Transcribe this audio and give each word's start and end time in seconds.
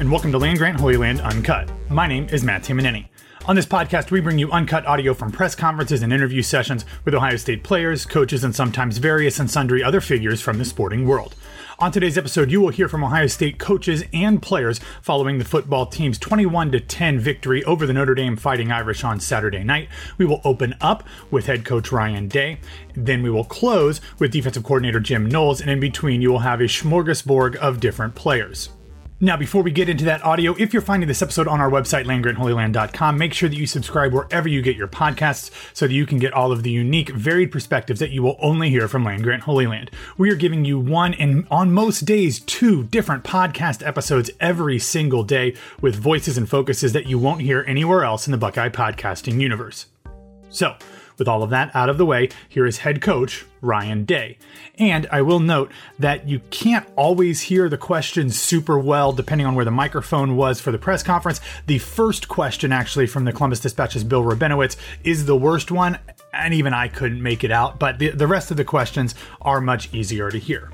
and 0.00 0.10
welcome 0.10 0.32
to 0.32 0.38
Land 0.38 0.56
Grant 0.56 0.80
Holy 0.80 0.96
Land 0.96 1.20
Uncut. 1.20 1.70
My 1.90 2.06
name 2.06 2.26
is 2.30 2.42
Matt 2.42 2.62
Tamanini. 2.62 3.06
On 3.44 3.54
this 3.54 3.66
podcast, 3.66 4.10
we 4.10 4.20
bring 4.20 4.38
you 4.38 4.50
uncut 4.50 4.86
audio 4.86 5.12
from 5.12 5.30
press 5.30 5.54
conferences 5.54 6.00
and 6.00 6.10
interview 6.10 6.40
sessions 6.40 6.86
with 7.04 7.14
Ohio 7.14 7.36
State 7.36 7.62
players, 7.62 8.06
coaches, 8.06 8.42
and 8.42 8.56
sometimes 8.56 8.96
various 8.96 9.38
and 9.38 9.50
sundry 9.50 9.84
other 9.84 10.00
figures 10.00 10.40
from 10.40 10.56
the 10.56 10.64
sporting 10.64 11.06
world. 11.06 11.34
On 11.78 11.92
today's 11.92 12.16
episode, 12.16 12.50
you 12.50 12.62
will 12.62 12.70
hear 12.70 12.88
from 12.88 13.04
Ohio 13.04 13.26
State 13.26 13.58
coaches 13.58 14.02
and 14.14 14.40
players 14.40 14.80
following 15.02 15.36
the 15.36 15.44
football 15.44 15.84
team's 15.84 16.18
21 16.18 16.70
10 16.70 17.18
victory 17.18 17.62
over 17.64 17.84
the 17.84 17.92
Notre 17.92 18.14
Dame 18.14 18.38
Fighting 18.38 18.72
Irish 18.72 19.04
on 19.04 19.20
Saturday 19.20 19.62
night. 19.62 19.90
We 20.16 20.24
will 20.24 20.40
open 20.44 20.76
up 20.80 21.04
with 21.30 21.44
head 21.44 21.66
coach 21.66 21.92
Ryan 21.92 22.26
Day. 22.26 22.58
Then 22.94 23.22
we 23.22 23.28
will 23.28 23.44
close 23.44 24.00
with 24.18 24.32
defensive 24.32 24.64
coordinator 24.64 25.00
Jim 25.00 25.28
Knowles, 25.28 25.60
and 25.60 25.68
in 25.68 25.78
between, 25.78 26.22
you 26.22 26.30
will 26.30 26.38
have 26.38 26.62
a 26.62 26.64
smorgasbord 26.64 27.56
of 27.56 27.80
different 27.80 28.14
players. 28.14 28.70
Now, 29.22 29.36
before 29.36 29.62
we 29.62 29.70
get 29.70 29.90
into 29.90 30.06
that 30.06 30.24
audio, 30.24 30.56
if 30.58 30.72
you're 30.72 30.80
finding 30.80 31.06
this 31.06 31.20
episode 31.20 31.46
on 31.46 31.60
our 31.60 31.68
website, 31.68 32.06
landgrantholyland.com, 32.06 33.18
make 33.18 33.34
sure 33.34 33.50
that 33.50 33.58
you 33.58 33.66
subscribe 33.66 34.14
wherever 34.14 34.48
you 34.48 34.62
get 34.62 34.76
your 34.76 34.88
podcasts 34.88 35.50
so 35.74 35.86
that 35.86 35.92
you 35.92 36.06
can 36.06 36.18
get 36.18 36.32
all 36.32 36.52
of 36.52 36.62
the 36.62 36.70
unique, 36.70 37.10
varied 37.10 37.52
perspectives 37.52 38.00
that 38.00 38.12
you 38.12 38.22
will 38.22 38.38
only 38.40 38.70
hear 38.70 38.88
from 38.88 39.04
Land 39.04 39.22
Grant 39.22 39.42
Holy 39.42 39.66
Land. 39.66 39.90
We 40.16 40.30
are 40.30 40.36
giving 40.36 40.64
you 40.64 40.78
one 40.80 41.12
and 41.12 41.46
on 41.50 41.70
most 41.70 42.06
days, 42.06 42.40
two 42.40 42.84
different 42.84 43.22
podcast 43.22 43.86
episodes 43.86 44.30
every 44.40 44.78
single 44.78 45.22
day 45.22 45.54
with 45.82 45.96
voices 45.96 46.38
and 46.38 46.48
focuses 46.48 46.94
that 46.94 47.06
you 47.06 47.18
won't 47.18 47.42
hear 47.42 47.62
anywhere 47.68 48.04
else 48.04 48.26
in 48.26 48.30
the 48.30 48.38
Buckeye 48.38 48.70
podcasting 48.70 49.38
universe. 49.38 49.84
So, 50.48 50.76
with 51.20 51.28
all 51.28 51.44
of 51.44 51.50
that 51.50 51.70
out 51.76 51.88
of 51.88 51.98
the 51.98 52.06
way, 52.06 52.28
here 52.48 52.66
is 52.66 52.78
head 52.78 53.00
coach 53.00 53.44
Ryan 53.60 54.04
Day. 54.04 54.38
And 54.76 55.06
I 55.12 55.22
will 55.22 55.38
note 55.38 55.70
that 56.00 56.26
you 56.26 56.40
can't 56.50 56.88
always 56.96 57.42
hear 57.42 57.68
the 57.68 57.78
questions 57.78 58.40
super 58.40 58.76
well 58.78 59.12
depending 59.12 59.46
on 59.46 59.54
where 59.54 59.64
the 59.64 59.70
microphone 59.70 60.34
was 60.34 60.60
for 60.60 60.72
the 60.72 60.78
press 60.78 61.04
conference. 61.04 61.40
The 61.66 61.78
first 61.78 62.26
question, 62.26 62.72
actually, 62.72 63.06
from 63.06 63.24
the 63.24 63.32
Columbus 63.32 63.60
Dispatch's 63.60 64.02
Bill 64.02 64.24
Rabinowitz 64.24 64.76
is 65.04 65.26
the 65.26 65.36
worst 65.36 65.70
one, 65.70 65.98
and 66.32 66.54
even 66.54 66.72
I 66.72 66.88
couldn't 66.88 67.22
make 67.22 67.44
it 67.44 67.52
out, 67.52 67.78
but 67.78 68.00
the, 68.00 68.08
the 68.08 68.26
rest 68.26 68.50
of 68.50 68.56
the 68.56 68.64
questions 68.64 69.14
are 69.42 69.60
much 69.60 69.92
easier 69.94 70.30
to 70.30 70.38
hear. 70.38 70.72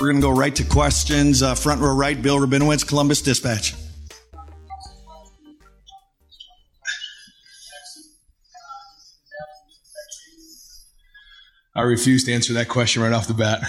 We're 0.00 0.12
going 0.12 0.22
to 0.22 0.26
go 0.26 0.30
right 0.34 0.56
to 0.56 0.64
questions. 0.64 1.42
Uh, 1.42 1.54
front 1.54 1.82
row 1.82 1.94
right, 1.94 2.20
Bill 2.20 2.38
Rabinowitz, 2.38 2.88
Columbus 2.88 3.20
Dispatch. 3.20 3.74
I 11.76 11.82
refuse 11.82 12.24
to 12.24 12.32
answer 12.32 12.54
that 12.54 12.68
question 12.68 13.02
right 13.02 13.12
off 13.12 13.28
the 13.28 13.34
bat. 13.34 13.60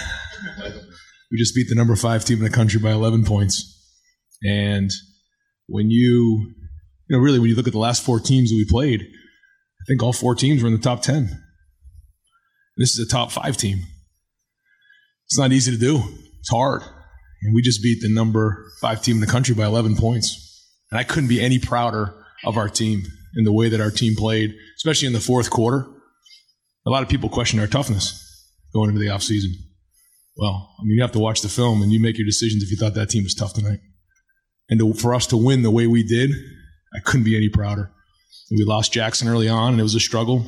we 1.30 1.36
just 1.36 1.54
beat 1.54 1.68
the 1.68 1.74
number 1.74 1.94
five 1.96 2.24
team 2.24 2.38
in 2.38 2.44
the 2.44 2.50
country 2.50 2.80
by 2.80 2.92
11 2.92 3.26
points. 3.26 3.68
And 4.42 4.90
when 5.66 5.90
you, 5.90 6.54
you 7.08 7.16
know, 7.16 7.18
really, 7.18 7.40
when 7.40 7.50
you 7.50 7.56
look 7.56 7.66
at 7.66 7.74
the 7.74 7.78
last 7.78 8.02
four 8.02 8.18
teams 8.18 8.48
that 8.48 8.56
we 8.56 8.64
played, 8.64 9.02
I 9.02 9.84
think 9.86 10.02
all 10.02 10.14
four 10.14 10.34
teams 10.34 10.62
were 10.62 10.68
in 10.68 10.74
the 10.74 10.80
top 10.80 11.02
10. 11.02 11.28
This 12.78 12.98
is 12.98 13.06
a 13.06 13.10
top 13.10 13.30
five 13.30 13.58
team. 13.58 13.80
It's 15.32 15.38
not 15.38 15.50
easy 15.50 15.70
to 15.70 15.78
do. 15.78 16.02
It's 16.40 16.50
hard. 16.50 16.82
And 17.40 17.54
we 17.54 17.62
just 17.62 17.82
beat 17.82 18.02
the 18.02 18.12
number 18.12 18.70
five 18.82 19.00
team 19.00 19.14
in 19.14 19.22
the 19.22 19.26
country 19.26 19.54
by 19.54 19.64
11 19.64 19.96
points. 19.96 20.68
And 20.90 21.00
I 21.00 21.04
couldn't 21.04 21.30
be 21.30 21.40
any 21.40 21.58
prouder 21.58 22.12
of 22.44 22.58
our 22.58 22.68
team 22.68 23.04
in 23.34 23.44
the 23.44 23.52
way 23.52 23.70
that 23.70 23.80
our 23.80 23.90
team 23.90 24.14
played, 24.14 24.54
especially 24.76 25.06
in 25.06 25.14
the 25.14 25.20
fourth 25.20 25.48
quarter. 25.48 25.86
A 26.84 26.90
lot 26.90 27.02
of 27.02 27.08
people 27.08 27.30
question 27.30 27.58
our 27.60 27.66
toughness 27.66 28.22
going 28.74 28.90
into 28.90 29.00
the 29.00 29.06
offseason. 29.06 29.54
Well, 30.36 30.68
I 30.78 30.82
mean, 30.82 30.96
you 30.96 31.02
have 31.02 31.12
to 31.12 31.18
watch 31.18 31.40
the 31.40 31.48
film 31.48 31.80
and 31.80 31.90
you 31.90 31.98
make 31.98 32.18
your 32.18 32.26
decisions 32.26 32.62
if 32.62 32.70
you 32.70 32.76
thought 32.76 32.92
that 32.92 33.08
team 33.08 33.22
was 33.22 33.34
tough 33.34 33.54
tonight. 33.54 33.80
And 34.68 34.78
to, 34.80 34.92
for 34.92 35.14
us 35.14 35.26
to 35.28 35.38
win 35.38 35.62
the 35.62 35.70
way 35.70 35.86
we 35.86 36.02
did, 36.02 36.30
I 36.94 37.00
couldn't 37.02 37.24
be 37.24 37.38
any 37.38 37.48
prouder. 37.48 37.90
And 38.50 38.58
we 38.58 38.66
lost 38.66 38.92
Jackson 38.92 39.28
early 39.28 39.48
on, 39.48 39.72
and 39.72 39.80
it 39.80 39.82
was 39.82 39.94
a 39.94 40.00
struggle. 40.00 40.44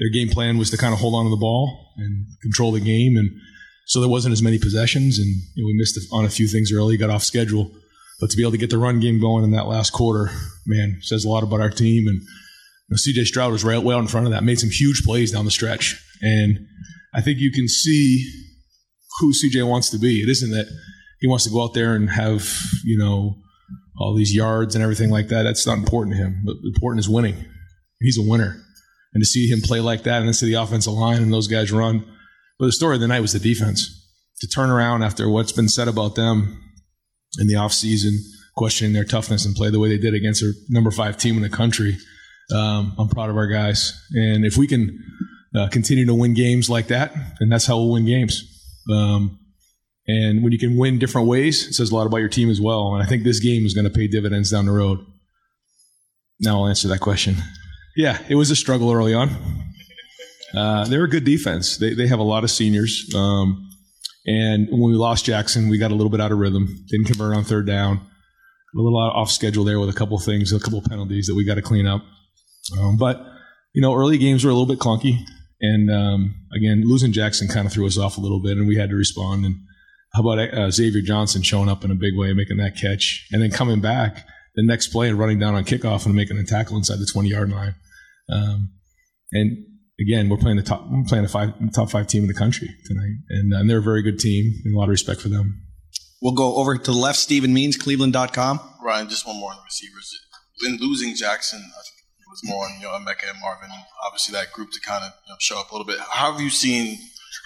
Their 0.00 0.10
game 0.10 0.28
plan 0.28 0.58
was 0.58 0.70
to 0.70 0.76
kind 0.76 0.92
of 0.92 0.98
hold 0.98 1.14
on 1.14 1.26
to 1.26 1.30
the 1.30 1.36
ball 1.36 1.92
and 1.98 2.26
control 2.42 2.72
the 2.72 2.80
game, 2.80 3.16
and 3.16 3.30
so 3.90 3.98
there 3.98 4.08
wasn't 4.08 4.30
as 4.30 4.40
many 4.40 4.56
possessions, 4.56 5.18
and 5.18 5.26
you 5.56 5.64
know, 5.64 5.66
we 5.66 5.74
missed 5.76 5.98
on 6.12 6.24
a 6.24 6.30
few 6.30 6.46
things 6.46 6.70
early, 6.72 6.96
got 6.96 7.10
off 7.10 7.24
schedule. 7.24 7.72
But 8.20 8.30
to 8.30 8.36
be 8.36 8.44
able 8.44 8.52
to 8.52 8.58
get 8.58 8.70
the 8.70 8.78
run 8.78 9.00
game 9.00 9.20
going 9.20 9.42
in 9.42 9.50
that 9.50 9.66
last 9.66 9.90
quarter, 9.90 10.30
man, 10.64 10.98
says 11.00 11.24
a 11.24 11.28
lot 11.28 11.42
about 11.42 11.60
our 11.60 11.70
team. 11.70 12.06
And 12.06 12.20
you 12.20 12.90
know, 12.90 12.96
CJ 12.96 13.26
Stroud 13.26 13.50
was 13.50 13.64
right 13.64 13.82
well 13.82 13.98
in 13.98 14.06
front 14.06 14.28
of 14.28 14.32
that, 14.32 14.44
made 14.44 14.60
some 14.60 14.70
huge 14.70 15.02
plays 15.04 15.32
down 15.32 15.44
the 15.44 15.50
stretch. 15.50 16.00
And 16.22 16.68
I 17.16 17.20
think 17.20 17.40
you 17.40 17.50
can 17.50 17.66
see 17.66 18.30
who 19.18 19.32
CJ 19.32 19.66
wants 19.66 19.90
to 19.90 19.98
be. 19.98 20.20
It 20.20 20.28
isn't 20.28 20.50
that 20.52 20.68
he 21.18 21.26
wants 21.26 21.42
to 21.46 21.50
go 21.50 21.64
out 21.64 21.74
there 21.74 21.96
and 21.96 22.08
have, 22.10 22.48
you 22.84 22.96
know, 22.96 23.38
all 23.98 24.14
these 24.14 24.32
yards 24.32 24.76
and 24.76 24.84
everything 24.84 25.10
like 25.10 25.28
that. 25.28 25.42
That's 25.42 25.66
not 25.66 25.78
important 25.78 26.14
to 26.14 26.22
him. 26.22 26.42
But 26.46 26.58
important 26.62 27.00
is 27.00 27.08
winning. 27.08 27.44
He's 27.98 28.18
a 28.18 28.22
winner. 28.22 28.62
And 29.14 29.20
to 29.20 29.26
see 29.26 29.48
him 29.48 29.62
play 29.62 29.80
like 29.80 30.04
that 30.04 30.18
and 30.18 30.28
then 30.28 30.34
see 30.34 30.46
the 30.46 30.62
offensive 30.62 30.92
line 30.92 31.20
and 31.20 31.32
those 31.32 31.48
guys 31.48 31.72
run– 31.72 32.06
but 32.60 32.66
the 32.66 32.72
story 32.72 32.94
of 32.94 33.00
the 33.00 33.08
night 33.08 33.20
was 33.20 33.32
the 33.32 33.40
defense. 33.40 33.96
To 34.42 34.46
turn 34.46 34.70
around 34.70 35.02
after 35.02 35.28
what's 35.28 35.52
been 35.52 35.68
said 35.68 35.88
about 35.88 36.14
them 36.14 36.62
in 37.38 37.46
the 37.46 37.54
offseason, 37.54 38.16
questioning 38.54 38.92
their 38.92 39.04
toughness 39.04 39.46
and 39.46 39.54
play 39.54 39.70
the 39.70 39.78
way 39.78 39.88
they 39.88 39.98
did 39.98 40.14
against 40.14 40.42
a 40.42 40.52
number 40.68 40.90
five 40.90 41.16
team 41.16 41.36
in 41.36 41.42
the 41.42 41.48
country. 41.48 41.96
Um, 42.54 42.94
I'm 42.98 43.08
proud 43.08 43.30
of 43.30 43.36
our 43.36 43.46
guys. 43.46 43.98
And 44.12 44.44
if 44.44 44.58
we 44.58 44.66
can 44.66 44.98
uh, 45.54 45.68
continue 45.68 46.04
to 46.06 46.14
win 46.14 46.34
games 46.34 46.68
like 46.68 46.88
that, 46.88 47.14
then 47.38 47.48
that's 47.48 47.66
how 47.66 47.78
we'll 47.78 47.92
win 47.92 48.04
games. 48.04 48.44
Um, 48.92 49.38
and 50.06 50.42
when 50.42 50.52
you 50.52 50.58
can 50.58 50.76
win 50.76 50.98
different 50.98 51.28
ways, 51.28 51.66
it 51.68 51.74
says 51.74 51.90
a 51.90 51.94
lot 51.94 52.06
about 52.06 52.18
your 52.18 52.28
team 52.28 52.50
as 52.50 52.60
well. 52.60 52.94
And 52.94 53.02
I 53.02 53.06
think 53.06 53.24
this 53.24 53.40
game 53.40 53.64
is 53.64 53.72
going 53.72 53.84
to 53.84 53.90
pay 53.90 54.06
dividends 54.06 54.50
down 54.50 54.66
the 54.66 54.72
road. 54.72 54.98
Now 56.40 56.60
I'll 56.62 56.68
answer 56.68 56.88
that 56.88 57.00
question. 57.00 57.36
Yeah, 57.96 58.18
it 58.28 58.34
was 58.34 58.50
a 58.50 58.56
struggle 58.56 58.92
early 58.92 59.14
on. 59.14 59.30
Uh, 60.54 60.84
they're 60.84 61.04
a 61.04 61.08
good 61.08 61.24
defense. 61.24 61.76
They, 61.76 61.94
they 61.94 62.06
have 62.06 62.18
a 62.18 62.24
lot 62.24 62.44
of 62.44 62.50
seniors. 62.50 63.12
Um, 63.14 63.68
and 64.26 64.68
when 64.70 64.82
we 64.82 64.94
lost 64.94 65.24
Jackson, 65.24 65.68
we 65.68 65.78
got 65.78 65.90
a 65.90 65.94
little 65.94 66.10
bit 66.10 66.20
out 66.20 66.32
of 66.32 66.38
rhythm. 66.38 66.84
Didn't 66.88 67.06
convert 67.06 67.36
on 67.36 67.44
third 67.44 67.66
down. 67.66 67.98
A 67.98 68.78
little 68.80 68.98
off 68.98 69.30
schedule 69.30 69.64
there 69.64 69.80
with 69.80 69.88
a 69.88 69.92
couple 69.94 70.18
things, 70.18 70.52
a 70.52 70.60
couple 70.60 70.80
penalties 70.82 71.26
that 71.26 71.34
we 71.34 71.44
got 71.44 71.56
to 71.56 71.62
clean 71.62 71.86
up. 71.86 72.02
Um, 72.78 72.96
but 72.96 73.24
you 73.72 73.82
know, 73.82 73.94
early 73.94 74.18
games 74.18 74.44
were 74.44 74.50
a 74.50 74.54
little 74.54 74.66
bit 74.66 74.78
clunky, 74.78 75.18
and 75.60 75.90
um, 75.90 76.34
again, 76.56 76.82
losing 76.84 77.12
Jackson 77.12 77.48
kind 77.48 77.66
of 77.66 77.72
threw 77.72 77.86
us 77.86 77.98
off 77.98 78.16
a 78.16 78.20
little 78.20 78.40
bit, 78.40 78.58
and 78.58 78.68
we 78.68 78.76
had 78.76 78.90
to 78.90 78.96
respond. 78.96 79.44
And 79.44 79.56
how 80.12 80.22
about 80.22 80.38
uh, 80.54 80.70
Xavier 80.70 81.02
Johnson 81.02 81.42
showing 81.42 81.68
up 81.68 81.84
in 81.84 81.90
a 81.90 81.96
big 81.96 82.16
way, 82.16 82.32
making 82.32 82.58
that 82.58 82.76
catch, 82.76 83.26
and 83.32 83.42
then 83.42 83.50
coming 83.50 83.80
back 83.80 84.26
the 84.54 84.64
next 84.64 84.88
play 84.88 85.08
and 85.08 85.18
running 85.18 85.38
down 85.38 85.54
on 85.54 85.64
kickoff 85.64 86.06
and 86.06 86.14
making 86.14 86.38
a 86.38 86.44
tackle 86.44 86.76
inside 86.76 86.98
the 86.98 87.08
twenty 87.10 87.30
yard 87.30 87.50
line. 87.50 87.74
Um, 88.30 88.70
and 89.32 89.64
again, 90.00 90.28
we're 90.28 90.36
playing 90.36 90.56
the 90.56 90.62
top, 90.62 90.86
we're 90.90 91.04
playing 91.04 91.24
the 91.24 91.30
five, 91.30 91.52
top 91.72 91.90
five 91.90 92.06
team 92.06 92.22
in 92.22 92.28
the 92.28 92.34
country 92.34 92.68
tonight, 92.86 93.16
and, 93.28 93.54
uh, 93.54 93.58
and 93.58 93.70
they're 93.70 93.78
a 93.78 93.82
very 93.82 94.02
good 94.02 94.18
team, 94.18 94.60
and 94.64 94.74
a 94.74 94.78
lot 94.78 94.84
of 94.84 94.90
respect 94.90 95.20
for 95.20 95.28
them. 95.28 95.62
We'll 96.22 96.34
go 96.34 96.56
over 96.56 96.76
to 96.76 96.90
the 96.90 96.96
left. 96.96 97.18
Stephen 97.18 97.54
Means, 97.54 97.76
Cleveland.com. 97.76 98.60
Ryan, 98.82 99.08
just 99.08 99.26
one 99.26 99.36
more 99.36 99.50
on 99.50 99.56
the 99.56 99.62
receivers. 99.64 100.12
In 100.66 100.76
losing 100.76 101.14
Jackson, 101.14 101.60
I 101.60 101.80
think 101.82 101.96
it 102.20 102.28
was 102.30 102.40
more 102.44 102.64
on 102.64 102.72
you 102.78 102.82
know 102.82 102.90
Emeka 102.90 103.30
and 103.30 103.40
Marvin, 103.40 103.70
obviously 104.06 104.32
that 104.34 104.52
group 104.52 104.70
to 104.72 104.80
kind 104.80 105.04
of 105.04 105.12
you 105.26 105.32
know, 105.32 105.36
show 105.40 105.58
up 105.58 105.70
a 105.70 105.74
little 105.74 105.86
bit. 105.86 105.98
How 105.98 106.32
have 106.32 106.40
you 106.40 106.50
seen 106.50 106.98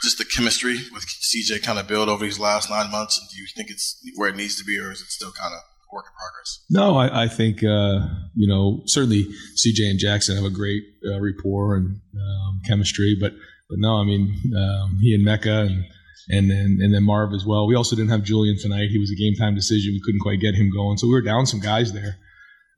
just 0.03 0.19
the 0.19 0.25
chemistry 0.25 0.79
with 0.93 1.05
CJ 1.05 1.63
kind 1.63 1.79
of 1.79 1.87
build 1.87 2.09
over 2.09 2.25
these 2.25 2.39
last 2.39 2.69
nine 2.69 2.91
months, 2.91 3.19
and 3.19 3.29
do 3.31 3.41
you 3.41 3.47
think 3.55 3.71
it's 3.71 4.01
where 4.17 4.29
it 4.29 4.37
needs 4.37 4.57
to 4.59 4.65
be, 4.65 4.79
or 4.79 4.91
is 4.91 5.01
it 5.01 5.09
still 5.09 5.33
kind 5.33 5.55
of 5.55 5.61
work 5.95 6.07
in 6.07 6.13
progress? 6.19 6.65
No, 6.69 6.97
I, 6.97 7.25
I 7.25 7.29
think 7.29 7.65
uh, 7.65 8.07
you 8.35 8.49
know 8.49 8.83
certainly 8.87 9.27
CJ 9.57 9.91
and 9.91 9.99
Jackson 9.99 10.37
have 10.37 10.45
a 10.45 10.51
great 10.51 10.83
uh, 11.07 11.21
rapport 11.21 11.77
and 11.77 12.01
um, 12.15 12.61
chemistry, 12.67 13.17
but 13.19 13.33
but 13.69 13.79
no, 13.79 13.97
I 13.97 14.05
mean 14.05 14.35
um, 14.57 14.99
he 15.01 15.15
and 15.15 15.25
Mecca 15.25 15.61
and 15.61 15.85
and 16.29 16.51
then 16.51 16.79
and 16.81 16.93
then 16.93 17.03
Marv 17.05 17.33
as 17.33 17.45
well. 17.47 17.67
We 17.67 17.75
also 17.75 17.97
didn't 17.97 18.11
have 18.11 18.23
Julian 18.23 18.59
tonight. 18.59 18.89
He 18.91 18.99
was 18.99 19.11
a 19.11 19.17
game 19.17 19.35
time 19.35 19.55
decision. 19.55 19.93
We 19.93 20.03
couldn't 20.05 20.21
quite 20.21 20.41
get 20.41 20.55
him 20.55 20.71
going, 20.71 20.99
so 20.99 21.07
we 21.07 21.15
were 21.15 21.23
down 21.23 21.47
some 21.47 21.61
guys 21.61 21.93
there. 21.93 22.17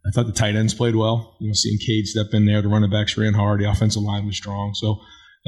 I 0.07 0.11
thought 0.11 0.27
the 0.27 0.33
tight 0.33 0.55
ends 0.55 0.75
played 0.75 0.95
well. 0.95 1.37
You 1.41 1.49
know, 1.49 1.55
seeing 1.55 1.79
Cade 1.79 2.07
step 2.07 2.29
in 2.33 2.47
there, 2.47 2.63
the 2.63 2.69
running 2.69 2.91
backs 2.91 3.17
ran 3.17 3.35
hard, 3.35 3.61
the 3.61 3.69
offensive 3.69 4.03
line 4.03 4.25
was 4.25 4.37
strong. 4.37 4.73
So, 4.75 5.01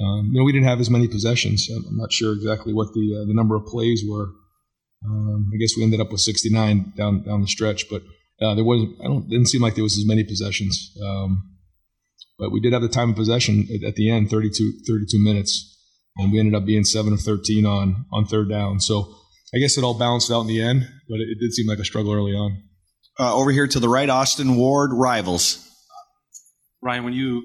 um, 0.02 0.30
you 0.32 0.38
know, 0.40 0.44
we 0.44 0.52
didn't 0.52 0.66
have 0.66 0.80
as 0.80 0.90
many 0.90 1.06
possessions. 1.06 1.68
I'm 1.70 1.96
not 1.96 2.12
sure 2.12 2.32
exactly 2.32 2.74
what 2.74 2.92
the 2.92 3.22
uh, 3.22 3.26
the 3.26 3.34
number 3.34 3.54
of 3.54 3.66
plays 3.66 4.02
were 4.08 4.30
um, 5.04 5.50
I 5.54 5.56
guess 5.58 5.76
we 5.76 5.82
ended 5.82 6.00
up 6.00 6.10
with 6.10 6.20
69 6.20 6.92
down 6.96 7.22
down 7.22 7.40
the 7.40 7.46
stretch, 7.46 7.88
but 7.88 8.02
uh, 8.40 8.54
there 8.54 8.64
was 8.64 8.86
I 9.00 9.04
don't 9.04 9.28
didn't 9.28 9.48
seem 9.48 9.62
like 9.62 9.74
there 9.74 9.84
was 9.84 9.96
as 9.96 10.06
many 10.06 10.24
possessions. 10.24 10.96
Um, 11.04 11.56
but 12.38 12.52
we 12.52 12.60
did 12.60 12.72
have 12.72 12.82
the 12.82 12.88
time 12.88 13.10
of 13.10 13.16
possession 13.16 13.66
at, 13.74 13.82
at, 13.82 13.96
the 13.96 14.08
end, 14.10 14.30
32, 14.30 14.82
32 14.86 15.18
minutes, 15.24 15.76
and 16.18 16.30
we 16.30 16.38
ended 16.38 16.54
up 16.54 16.64
being 16.64 16.84
seven 16.84 17.12
of 17.12 17.20
13 17.20 17.66
on 17.66 18.06
on 18.12 18.26
third 18.26 18.48
down. 18.48 18.80
So 18.80 19.14
I 19.54 19.58
guess 19.58 19.78
it 19.78 19.84
all 19.84 19.98
balanced 19.98 20.30
out 20.30 20.42
in 20.42 20.46
the 20.46 20.60
end, 20.60 20.88
but 21.08 21.16
it, 21.16 21.28
it 21.30 21.38
did 21.40 21.52
seem 21.52 21.66
like 21.66 21.78
a 21.78 21.84
struggle 21.84 22.12
early 22.12 22.32
on. 22.32 22.62
Uh, 23.18 23.34
over 23.34 23.50
here 23.50 23.66
to 23.66 23.80
the 23.80 23.88
right, 23.88 24.08
Austin 24.08 24.56
Ward, 24.56 24.92
rivals. 24.92 25.64
Ryan, 26.80 27.04
when 27.04 27.12
you 27.12 27.42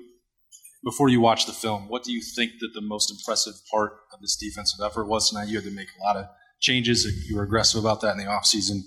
before 0.83 1.09
you 1.09 1.21
watch 1.21 1.45
the 1.45 1.53
film, 1.53 1.87
what 1.87 2.03
do 2.03 2.11
you 2.11 2.21
think 2.35 2.51
that 2.59 2.71
the 2.73 2.81
most 2.81 3.09
impressive 3.09 3.53
part 3.71 3.93
of 4.13 4.21
this 4.21 4.35
defensive 4.35 4.79
effort 4.85 5.05
was 5.05 5.29
tonight? 5.29 5.47
You 5.47 5.55
had 5.55 5.65
to 5.65 5.71
make 5.71 5.87
a 5.99 6.03
lot 6.03 6.17
of 6.17 6.25
changes. 6.63 7.05
You 7.29 7.35
were 7.35 7.43
aggressive 7.43 7.79
about 7.79 8.01
that 8.01 8.13
in 8.13 8.17
the 8.17 8.23
offseason. 8.23 8.79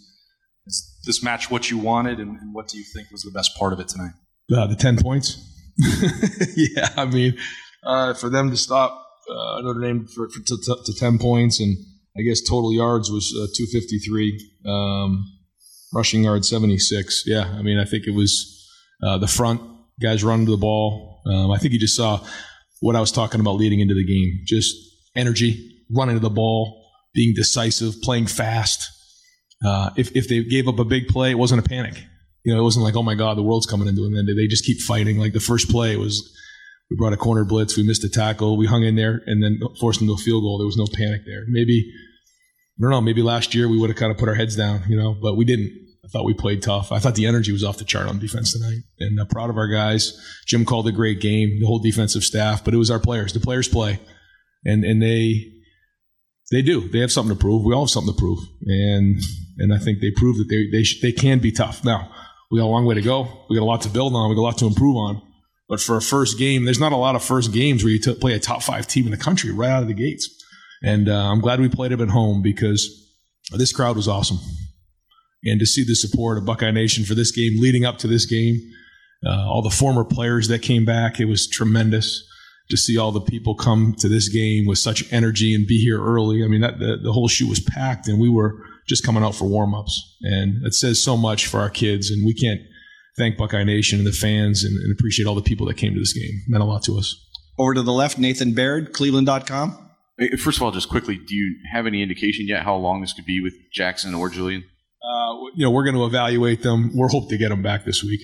Is 0.66 0.98
this 1.04 1.22
match 1.22 1.48
what 1.50 1.70
you 1.70 1.78
wanted, 1.78 2.18
and, 2.18 2.40
and, 2.40 2.52
what 2.52 2.66
do 2.66 2.76
you 2.76 2.84
think 2.92 3.12
was 3.12 3.22
the 3.22 3.30
best 3.30 3.56
part 3.56 3.72
of 3.72 3.78
it 3.78 3.86
tonight? 3.86 4.10
Uh, 4.52 4.66
the 4.66 4.74
10 4.74 4.98
points. 4.98 5.38
yeah, 6.56 6.88
I 6.96 7.04
mean, 7.04 7.36
uh, 7.84 8.14
for 8.14 8.28
them 8.28 8.50
to 8.50 8.56
stop 8.56 9.06
uh, 9.30 9.60
Notre 9.60 9.80
Dame 9.80 10.06
for, 10.06 10.28
for 10.28 10.40
to, 10.40 10.76
to, 10.84 10.94
10 10.94 11.18
points, 11.18 11.60
and 11.60 11.76
I 12.18 12.22
guess 12.22 12.40
total 12.40 12.72
yards 12.72 13.10
was 13.10 13.32
uh, 13.36 13.46
253, 13.54 14.50
um, 14.66 15.24
rushing 15.92 16.24
yards 16.24 16.48
76. 16.48 17.24
Yeah, 17.26 17.54
I 17.56 17.62
mean, 17.62 17.78
I 17.78 17.84
think 17.84 18.06
it 18.06 18.14
was 18.14 18.68
uh, 19.04 19.18
the 19.18 19.28
front 19.28 19.60
guys 20.02 20.24
running 20.24 20.46
to 20.46 20.52
the 20.52 20.58
ball. 20.58 21.22
Um, 21.26 21.50
I 21.52 21.58
think 21.58 21.74
you 21.74 21.78
just 21.78 21.96
saw 21.96 22.20
what 22.80 22.96
I 22.96 23.00
was 23.00 23.12
talking 23.12 23.40
about 23.40 23.54
leading 23.54 23.80
into 23.80 23.94
the 23.94 24.04
game 24.04 24.40
just 24.46 24.74
energy, 25.14 25.84
running 25.90 26.16
to 26.16 26.20
the 26.20 26.30
ball, 26.30 26.85
being 27.16 27.34
decisive, 27.34 28.00
playing 28.02 28.28
fast. 28.28 28.88
Uh, 29.64 29.90
if, 29.96 30.14
if 30.14 30.28
they 30.28 30.44
gave 30.44 30.68
up 30.68 30.78
a 30.78 30.84
big 30.84 31.08
play, 31.08 31.32
it 31.32 31.38
wasn't 31.38 31.64
a 31.64 31.68
panic. 31.68 32.04
You 32.44 32.54
know, 32.54 32.60
it 32.60 32.62
wasn't 32.62 32.84
like, 32.84 32.94
oh 32.94 33.02
my 33.02 33.16
God, 33.16 33.36
the 33.36 33.42
world's 33.42 33.66
coming 33.66 33.88
into 33.88 34.02
them. 34.02 34.14
And 34.14 34.28
they 34.28 34.46
just 34.46 34.64
keep 34.64 34.80
fighting. 34.82 35.18
Like 35.18 35.32
the 35.32 35.40
first 35.40 35.68
play 35.68 35.96
was, 35.96 36.32
we 36.90 36.96
brought 36.96 37.14
a 37.14 37.16
corner 37.16 37.44
blitz, 37.44 37.76
we 37.76 37.82
missed 37.82 38.04
a 38.04 38.08
tackle, 38.08 38.56
we 38.56 38.66
hung 38.66 38.84
in 38.84 38.94
there, 38.94 39.22
and 39.26 39.42
then 39.42 39.58
forced 39.80 39.98
them 39.98 40.06
to 40.06 40.14
a 40.14 40.18
field 40.18 40.44
goal. 40.44 40.58
There 40.58 40.66
was 40.66 40.76
no 40.76 40.86
panic 40.86 41.22
there. 41.26 41.44
Maybe, 41.48 41.90
I 42.78 42.82
don't 42.82 42.90
know, 42.90 43.00
maybe 43.00 43.22
last 43.22 43.54
year 43.54 43.66
we 43.66 43.78
would 43.78 43.90
have 43.90 43.98
kind 43.98 44.12
of 44.12 44.18
put 44.18 44.28
our 44.28 44.36
heads 44.36 44.54
down, 44.54 44.84
you 44.88 44.96
know, 44.96 45.16
but 45.20 45.34
we 45.36 45.44
didn't. 45.44 45.72
I 46.04 46.08
thought 46.08 46.24
we 46.24 46.34
played 46.34 46.62
tough. 46.62 46.92
I 46.92 47.00
thought 47.00 47.16
the 47.16 47.26
energy 47.26 47.50
was 47.50 47.64
off 47.64 47.78
the 47.78 47.84
chart 47.84 48.06
on 48.06 48.20
defense 48.20 48.52
tonight, 48.52 48.82
and 49.00 49.18
I'm 49.18 49.26
proud 49.26 49.50
of 49.50 49.56
our 49.56 49.66
guys. 49.66 50.16
Jim 50.46 50.64
called 50.64 50.86
a 50.86 50.92
great 50.92 51.20
game, 51.20 51.58
the 51.58 51.66
whole 51.66 51.80
defensive 51.80 52.22
staff, 52.22 52.62
but 52.64 52.74
it 52.74 52.76
was 52.76 52.92
our 52.92 53.00
players. 53.00 53.32
The 53.32 53.40
players 53.40 53.66
play, 53.66 53.98
and 54.64 54.84
and 54.84 55.02
they 55.02 55.55
they 56.50 56.62
do. 56.62 56.88
They 56.88 57.00
have 57.00 57.12
something 57.12 57.36
to 57.36 57.40
prove. 57.40 57.64
We 57.64 57.74
all 57.74 57.84
have 57.84 57.90
something 57.90 58.14
to 58.14 58.18
prove, 58.18 58.38
and 58.66 59.20
and 59.58 59.74
I 59.74 59.78
think 59.78 60.00
they 60.00 60.10
prove 60.10 60.36
that 60.38 60.48
they 60.48 60.68
they 60.70 60.84
sh- 60.84 61.00
they 61.00 61.12
can 61.12 61.38
be 61.38 61.52
tough. 61.52 61.84
Now 61.84 62.10
we 62.50 62.58
got 62.58 62.66
a 62.66 62.68
long 62.68 62.86
way 62.86 62.94
to 62.94 63.02
go. 63.02 63.28
We 63.50 63.56
got 63.56 63.62
a 63.62 63.64
lot 63.64 63.82
to 63.82 63.88
build 63.88 64.14
on. 64.14 64.30
We 64.30 64.36
got 64.36 64.42
a 64.42 64.48
lot 64.48 64.58
to 64.58 64.66
improve 64.66 64.96
on. 64.96 65.22
But 65.68 65.80
for 65.80 65.96
a 65.96 66.02
first 66.02 66.38
game, 66.38 66.64
there's 66.64 66.78
not 66.78 66.92
a 66.92 66.96
lot 66.96 67.16
of 67.16 67.24
first 67.24 67.52
games 67.52 67.82
where 67.82 67.92
you 67.92 67.98
t- 67.98 68.14
play 68.14 68.34
a 68.34 68.38
top 68.38 68.62
five 68.62 68.86
team 68.86 69.04
in 69.04 69.10
the 69.10 69.16
country 69.16 69.50
right 69.50 69.70
out 69.70 69.82
of 69.82 69.88
the 69.88 69.94
gates. 69.94 70.28
And 70.82 71.08
uh, 71.08 71.32
I'm 71.32 71.40
glad 71.40 71.58
we 71.58 71.68
played 71.68 71.90
them 71.90 72.00
at 72.00 72.10
home 72.10 72.42
because 72.42 72.88
this 73.50 73.72
crowd 73.72 73.96
was 73.96 74.06
awesome. 74.06 74.38
And 75.42 75.58
to 75.58 75.66
see 75.66 75.84
the 75.84 75.96
support 75.96 76.38
of 76.38 76.44
Buckeye 76.44 76.70
Nation 76.70 77.04
for 77.04 77.14
this 77.14 77.32
game, 77.32 77.60
leading 77.60 77.84
up 77.84 77.98
to 77.98 78.06
this 78.06 78.26
game, 78.26 78.60
uh, 79.26 79.48
all 79.48 79.62
the 79.62 79.70
former 79.70 80.04
players 80.04 80.46
that 80.48 80.62
came 80.62 80.84
back, 80.84 81.18
it 81.18 81.24
was 81.24 81.48
tremendous 81.48 82.24
to 82.68 82.76
see 82.76 82.98
all 82.98 83.12
the 83.12 83.20
people 83.20 83.54
come 83.54 83.94
to 83.98 84.08
this 84.08 84.28
game 84.28 84.66
with 84.66 84.78
such 84.78 85.10
energy 85.12 85.54
and 85.54 85.66
be 85.66 85.80
here 85.80 86.02
early. 86.02 86.44
I 86.44 86.48
mean, 86.48 86.60
that, 86.62 86.78
the, 86.78 86.98
the 87.02 87.12
whole 87.12 87.28
shoe 87.28 87.48
was 87.48 87.60
packed, 87.60 88.08
and 88.08 88.20
we 88.20 88.28
were 88.28 88.54
just 88.86 89.04
coming 89.04 89.22
out 89.22 89.34
for 89.34 89.44
warm 89.44 89.74
ups. 89.74 90.16
And 90.22 90.64
it 90.66 90.74
says 90.74 91.02
so 91.02 91.16
much 91.16 91.46
for 91.46 91.60
our 91.60 91.70
kids, 91.70 92.10
and 92.10 92.26
we 92.26 92.34
can't 92.34 92.60
thank 93.16 93.36
Buckeye 93.36 93.64
Nation 93.64 93.98
and 93.98 94.06
the 94.06 94.12
fans 94.12 94.64
and, 94.64 94.76
and 94.76 94.92
appreciate 94.92 95.26
all 95.26 95.34
the 95.34 95.42
people 95.42 95.66
that 95.66 95.76
came 95.76 95.94
to 95.94 96.00
this 96.00 96.12
game. 96.12 96.42
It 96.46 96.50
meant 96.50 96.62
a 96.62 96.66
lot 96.66 96.82
to 96.84 96.98
us. 96.98 97.14
Over 97.58 97.74
to 97.74 97.82
the 97.82 97.92
left, 97.92 98.18
Nathan 98.18 98.52
Baird, 98.52 98.92
Cleveland.com. 98.92 99.82
First 100.38 100.58
of 100.58 100.62
all, 100.62 100.70
just 100.70 100.88
quickly, 100.88 101.16
do 101.16 101.34
you 101.34 101.56
have 101.72 101.86
any 101.86 102.02
indication 102.02 102.46
yet 102.46 102.62
how 102.62 102.76
long 102.76 103.00
this 103.00 103.12
could 103.12 103.26
be 103.26 103.40
with 103.40 103.54
Jackson 103.72 104.14
or 104.14 104.28
Julian? 104.28 104.64
Uh, 105.02 105.34
you 105.54 105.64
know, 105.64 105.70
we're 105.70 105.84
going 105.84 105.94
to 105.94 106.04
evaluate 106.04 106.62
them. 106.62 106.90
We're 106.94 107.08
hope 107.08 107.28
to 107.28 107.38
get 107.38 107.50
them 107.50 107.62
back 107.62 107.84
this 107.84 108.02
week. 108.02 108.20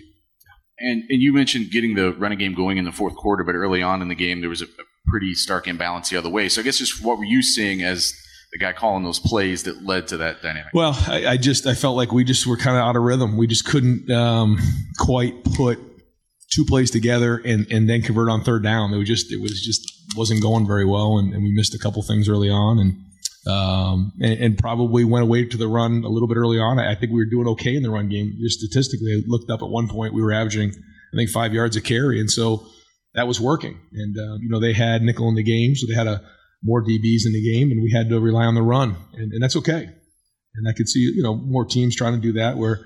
And 0.82 1.04
and 1.08 1.22
you 1.22 1.32
mentioned 1.32 1.70
getting 1.70 1.94
the 1.94 2.12
running 2.12 2.38
game 2.38 2.54
going 2.54 2.78
in 2.78 2.84
the 2.84 2.92
fourth 2.92 3.14
quarter, 3.14 3.44
but 3.44 3.54
early 3.54 3.82
on 3.82 4.02
in 4.02 4.08
the 4.08 4.14
game 4.14 4.40
there 4.40 4.50
was 4.50 4.62
a, 4.62 4.66
a 4.66 4.84
pretty 5.06 5.34
stark 5.34 5.66
imbalance 5.66 6.10
the 6.10 6.16
other 6.16 6.30
way. 6.30 6.48
So 6.48 6.60
I 6.60 6.64
guess 6.64 6.78
just 6.78 7.04
what 7.04 7.18
were 7.18 7.24
you 7.24 7.42
seeing 7.42 7.82
as 7.82 8.14
the 8.52 8.58
guy 8.58 8.72
calling 8.72 9.02
those 9.02 9.18
plays 9.18 9.62
that 9.62 9.82
led 9.84 10.06
to 10.08 10.18
that 10.18 10.42
dynamic? 10.42 10.72
Well, 10.74 10.96
I, 11.08 11.26
I 11.26 11.36
just 11.36 11.66
I 11.66 11.74
felt 11.74 11.96
like 11.96 12.12
we 12.12 12.24
just 12.24 12.46
were 12.46 12.56
kind 12.56 12.76
of 12.76 12.82
out 12.82 12.96
of 12.96 13.02
rhythm. 13.02 13.36
We 13.36 13.46
just 13.46 13.64
couldn't 13.64 14.10
um, 14.10 14.58
quite 14.98 15.42
put 15.44 15.78
two 16.50 16.64
plays 16.64 16.90
together 16.90 17.40
and 17.44 17.66
and 17.72 17.88
then 17.88 18.02
convert 18.02 18.28
on 18.28 18.44
third 18.44 18.62
down. 18.62 18.92
It 18.92 18.98
was 18.98 19.08
just 19.08 19.32
it 19.32 19.40
was 19.40 19.60
just 19.64 19.88
wasn't 20.16 20.42
going 20.42 20.66
very 20.66 20.84
well, 20.84 21.18
and, 21.18 21.32
and 21.32 21.42
we 21.42 21.52
missed 21.52 21.74
a 21.74 21.78
couple 21.78 22.02
things 22.02 22.28
early 22.28 22.50
on, 22.50 22.78
and 22.78 22.96
um, 23.46 24.12
and, 24.20 24.38
and, 24.38 24.58
probably 24.58 25.04
went 25.04 25.24
away 25.24 25.44
to 25.44 25.56
the 25.56 25.66
run 25.66 26.04
a 26.04 26.08
little 26.08 26.28
bit 26.28 26.36
early 26.36 26.58
on. 26.58 26.78
I 26.78 26.94
think 26.94 27.10
we 27.10 27.18
were 27.18 27.30
doing 27.30 27.48
okay 27.48 27.74
in 27.74 27.82
the 27.82 27.90
run 27.90 28.08
game. 28.08 28.36
Just 28.40 28.60
statistically, 28.60 29.12
I 29.12 29.22
looked 29.26 29.50
up 29.50 29.62
at 29.62 29.68
one 29.68 29.88
point, 29.88 30.14
we 30.14 30.22
were 30.22 30.32
averaging, 30.32 30.70
I 30.70 31.16
think, 31.16 31.28
five 31.28 31.52
yards 31.52 31.76
a 31.76 31.80
carry. 31.80 32.20
And 32.20 32.30
so 32.30 32.64
that 33.14 33.26
was 33.26 33.40
working. 33.40 33.80
And, 33.92 34.16
uh, 34.16 34.34
you 34.40 34.48
know, 34.48 34.60
they 34.60 34.72
had 34.72 35.02
nickel 35.02 35.28
in 35.28 35.34
the 35.34 35.42
game, 35.42 35.74
so 35.74 35.88
they 35.88 35.94
had 35.94 36.06
a, 36.06 36.22
more 36.62 36.82
DBs 36.82 37.26
in 37.26 37.32
the 37.32 37.52
game, 37.52 37.70
and 37.72 37.82
we 37.82 37.90
had 37.90 38.08
to 38.10 38.20
rely 38.20 38.44
on 38.44 38.54
the 38.54 38.62
run. 38.62 38.94
And, 39.14 39.32
and 39.32 39.42
that's 39.42 39.56
okay. 39.56 39.90
And 40.54 40.68
I 40.68 40.72
could 40.72 40.88
see, 40.88 41.00
you 41.00 41.22
know, 41.22 41.34
more 41.34 41.64
teams 41.64 41.96
trying 41.96 42.14
to 42.14 42.20
do 42.20 42.34
that 42.34 42.56
where, 42.56 42.78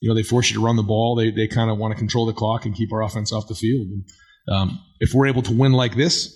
you 0.00 0.08
know, 0.08 0.14
they 0.14 0.22
force 0.22 0.48
you 0.48 0.54
to 0.54 0.64
run 0.64 0.76
the 0.76 0.82
ball. 0.82 1.16
They, 1.16 1.30
they 1.30 1.48
kind 1.48 1.70
of 1.70 1.76
want 1.76 1.92
to 1.92 1.98
control 1.98 2.24
the 2.24 2.32
clock 2.32 2.64
and 2.64 2.74
keep 2.74 2.92
our 2.92 3.02
offense 3.02 3.32
off 3.32 3.48
the 3.48 3.54
field. 3.54 3.88
And, 3.88 4.04
um, 4.50 4.80
if 5.00 5.12
we're 5.12 5.26
able 5.26 5.42
to 5.42 5.52
win 5.52 5.72
like 5.72 5.94
this, 5.94 6.34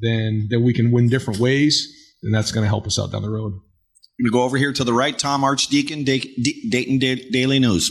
then, 0.00 0.48
then 0.50 0.62
we 0.62 0.74
can 0.74 0.90
win 0.90 1.08
different 1.08 1.40
ways 1.40 2.03
and 2.24 2.34
that's 2.34 2.50
going 2.50 2.64
to 2.64 2.68
help 2.68 2.86
us 2.86 2.98
out 2.98 3.12
down 3.12 3.22
the 3.22 3.30
road. 3.30 3.52
I'm 3.52 4.24
going 4.24 4.26
to 4.26 4.30
go 4.30 4.42
over 4.42 4.56
here 4.56 4.72
to 4.72 4.84
the 4.84 4.92
right. 4.92 5.16
Tom 5.16 5.44
Archdeacon, 5.44 6.04
Dayton 6.04 6.98
Daily 6.98 7.58
News. 7.58 7.90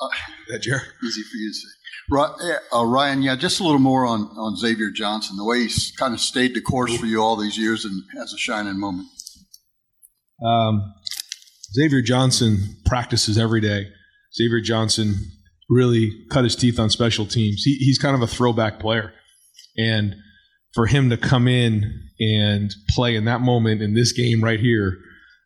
Uh, 0.00 0.08
yeah, 0.50 0.58
Jerry. 0.58 0.80
Easy 1.04 1.22
for 1.22 1.36
you 1.36 1.50
to 1.50 1.54
say. 1.54 1.68
Uh, 2.74 2.84
Ryan, 2.84 3.22
yeah, 3.22 3.36
just 3.36 3.60
a 3.60 3.64
little 3.64 3.78
more 3.78 4.04
on, 4.04 4.22
on 4.36 4.56
Xavier 4.56 4.90
Johnson, 4.90 5.36
the 5.36 5.44
way 5.44 5.60
he's 5.62 5.92
kind 5.98 6.12
of 6.12 6.20
stayed 6.20 6.54
the 6.54 6.60
course 6.60 6.96
for 6.96 7.06
you 7.06 7.22
all 7.22 7.36
these 7.36 7.56
years 7.56 7.84
and 7.84 8.02
has 8.18 8.32
a 8.32 8.38
shining 8.38 8.78
moment. 8.78 9.08
Um, 10.44 10.92
Xavier 11.72 12.02
Johnson 12.02 12.76
practices 12.84 13.38
every 13.38 13.60
day. 13.60 13.86
Xavier 14.34 14.60
Johnson 14.60 15.14
really 15.70 16.10
cut 16.30 16.44
his 16.44 16.56
teeth 16.56 16.78
on 16.78 16.90
special 16.90 17.24
teams. 17.24 17.62
He, 17.62 17.76
he's 17.76 17.98
kind 17.98 18.14
of 18.14 18.20
a 18.20 18.26
throwback 18.26 18.78
player. 18.78 19.14
And 19.78 20.16
for 20.74 20.86
him 20.86 21.10
to 21.10 21.16
come 21.16 21.48
in 21.48 22.08
and 22.18 22.72
play 22.90 23.14
in 23.16 23.24
that 23.26 23.40
moment 23.40 23.82
in 23.82 23.94
this 23.94 24.12
game 24.12 24.42
right 24.42 24.60
here, 24.60 24.98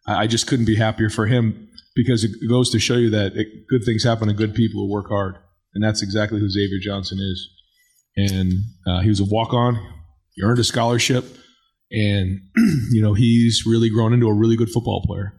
I 0.06 0.26
just 0.26 0.46
couldn't 0.46 0.66
be 0.66 0.76
happier 0.76 1.10
for 1.10 1.26
him 1.26 1.68
because 1.94 2.22
it 2.22 2.30
goes 2.48 2.70
to 2.70 2.78
show 2.78 2.94
you 2.94 3.10
that 3.10 3.36
it, 3.36 3.66
good 3.68 3.82
things 3.84 4.04
happen 4.04 4.28
to 4.28 4.34
good 4.34 4.54
people 4.54 4.82
who 4.82 4.92
work 4.92 5.08
hard, 5.08 5.36
and 5.74 5.82
that's 5.82 6.02
exactly 6.02 6.38
who 6.38 6.48
Xavier 6.48 6.78
Johnson 6.80 7.18
is. 7.18 7.50
And 8.16 8.52
uh, 8.86 9.00
he 9.00 9.08
was 9.08 9.20
a 9.20 9.24
walk-on. 9.24 9.74
He 10.34 10.42
earned 10.42 10.58
a 10.58 10.64
scholarship, 10.64 11.24
and 11.90 12.40
you 12.90 13.02
know 13.02 13.14
he's 13.14 13.64
really 13.66 13.90
grown 13.90 14.12
into 14.12 14.28
a 14.28 14.34
really 14.34 14.56
good 14.56 14.70
football 14.70 15.02
player. 15.04 15.32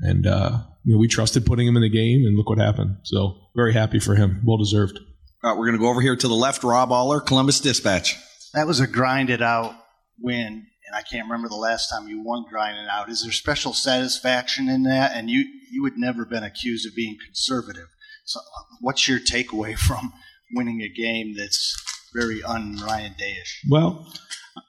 And 0.00 0.26
uh, 0.26 0.58
you 0.84 0.94
know 0.94 0.98
we 0.98 1.08
trusted 1.08 1.46
putting 1.46 1.66
him 1.66 1.76
in 1.76 1.82
the 1.82 1.88
game, 1.88 2.24
and 2.26 2.36
look 2.36 2.48
what 2.48 2.58
happened. 2.58 2.98
So 3.02 3.38
very 3.56 3.72
happy 3.72 3.98
for 3.98 4.14
him. 4.14 4.42
Well 4.44 4.58
deserved. 4.58 4.98
All 5.42 5.50
right, 5.50 5.58
we're 5.58 5.66
going 5.66 5.78
to 5.78 5.82
go 5.82 5.88
over 5.88 6.00
here 6.00 6.16
to 6.16 6.28
the 6.28 6.34
left. 6.34 6.62
Rob 6.62 6.92
Oller, 6.92 7.20
Columbus 7.20 7.60
Dispatch. 7.60 8.16
That 8.56 8.66
was 8.66 8.80
a 8.80 8.86
grinded 8.86 9.42
out 9.42 9.74
win, 10.18 10.66
and 10.86 10.96
I 10.96 11.02
can't 11.02 11.26
remember 11.26 11.50
the 11.50 11.56
last 11.56 11.90
time 11.90 12.08
you 12.08 12.22
won 12.22 12.46
grinding 12.48 12.86
out. 12.90 13.10
Is 13.10 13.22
there 13.22 13.30
special 13.30 13.74
satisfaction 13.74 14.66
in 14.70 14.84
that? 14.84 15.12
And 15.14 15.28
you 15.28 15.44
you 15.70 15.84
had 15.84 15.98
never 15.98 16.24
been 16.24 16.42
accused 16.42 16.86
of 16.86 16.94
being 16.96 17.18
conservative. 17.22 17.88
So, 18.24 18.40
what's 18.80 19.06
your 19.06 19.20
takeaway 19.20 19.76
from 19.86 20.14
winning 20.54 20.80
a 20.80 20.88
game 20.88 21.34
that's 21.36 21.76
very 22.14 22.42
un 22.42 22.78
Ryan 22.82 23.12
Dayish? 23.20 23.68
Well, 23.68 24.10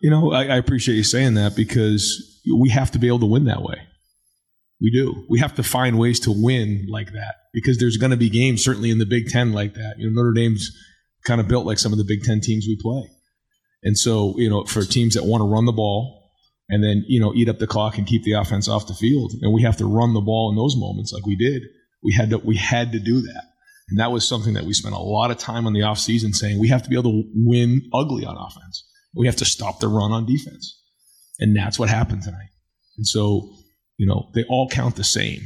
you 0.01 0.09
know, 0.09 0.33
I, 0.33 0.47
I 0.47 0.57
appreciate 0.57 0.95
you 0.95 1.05
saying 1.05 1.35
that 1.35 1.55
because 1.55 2.41
we 2.59 2.67
have 2.71 2.91
to 2.91 2.99
be 2.99 3.07
able 3.07 3.19
to 3.19 3.25
win 3.25 3.45
that 3.45 3.61
way. 3.61 3.77
We 4.81 4.91
do. 4.91 5.25
We 5.29 5.39
have 5.39 5.55
to 5.55 5.63
find 5.63 5.97
ways 5.97 6.19
to 6.21 6.33
win 6.33 6.87
like 6.89 7.13
that 7.13 7.35
because 7.53 7.77
there's 7.77 7.95
going 7.95 8.11
to 8.11 8.17
be 8.17 8.29
games, 8.29 8.65
certainly 8.65 8.91
in 8.91 8.97
the 8.97 9.05
Big 9.05 9.29
Ten, 9.29 9.53
like 9.53 9.75
that. 9.75 9.95
You 9.97 10.09
know, 10.09 10.21
Notre 10.21 10.33
Dame's 10.33 10.69
kind 11.23 11.39
of 11.39 11.47
built 11.47 11.65
like 11.65 11.79
some 11.79 11.93
of 11.93 11.97
the 11.97 12.03
Big 12.03 12.23
Ten 12.23 12.41
teams 12.41 12.65
we 12.67 12.77
play. 12.81 13.09
And 13.83 13.97
so, 13.97 14.33
you 14.37 14.49
know, 14.49 14.63
for 14.65 14.83
teams 14.83 15.13
that 15.15 15.25
want 15.25 15.41
to 15.41 15.47
run 15.47 15.65
the 15.65 15.71
ball 15.71 16.31
and 16.69 16.83
then, 16.83 17.05
you 17.07 17.19
know, 17.19 17.33
eat 17.33 17.49
up 17.49 17.59
the 17.59 17.67
clock 17.67 17.97
and 17.97 18.07
keep 18.07 18.23
the 18.23 18.33
offense 18.33 18.67
off 18.67 18.87
the 18.87 18.93
field, 18.93 19.33
and 19.41 19.53
we 19.53 19.61
have 19.61 19.77
to 19.77 19.85
run 19.85 20.13
the 20.13 20.21
ball 20.21 20.49
in 20.49 20.57
those 20.57 20.75
moments 20.75 21.13
like 21.13 21.25
we 21.25 21.35
did, 21.35 21.63
we 22.03 22.13
had 22.13 22.29
to 22.31 22.37
we 22.39 22.57
had 22.57 22.91
to 22.91 22.99
do 22.99 23.21
that. 23.21 23.43
And 23.89 23.99
that 23.99 24.11
was 24.11 24.27
something 24.27 24.53
that 24.55 24.65
we 24.65 24.73
spent 24.73 24.95
a 24.95 24.99
lot 24.99 25.31
of 25.31 25.37
time 25.37 25.65
on 25.65 25.73
the 25.73 25.79
offseason 25.81 26.35
saying 26.35 26.59
we 26.59 26.67
have 26.67 26.83
to 26.83 26.89
be 26.89 26.97
able 26.97 27.11
to 27.11 27.23
win 27.33 27.89
ugly 27.93 28.25
on 28.25 28.35
offense. 28.35 28.85
We 29.15 29.27
have 29.27 29.37
to 29.37 29.45
stop 29.45 29.79
the 29.79 29.87
run 29.87 30.11
on 30.11 30.25
defense. 30.25 30.81
And 31.39 31.55
that's 31.55 31.79
what 31.79 31.89
happened 31.89 32.23
tonight. 32.23 32.49
And 32.97 33.07
so, 33.07 33.49
you 33.97 34.05
know, 34.05 34.29
they 34.33 34.43
all 34.49 34.67
count 34.67 34.95
the 34.95 35.03
same. 35.03 35.39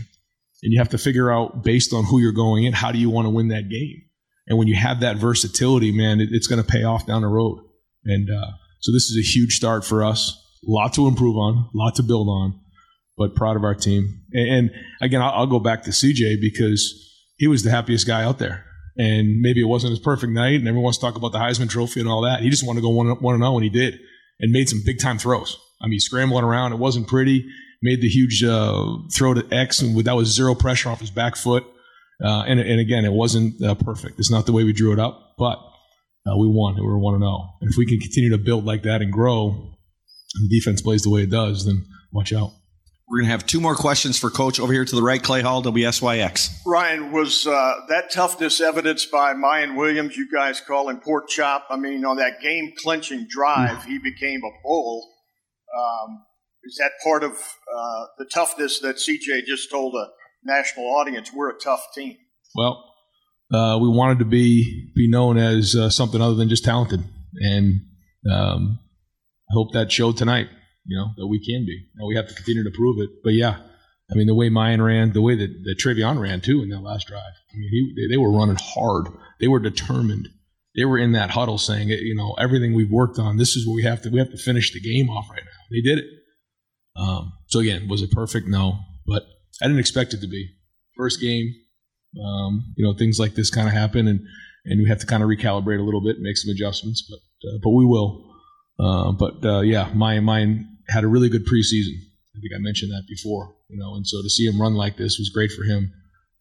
And 0.64 0.72
you 0.72 0.80
have 0.80 0.90
to 0.90 0.98
figure 0.98 1.32
out 1.32 1.64
based 1.64 1.94
on 1.94 2.04
who 2.04 2.20
you're 2.20 2.32
going 2.32 2.64
in, 2.64 2.74
how 2.74 2.92
do 2.92 2.98
you 2.98 3.10
want 3.10 3.26
to 3.26 3.30
win 3.30 3.50
that 3.50 3.70
game? 3.70 4.02
And 4.48 4.58
when 4.58 4.68
you 4.68 4.76
have 4.76 5.02
that 5.02 5.18
versatility, 5.18 5.92
man, 5.92 6.20
it, 6.20 6.30
it's 6.32 6.48
going 6.48 6.62
to 6.62 6.68
pay 6.68 6.84
off 6.84 7.06
down 7.06 7.22
the 7.22 7.28
road. 7.28 7.64
And 8.06 8.30
uh, 8.30 8.52
so 8.80 8.92
this 8.92 9.10
is 9.10 9.18
a 9.18 9.28
huge 9.28 9.56
start 9.56 9.86
for 9.86 10.04
us. 10.04 10.38
A 10.68 10.72
lot 10.72 10.94
to 10.94 11.08
improve 11.08 11.38
on, 11.38 11.70
a 11.74 11.78
lot 11.78 11.96
to 11.96 12.04
build 12.04 12.28
on, 12.28 12.60
but 13.18 13.36
proud 13.36 13.56
of 13.56 13.64
our 13.64 13.76
team. 13.76 14.22
And, 14.34 14.50
and 14.50 14.72
again, 15.02 15.22
I'll, 15.22 15.32
I'll, 15.32 15.48
go 15.48 15.60
back 15.60 15.84
to 15.84 15.92
CJ 15.92 16.40
because 16.40 16.94
he 17.38 17.48
was 17.48 17.64
the 17.64 17.72
happiest 17.72 18.06
guy 18.06 18.24
out 18.24 18.40
there. 18.40 18.66
And 18.98 19.40
maybe 19.40 19.62
it 19.62 19.66
wasn't 19.66 19.92
his 19.92 20.00
perfect 20.00 20.34
night, 20.34 20.56
and 20.56 20.68
everyone 20.68 20.84
wants 20.84 20.98
to 20.98 21.06
talk 21.06 21.16
about 21.16 21.32
the 21.32 21.40
Heisman 21.40 21.70
Trophy 21.70 22.02
and 22.02 22.10
all 22.10 22.22
that. 22.22 22.42
He 22.42 22.50
just 22.50 22.66
wanted 22.66 22.82
to 22.82 22.84
go 22.84 22.90
one 22.90 23.08
one 23.22 23.36
and 23.36 23.44
zero, 23.44 23.56
and 23.56 23.64
he 23.64 23.70
did, 23.70 24.00
and 24.40 24.52
made 24.52 24.68
some 24.68 24.82
big 24.86 25.00
time 25.00 25.18
throws. 25.18 25.58
I 25.82 25.88
mean, 25.88 26.00
scrambling 26.00 26.44
around, 26.44 26.74
it 26.74 26.80
wasn't 26.80 27.08
pretty. 27.08 27.46
Made 27.82 28.02
the 28.02 28.10
huge 28.10 28.44
uh, 28.44 28.98
throw 29.16 29.34
to 29.34 29.48
X, 29.52 29.82
and 29.82 29.98
that 30.04 30.16
was 30.16 30.28
zero 30.28 30.54
pressure 30.54 30.90
off 30.90 31.00
his 31.00 31.10
back 31.10 31.36
foot. 31.36 31.64
Uh, 32.24 32.44
and, 32.46 32.60
and 32.60 32.80
again, 32.80 33.06
it 33.06 33.14
wasn't 33.14 33.60
uh, 33.64 33.74
perfect. 33.76 34.20
It's 34.20 34.30
not 34.30 34.46
the 34.46 34.52
way 34.52 34.64
we 34.64 34.74
drew 34.74 34.92
it 34.94 35.00
up, 35.00 35.36
but 35.38 35.58
uh, 36.28 36.38
we 36.38 36.48
won. 36.48 36.76
We 36.76 36.82
were 36.82 37.00
one 37.00 37.16
and 37.16 37.24
zero. 37.24 37.50
And 37.62 37.70
if 37.70 37.78
we 37.78 37.86
can 37.86 38.00
continue 38.00 38.30
to 38.32 38.38
build 38.38 38.66
like 38.66 38.84
that 38.84 39.02
and 39.02 39.12
grow, 39.12 39.50
and 39.50 40.50
the 40.50 40.60
defense 40.60 40.82
plays 40.82 41.04
the 41.04 41.10
way 41.10 41.24
it 41.24 41.32
does, 41.32 41.66
then 41.66 41.86
watch 42.12 42.34
out. 42.34 42.52
We're 43.12 43.18
going 43.18 43.28
to 43.28 43.32
have 43.32 43.46
two 43.46 43.60
more 43.60 43.76
questions 43.76 44.18
for 44.18 44.30
Coach 44.30 44.58
over 44.58 44.72
here 44.72 44.86
to 44.86 44.96
the 44.96 45.02
right, 45.04 45.22
Clay 45.22 45.42
Hall, 45.42 45.62
WSYX. 45.62 46.50
Ryan, 46.66 47.12
was 47.12 47.46
uh, 47.46 47.74
that 47.90 48.10
toughness 48.10 48.62
evidenced 48.62 49.12
by 49.12 49.34
Miyan 49.34 49.76
Williams? 49.76 50.16
You 50.16 50.30
guys 50.32 50.62
call 50.62 50.88
him 50.88 51.02
pork 51.02 51.28
chop. 51.28 51.68
I 51.70 51.76
mean, 51.76 52.06
on 52.06 52.16
that 52.18 52.40
game 52.42 52.72
clinching 52.78 53.28
drive, 53.30 53.84
he 53.84 53.98
became 53.98 54.40
a 54.46 54.52
bull. 54.64 55.10
Um, 55.78 56.24
is 56.64 56.78
that 56.78 56.92
part 57.04 57.26
of 57.26 57.32
uh, 57.32 58.06
the 58.18 58.26
toughness 58.34 58.80
that 58.80 58.96
CJ 58.96 59.46
just 59.46 59.70
told 59.70 59.94
a 59.96 60.08
national 60.46 60.86
audience? 60.86 61.32
We're 61.34 61.50
a 61.50 61.60
tough 61.60 61.86
team. 61.94 62.16
Well, 62.56 62.91
uh, 63.54 63.78
we 63.82 63.90
wanted 63.90 64.20
to 64.20 64.26
be 64.26 64.92
be 64.96 65.10
known 65.10 65.38
as 65.38 65.76
uh, 65.76 65.90
something 65.90 66.22
other 66.22 66.36
than 66.36 66.50
just 66.50 66.66
talented, 66.66 67.04
and 67.36 67.82
um, 68.32 68.80
I 69.50 69.54
hope 69.54 69.74
that 69.74 69.92
showed 69.92 70.18
tonight 70.18 70.48
you 70.86 70.98
know, 70.98 71.12
that 71.18 71.28
we 71.28 71.44
can 71.44 71.66
be. 71.66 71.88
We 72.06 72.16
have 72.16 72.28
to 72.28 72.34
continue 72.34 72.64
to 72.64 72.72
prove 72.72 73.00
it. 73.00 73.10
But 73.24 73.34
yeah, 73.34 73.58
I 74.12 74.16
mean, 74.16 74.28
the 74.28 74.36
way 74.36 74.50
Miyan 74.50 74.84
ran, 74.84 75.14
the 75.14 75.22
way 75.22 75.36
that, 75.36 75.64
that 75.64 75.78
TreVeyon 75.78 76.20
ran 76.20 76.42
too 76.42 76.62
in 76.62 76.70
that 76.70 76.82
last 76.82 77.08
drive. 77.08 77.22
I 77.24 77.58
mean, 77.58 77.70
he, 77.70 77.94
they, 77.96 78.14
they 78.14 78.18
were 78.18 78.32
running 78.32 78.58
hard. 78.60 79.08
They 79.40 79.48
were 79.48 79.60
determined. 79.60 80.30
They 80.76 80.86
were 80.86 80.98
in 80.98 81.12
that 81.12 81.32
huddle 81.32 81.58
saying, 81.58 81.90
you 81.90 82.16
know, 82.16 82.34
everything 82.40 82.74
we've 82.74 82.92
worked 82.92 83.20
on, 83.20 83.38
this 83.38 83.56
is 83.56 83.68
what 83.68 83.76
we 83.76 83.84
have 83.84 84.02
to, 84.04 84.10
we 84.10 84.20
have 84.20 84.32
to 84.32 84.38
finish 84.38 84.74
the 84.74 84.80
game 84.80 85.10
off 85.10 85.30
right 85.30 85.44
now. 85.44 85.62
They 85.70 85.82
did 85.82 86.00
it. 86.00 86.06
Um, 86.96 87.34
so 87.48 87.60
again, 87.60 87.88
was 87.90 88.02
it 88.02 88.12
perfect? 88.12 88.48
No, 88.48 88.80
but 89.06 89.24
I 89.62 89.68
didn't 89.68 89.80
expect 89.80 90.14
it 90.14 90.22
to 90.22 90.28
be. 90.28 90.50
First 90.98 91.20
game, 91.20 91.54
um, 92.20 92.74
you 92.76 92.86
know, 92.86 92.94
things 92.94 93.20
like 93.20 93.36
this 93.36 93.50
kind 93.50 93.68
of 93.68 93.74
happen 93.74 94.08
and, 94.08 94.22
and 94.66 94.82
we 94.82 94.90
have 94.90 95.00
to 95.00 95.06
kind 95.06 95.24
of 95.24 95.30
recalibrate 95.30 95.80
a 95.80 95.84
little 95.84 96.04
bit, 96.04 96.16
and 96.16 96.24
make 96.24 96.38
some 96.38 96.52
adjustments, 96.52 97.08
but, 97.10 97.50
uh, 97.50 97.58
but 97.64 97.72
we 97.72 97.86
will. 97.86 98.32
Uh, 98.80 99.12
but 99.12 99.44
uh, 99.46 99.62
yeah, 99.62 99.90
Miyan 99.92 100.66
had 100.88 101.04
a 101.04 101.08
really 101.08 101.30
good 101.30 101.46
preseason. 101.46 101.96
I 102.36 102.40
think 102.40 102.54
I 102.56 102.60
mentioned 102.60 102.92
that 102.92 103.04
before, 103.08 103.56
you 103.70 103.78
know, 103.78 103.96
and 103.96 104.06
so 104.06 104.22
to 104.22 104.30
see 104.30 104.46
him 104.46 104.62
run 104.62 104.74
like 104.74 104.98
this 104.98 105.18
was 105.18 105.30
great 105.34 105.52
for 105.52 105.64
him. 105.64 105.92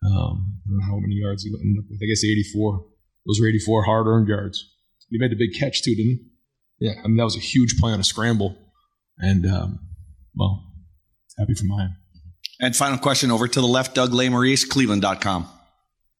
Um, 0.05 0.61
I 0.65 0.71
don't 0.71 0.79
know 0.79 0.85
how 0.87 0.99
many 0.99 1.17
yards 1.17 1.45
he 1.45 1.51
ended 1.51 1.85
up 1.85 1.91
with. 1.91 2.01
I 2.03 2.07
guess 2.07 2.25
84. 2.25 2.85
Those 3.27 3.41
were 3.41 3.49
84 3.49 3.85
hard 3.85 4.07
earned 4.07 4.29
yards. 4.29 4.67
He 5.11 5.19
made 5.19 5.31
the 5.31 5.37
big 5.37 5.59
catch 5.59 5.83
too, 5.83 5.95
didn't 5.95 6.21
he? 6.79 6.87
Yeah, 6.87 6.93
I 7.05 7.09
mean 7.09 7.17
that 7.17 7.25
was 7.25 7.37
a 7.37 7.41
huge 7.41 7.77
play 7.79 7.93
on 7.93 8.01
a 8.01 8.05
scramble, 8.05 8.57
and 9.19 9.45
um, 9.45 9.81
well, 10.35 10.65
happy 11.39 11.53
for 11.55 11.65
Miyan. 11.65 11.91
And 12.61 12.75
final 12.75 12.99
question 12.99 13.31
over 13.31 13.49
to 13.49 13.61
the 13.61 13.67
left, 13.67 13.95
Doug 13.95 14.11
Lesmerises, 14.11 14.69
Cleveland.com. 14.69 15.47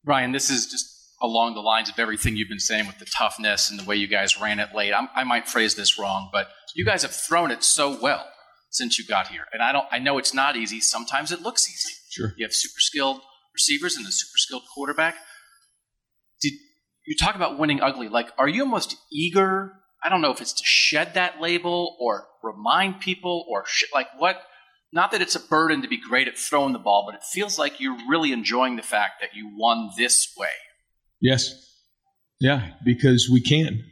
Ryan, 0.05 0.31
this 0.31 0.49
is 0.49 0.67
just 0.67 0.87
along 1.21 1.53
the 1.53 1.61
lines 1.61 1.89
of 1.89 1.99
everything 1.99 2.35
you've 2.35 2.49
been 2.49 2.59
saying 2.59 2.87
with 2.87 2.97
the 2.97 3.05
toughness 3.05 3.69
and 3.69 3.79
the 3.79 3.83
way 3.83 3.95
you 3.95 4.07
guys 4.07 4.41
ran 4.41 4.59
it 4.59 4.73
late. 4.73 4.93
I'm, 4.93 5.07
i 5.15 5.23
might 5.23 5.47
phrase 5.47 5.75
this 5.75 5.99
wrong, 5.99 6.29
but 6.31 6.47
you 6.75 6.83
guys 6.83 7.03
have 7.03 7.11
thrown 7.11 7.51
it 7.51 7.63
so 7.63 7.97
well 8.01 8.25
since 8.71 8.97
you 8.97 9.05
got 9.05 9.27
here. 9.27 9.45
And 9.53 9.61
I 9.61 9.71
don't. 9.71 9.85
I 9.91 9.99
know 9.99 10.17
it's 10.17 10.33
not 10.33 10.55
easy. 10.55 10.79
Sometimes 10.79 11.31
it 11.31 11.41
looks 11.41 11.69
easy. 11.69 11.93
Sure. 12.09 12.33
You 12.37 12.45
have 12.45 12.53
super 12.53 12.79
skilled 12.79 13.21
receivers 13.53 13.95
and 13.95 14.07
a 14.07 14.11
super 14.11 14.37
skilled 14.37 14.63
quarterback. 14.73 15.15
Did 16.41 16.53
you 17.05 17.15
talk 17.15 17.35
about 17.35 17.59
winning 17.59 17.81
ugly? 17.81 18.09
Like, 18.09 18.29
are 18.37 18.47
you 18.47 18.63
almost 18.63 18.95
eager? 19.11 19.73
I 20.03 20.09
don't 20.09 20.21
know 20.21 20.31
if 20.31 20.41
it's 20.41 20.53
to 20.53 20.63
shed 20.63 21.13
that 21.13 21.39
label 21.39 21.95
or 21.99 22.25
remind 22.41 23.01
people 23.01 23.45
or 23.47 23.65
sh- 23.67 23.83
like 23.93 24.07
what. 24.17 24.41
Not 24.93 25.11
that 25.11 25.21
it's 25.21 25.35
a 25.35 25.39
burden 25.39 25.81
to 25.81 25.87
be 25.87 25.97
great 25.97 26.27
at 26.27 26.37
throwing 26.37 26.73
the 26.73 26.79
ball, 26.79 27.05
but 27.07 27.15
it 27.15 27.23
feels 27.23 27.57
like 27.57 27.79
you're 27.79 27.97
really 28.09 28.31
enjoying 28.33 28.75
the 28.75 28.81
fact 28.81 29.21
that 29.21 29.33
you 29.33 29.51
won 29.55 29.89
this 29.97 30.33
way. 30.37 30.49
Yes. 31.21 31.53
Yeah, 32.39 32.71
because 32.83 33.29
we 33.31 33.41
can. 33.41 33.85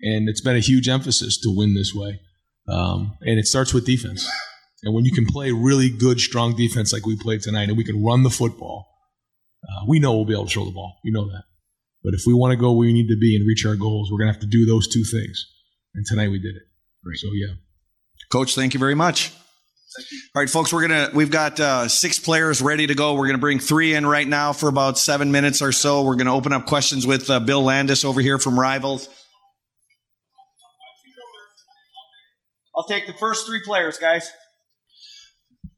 And 0.00 0.28
it's 0.28 0.40
been 0.40 0.54
a 0.54 0.60
huge 0.60 0.88
emphasis 0.88 1.40
to 1.40 1.54
win 1.54 1.74
this 1.74 1.92
way. 1.94 2.20
Um, 2.68 3.16
and 3.22 3.38
it 3.38 3.46
starts 3.46 3.74
with 3.74 3.86
defense. 3.86 4.28
And 4.84 4.94
when 4.94 5.04
you 5.04 5.12
can 5.12 5.26
play 5.26 5.50
really 5.50 5.90
good, 5.90 6.20
strong 6.20 6.54
defense 6.54 6.92
like 6.92 7.04
we 7.04 7.16
played 7.16 7.40
tonight, 7.40 7.68
and 7.68 7.76
we 7.76 7.82
can 7.82 8.04
run 8.04 8.22
the 8.22 8.30
football, 8.30 8.86
uh, 9.64 9.86
we 9.88 9.98
know 9.98 10.14
we'll 10.14 10.24
be 10.24 10.34
able 10.34 10.46
to 10.46 10.52
throw 10.52 10.64
the 10.64 10.70
ball. 10.70 10.98
We 11.04 11.10
know 11.10 11.26
that. 11.26 11.44
But 12.04 12.14
if 12.14 12.22
we 12.26 12.34
want 12.34 12.52
to 12.52 12.56
go 12.56 12.70
where 12.70 12.86
we 12.86 12.92
need 12.92 13.08
to 13.08 13.18
be 13.18 13.34
and 13.34 13.46
reach 13.46 13.66
our 13.66 13.74
goals, 13.74 14.12
we're 14.12 14.18
going 14.18 14.28
to 14.28 14.34
have 14.34 14.42
to 14.42 14.46
do 14.46 14.66
those 14.66 14.86
two 14.86 15.02
things. 15.02 15.46
And 15.94 16.06
tonight 16.06 16.30
we 16.30 16.38
did 16.38 16.54
it. 16.54 16.62
Great. 17.02 17.18
So, 17.18 17.28
yeah. 17.32 17.54
Coach, 18.30 18.54
thank 18.54 18.74
you 18.74 18.78
very 18.78 18.94
much. 18.94 19.32
All 20.34 20.42
right, 20.42 20.48
folks, 20.48 20.72
we're 20.72 20.82
gonna 20.82 21.10
we've 21.12 21.30
got 21.30 21.58
uh, 21.58 21.88
six 21.88 22.18
players 22.18 22.62
ready 22.62 22.86
to 22.86 22.94
go. 22.94 23.14
We're 23.14 23.26
gonna 23.26 23.38
bring 23.38 23.58
three 23.58 23.94
in 23.94 24.06
right 24.06 24.26
now 24.26 24.52
for 24.52 24.68
about 24.68 24.98
seven 24.98 25.32
minutes 25.32 25.60
or 25.60 25.72
so. 25.72 26.02
We're 26.02 26.14
gonna 26.14 26.34
open 26.34 26.52
up 26.52 26.66
questions 26.66 27.06
with 27.06 27.28
uh, 27.28 27.40
Bill 27.40 27.62
Landis 27.62 28.04
over 28.04 28.20
here 28.20 28.38
from 28.38 28.58
Rivals. 28.58 29.08
I'll 32.76 32.84
take 32.84 33.08
the 33.08 33.12
first 33.14 33.46
three 33.46 33.60
players, 33.64 33.98
guys. 33.98 34.30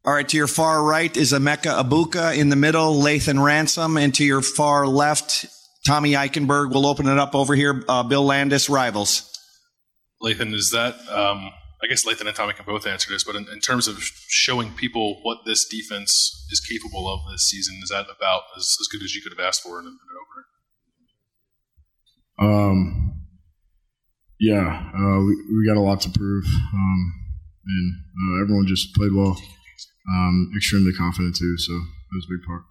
All 0.05 0.13
right, 0.13 0.29
to 0.29 0.37
your 0.37 0.47
far 0.47 0.83
right 0.83 1.15
is 1.17 1.33
Emeka 1.33 1.83
Egbuka. 1.83 2.37
In 2.37 2.51
the 2.51 2.57
middle, 2.57 3.01
Lathan 3.01 3.43
Ransom, 3.43 3.97
and 3.97 4.15
to 4.17 4.25
your 4.25 4.43
far 4.43 4.87
left, 4.87 5.47
Tommy 5.87 6.13
Eichenberg. 6.13 6.71
We'll 6.71 6.87
open 6.87 7.07
it 7.09 7.19
up 7.19 7.35
over 7.35 7.55
here. 7.55 7.83
Uh, 7.89 8.03
Bill 8.03 8.25
Landis, 8.25 8.69
Rivals. 8.69 9.27
Lathan, 10.23 10.53
is 10.55 10.71
that? 10.73 10.97
Um 11.11 11.51
I 11.83 11.87
guess 11.87 12.05
Lathan 12.05 12.27
and 12.27 12.37
Tommy 12.37 12.53
can 12.53 12.67
both 12.67 12.87
answer 12.87 13.11
this, 13.11 13.25
but 13.25 13.37
in, 13.37 13.49
in, 13.49 13.61
terms 13.61 13.89
of 13.89 14.03
showing 14.29 14.71
people 14.73 15.21
what 15.23 15.39
this 15.47 15.67
defense 15.67 16.47
is 16.51 16.61
capable 16.61 17.09
of 17.09 17.21
this 17.33 17.49
season, 17.49 17.81
is 17.83 17.89
that 17.89 18.05
about 18.05 18.43
as, 18.57 18.77
as 18.81 18.87
good 18.87 19.03
as 19.03 19.15
you 19.15 19.23
could 19.23 19.33
have 19.33 19.41
asked 19.45 19.63
for 19.63 19.79
in, 19.79 19.87
in 19.87 19.93
an 19.93 19.99
opener? 22.39 22.61
Um, 22.71 23.23
yeah, 24.39 24.91
uh, 24.95 25.21
we, 25.21 25.37
we 25.57 25.67
got 25.67 25.79
a 25.79 25.81
lot 25.81 26.03
to 26.03 26.11
prove, 26.11 26.45
um, 26.45 27.15
and 27.67 27.95
uh, 27.95 28.43
everyone 28.43 28.67
just 28.67 28.95
played 28.95 29.13
well. 29.15 29.41
Um, 30.13 30.53
extremely 30.57 30.93
confident 30.93 31.37
too, 31.37 31.57
so 31.57 31.73
that 31.73 32.15
was 32.15 32.27
a 32.29 32.33
big 32.35 32.47
part. 32.47 32.63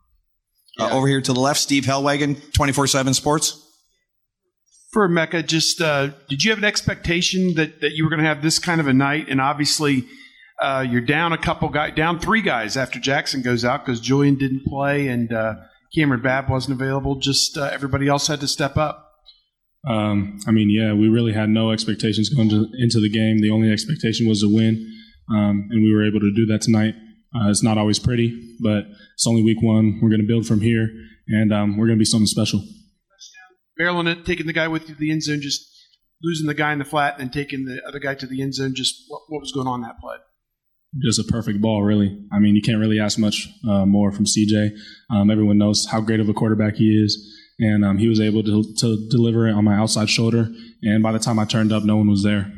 Uh, 0.80 0.96
over 0.96 1.08
here 1.08 1.22
to 1.22 1.34
the 1.34 1.40
left, 1.40 1.60
Steve 1.60 1.86
Helwagen, 1.86 2.38
twenty 2.54 2.74
four 2.74 2.86
seven 2.86 3.14
Sports 3.14 3.69
for 4.92 5.08
Mecca, 5.08 5.44
just 5.44 5.82
uh, 5.82 6.10
did 6.28 6.44
you 6.44 6.52
have 6.52 6.58
an 6.58 6.66
expectation 6.66 7.54
that, 7.56 7.82
that 7.82 7.92
you 7.94 8.04
were 8.04 8.10
going 8.10 8.22
to 8.22 8.28
have 8.28 8.42
this 8.42 8.58
kind 8.58 8.82
of 8.82 8.88
a 8.88 8.94
night? 8.94 9.28
And 9.30 9.40
obviously, 9.40 10.06
uh, 10.62 10.86
you're 10.90 11.02
down 11.02 11.32
a 11.32 11.38
couple 11.38 11.70
guys, 11.70 11.94
down 11.96 12.20
three 12.20 12.42
guys 12.42 12.76
after 12.76 13.00
Jackson 13.00 13.42
goes 13.42 13.64
out 13.64 13.86
because 13.86 14.00
Julian 14.00 14.36
didn't 14.36 14.66
play 14.66 15.08
and 15.08 15.32
uh, 15.32 15.56
Kamryn 15.96 16.24
Babb 16.24 16.50
wasn't 16.50 16.80
available. 16.82 17.16
Just 17.16 17.58
uh, 17.58 17.70
everybody 17.72 18.08
else 18.08 18.28
had 18.28 18.40
to 18.42 18.48
step 18.48 18.78
up. 18.78 19.06
Um, 19.88 20.40
I 20.48 20.52
mean, 20.52 20.70
yeah, 20.70 20.94
we 20.94 21.08
really 21.08 21.34
had 21.34 21.50
no 21.50 21.72
expectations 21.72 22.30
going 22.30 22.50
to, 22.50 22.68
into 22.80 23.00
the 23.00 23.10
game. 23.10 23.42
The 23.42 23.52
only 23.52 23.72
expectation 23.72 24.28
was 24.28 24.42
to 24.42 24.54
win, 24.54 24.86
um, 25.32 25.70
and 25.72 25.84
we 25.84 25.94
were 25.94 26.06
able 26.06 26.20
to 26.20 26.34
do 26.36 26.46
that 26.48 26.62
tonight. 26.62 26.96
Uh, 27.34 27.50
it's 27.50 27.64
not 27.64 27.78
always 27.78 27.98
pretty, 27.98 28.58
but 28.62 28.86
it's 29.14 29.26
only 29.26 29.42
week 29.42 29.62
one. 29.62 30.00
We're 30.02 30.10
going 30.10 30.20
to 30.20 30.28
build 30.28 30.48
from 30.48 30.60
here, 30.60 30.90
and 31.28 31.54
um, 31.54 31.78
we're 31.78 31.86
going 31.86 31.98
to 31.98 32.02
be 32.02 32.06
something 32.06 32.28
special 32.28 32.62
barreling 33.80 34.12
it, 34.12 34.26
taking 34.26 34.48
the 34.48 34.54
guy 34.54 34.68
with 34.68 34.90
you 34.90 34.96
to 34.96 35.00
the 35.00 35.12
end 35.12 35.24
zone, 35.24 35.42
just 35.42 35.66
losing 36.22 36.48
the 36.48 36.54
guy 36.54 36.74
in 36.74 36.80
the 36.80 36.86
flat, 36.86 37.20
and 37.20 37.32
taking 37.32 37.66
the 37.66 37.82
other 37.88 38.00
guy 38.00 38.16
to 38.16 38.28
the 38.28 38.42
end 38.42 38.54
zone. 38.54 38.74
Just 38.76 39.06
what, 39.08 39.22
what 39.30 39.40
was 39.40 39.52
going 39.52 39.68
on 39.68 39.82
that 39.82 40.00
play? 40.00 40.18
Just 41.04 41.20
a 41.20 41.24
perfect 41.24 41.62
ball, 41.62 41.84
really. 41.84 42.20
I 42.32 42.40
mean, 42.40 42.56
you 42.56 42.62
can't 42.62 42.80
really 42.80 43.00
ask 43.00 43.20
much 43.20 43.48
uh, 43.68 43.86
more 43.86 44.12
from 44.12 44.26
CJ. 44.26 44.72
Um, 45.12 45.30
everyone 45.30 45.58
knows 45.58 45.88
how 45.90 46.02
great 46.02 46.20
of 46.20 46.28
a 46.30 46.34
quarterback 46.34 46.76
he 46.76 46.90
is, 46.90 47.38
and 47.60 47.86
um, 47.86 47.98
he 48.00 48.08
was 48.08 48.20
able 48.20 48.44
to, 48.44 48.64
to 48.80 49.08
deliver 49.10 49.48
it 49.48 49.54
on 49.54 49.64
my 49.64 49.76
outside 49.76 50.10
shoulder. 50.10 50.50
And 50.82 51.04
by 51.04 51.12
the 51.12 51.20
time 51.20 51.38
I 51.38 51.46
turned 51.46 51.72
up, 51.72 51.84
no 51.84 51.98
one 51.98 52.10
was 52.10 52.24
there. 52.24 52.52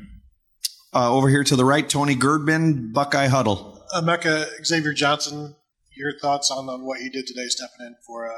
Uh, 0.93 1.13
over 1.13 1.29
here 1.29 1.43
to 1.43 1.55
the 1.55 1.65
right, 1.65 1.87
Tony 1.87 2.15
Gerdeman, 2.15 2.93
Buckeye 2.93 3.27
Huddle. 3.27 3.83
Uh, 3.93 4.01
Mecca, 4.01 4.45
Xavier 4.63 4.93
Johnson, 4.93 5.55
your 5.95 6.17
thoughts 6.17 6.49
on, 6.51 6.69
on 6.69 6.85
what 6.85 6.99
he 6.99 7.09
did 7.09 7.27
today, 7.27 7.47
stepping 7.47 7.85
in 7.85 7.95
for 8.05 8.27
uh, 8.27 8.33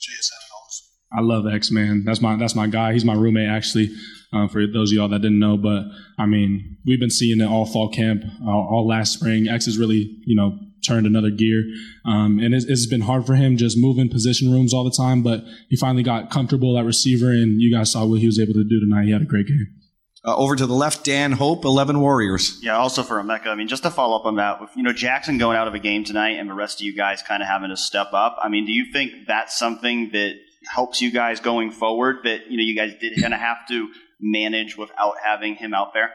JSN 0.00 0.36
and 0.36 0.52
all 0.54 0.66
this? 0.68 0.97
I 1.12 1.20
love 1.20 1.46
X 1.46 1.70
man. 1.70 2.04
That's 2.04 2.20
my 2.20 2.36
that's 2.36 2.54
my 2.54 2.66
guy. 2.66 2.92
He's 2.92 3.04
my 3.04 3.14
roommate 3.14 3.48
actually. 3.48 3.90
Uh, 4.30 4.46
for 4.46 4.66
those 4.66 4.92
of 4.92 4.96
y'all 4.96 5.08
that 5.08 5.22
didn't 5.22 5.38
know, 5.38 5.56
but 5.56 5.84
I 6.18 6.26
mean, 6.26 6.76
we've 6.84 7.00
been 7.00 7.08
seeing 7.08 7.40
it 7.40 7.46
all 7.46 7.64
fall 7.64 7.88
camp, 7.90 8.24
uh, 8.46 8.50
all 8.50 8.86
last 8.86 9.14
spring. 9.14 9.48
X 9.48 9.64
has 9.64 9.78
really, 9.78 10.18
you 10.26 10.36
know, 10.36 10.58
turned 10.86 11.06
another 11.06 11.30
gear, 11.30 11.64
um, 12.04 12.38
and 12.38 12.54
it's, 12.54 12.66
it's 12.66 12.86
been 12.86 13.00
hard 13.00 13.26
for 13.26 13.36
him 13.36 13.56
just 13.56 13.78
moving 13.78 14.10
position 14.10 14.52
rooms 14.52 14.74
all 14.74 14.84
the 14.84 14.94
time. 14.94 15.22
But 15.22 15.44
he 15.70 15.76
finally 15.76 16.02
got 16.02 16.30
comfortable 16.30 16.78
at 16.78 16.84
receiver, 16.84 17.30
and 17.30 17.58
you 17.58 17.74
guys 17.74 17.92
saw 17.92 18.04
what 18.04 18.20
he 18.20 18.26
was 18.26 18.38
able 18.38 18.52
to 18.52 18.64
do 18.64 18.78
tonight. 18.80 19.06
He 19.06 19.12
had 19.12 19.22
a 19.22 19.26
great 19.26 19.46
game. 19.46 19.78
Uh, 20.24 20.36
over 20.36 20.56
to 20.56 20.66
the 20.66 20.74
left, 20.74 21.04
Dan 21.04 21.32
Hope, 21.32 21.64
11 21.64 22.00
Warriors. 22.00 22.58
Yeah, 22.60 22.76
also 22.76 23.02
for 23.02 23.22
Emeka. 23.22 23.46
I 23.46 23.54
mean, 23.54 23.68
just 23.68 23.84
to 23.84 23.90
follow 23.90 24.18
up 24.18 24.26
on 24.26 24.36
that, 24.36 24.60
with, 24.60 24.68
you 24.76 24.82
know, 24.82 24.92
Jackson 24.92 25.38
going 25.38 25.56
out 25.56 25.68
of 25.68 25.74
a 25.74 25.78
game 25.78 26.04
tonight 26.04 26.38
and 26.38 26.50
the 26.50 26.54
rest 26.54 26.80
of 26.80 26.84
you 26.84 26.94
guys 26.94 27.22
kind 27.22 27.42
of 27.42 27.48
having 27.48 27.70
to 27.70 27.76
step 27.76 28.08
up, 28.12 28.36
I 28.42 28.48
mean, 28.48 28.66
do 28.66 28.72
you 28.72 28.92
think 28.92 29.12
that's 29.26 29.58
something 29.58 30.10
that 30.12 30.34
helps 30.74 31.00
you 31.00 31.10
guys 31.10 31.40
going 31.40 31.70
forward 31.70 32.18
that 32.24 32.50
you 32.50 32.56
know 32.56 32.62
you 32.62 32.76
guys 32.76 32.92
did 33.00 33.20
kind 33.20 33.34
of 33.34 33.40
have 33.40 33.66
to 33.68 33.88
manage 34.20 34.76
without 34.76 35.14
having 35.24 35.54
him 35.54 35.74
out 35.74 35.92
there? 35.94 36.12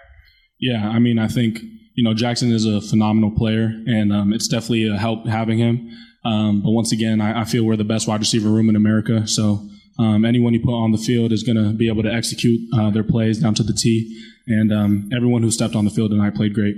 Yeah, 0.60 0.88
I 0.88 1.00
mean, 1.00 1.20
I 1.20 1.28
think 1.28 1.60
you 1.96 2.04
know 2.04 2.14
Jackson 2.14 2.52
is 2.52 2.66
a 2.66 2.82
phenomenal 2.82 3.32
player, 3.32 3.72
and 3.86 4.14
um, 4.14 4.34
it's 4.34 4.48
definitely 4.48 4.88
a 4.88 4.98
help 4.98 5.28
having 5.28 5.58
him. 5.58 5.90
Um, 6.26 6.62
but 6.62 6.72
once 6.72 6.92
again, 6.92 7.20
I, 7.20 7.42
I, 7.42 7.44
feel 7.44 7.66
we're 7.66 7.76
the 7.76 7.84
best 7.84 8.08
wide 8.08 8.22
receiver 8.22 8.48
room 8.48 8.70
in 8.70 8.78
America. 8.78 9.28
So 9.28 9.68
um, 10.00 10.24
anyone 10.24 10.54
you 10.54 10.62
put 10.62 10.72
on 10.72 10.92
the 10.92 10.98
field 10.98 11.34
is 11.34 11.44
going 11.44 11.58
to 11.58 11.74
be 11.74 11.90
able 11.90 12.02
to 12.04 12.14
execute 12.14 12.62
uh, 12.74 12.90
their 12.92 13.04
plays 13.04 13.40
down 13.40 13.56
to 13.56 13.64
the 13.64 13.74
T. 13.74 14.24
And 14.48 14.72
um, 14.72 15.10
everyone 15.14 15.44
who 15.44 15.52
stepped 15.52 15.76
on 15.76 15.84
the 15.84 15.92
field 15.92 16.12
tonight 16.12 16.36
played 16.36 16.54
great. 16.54 16.76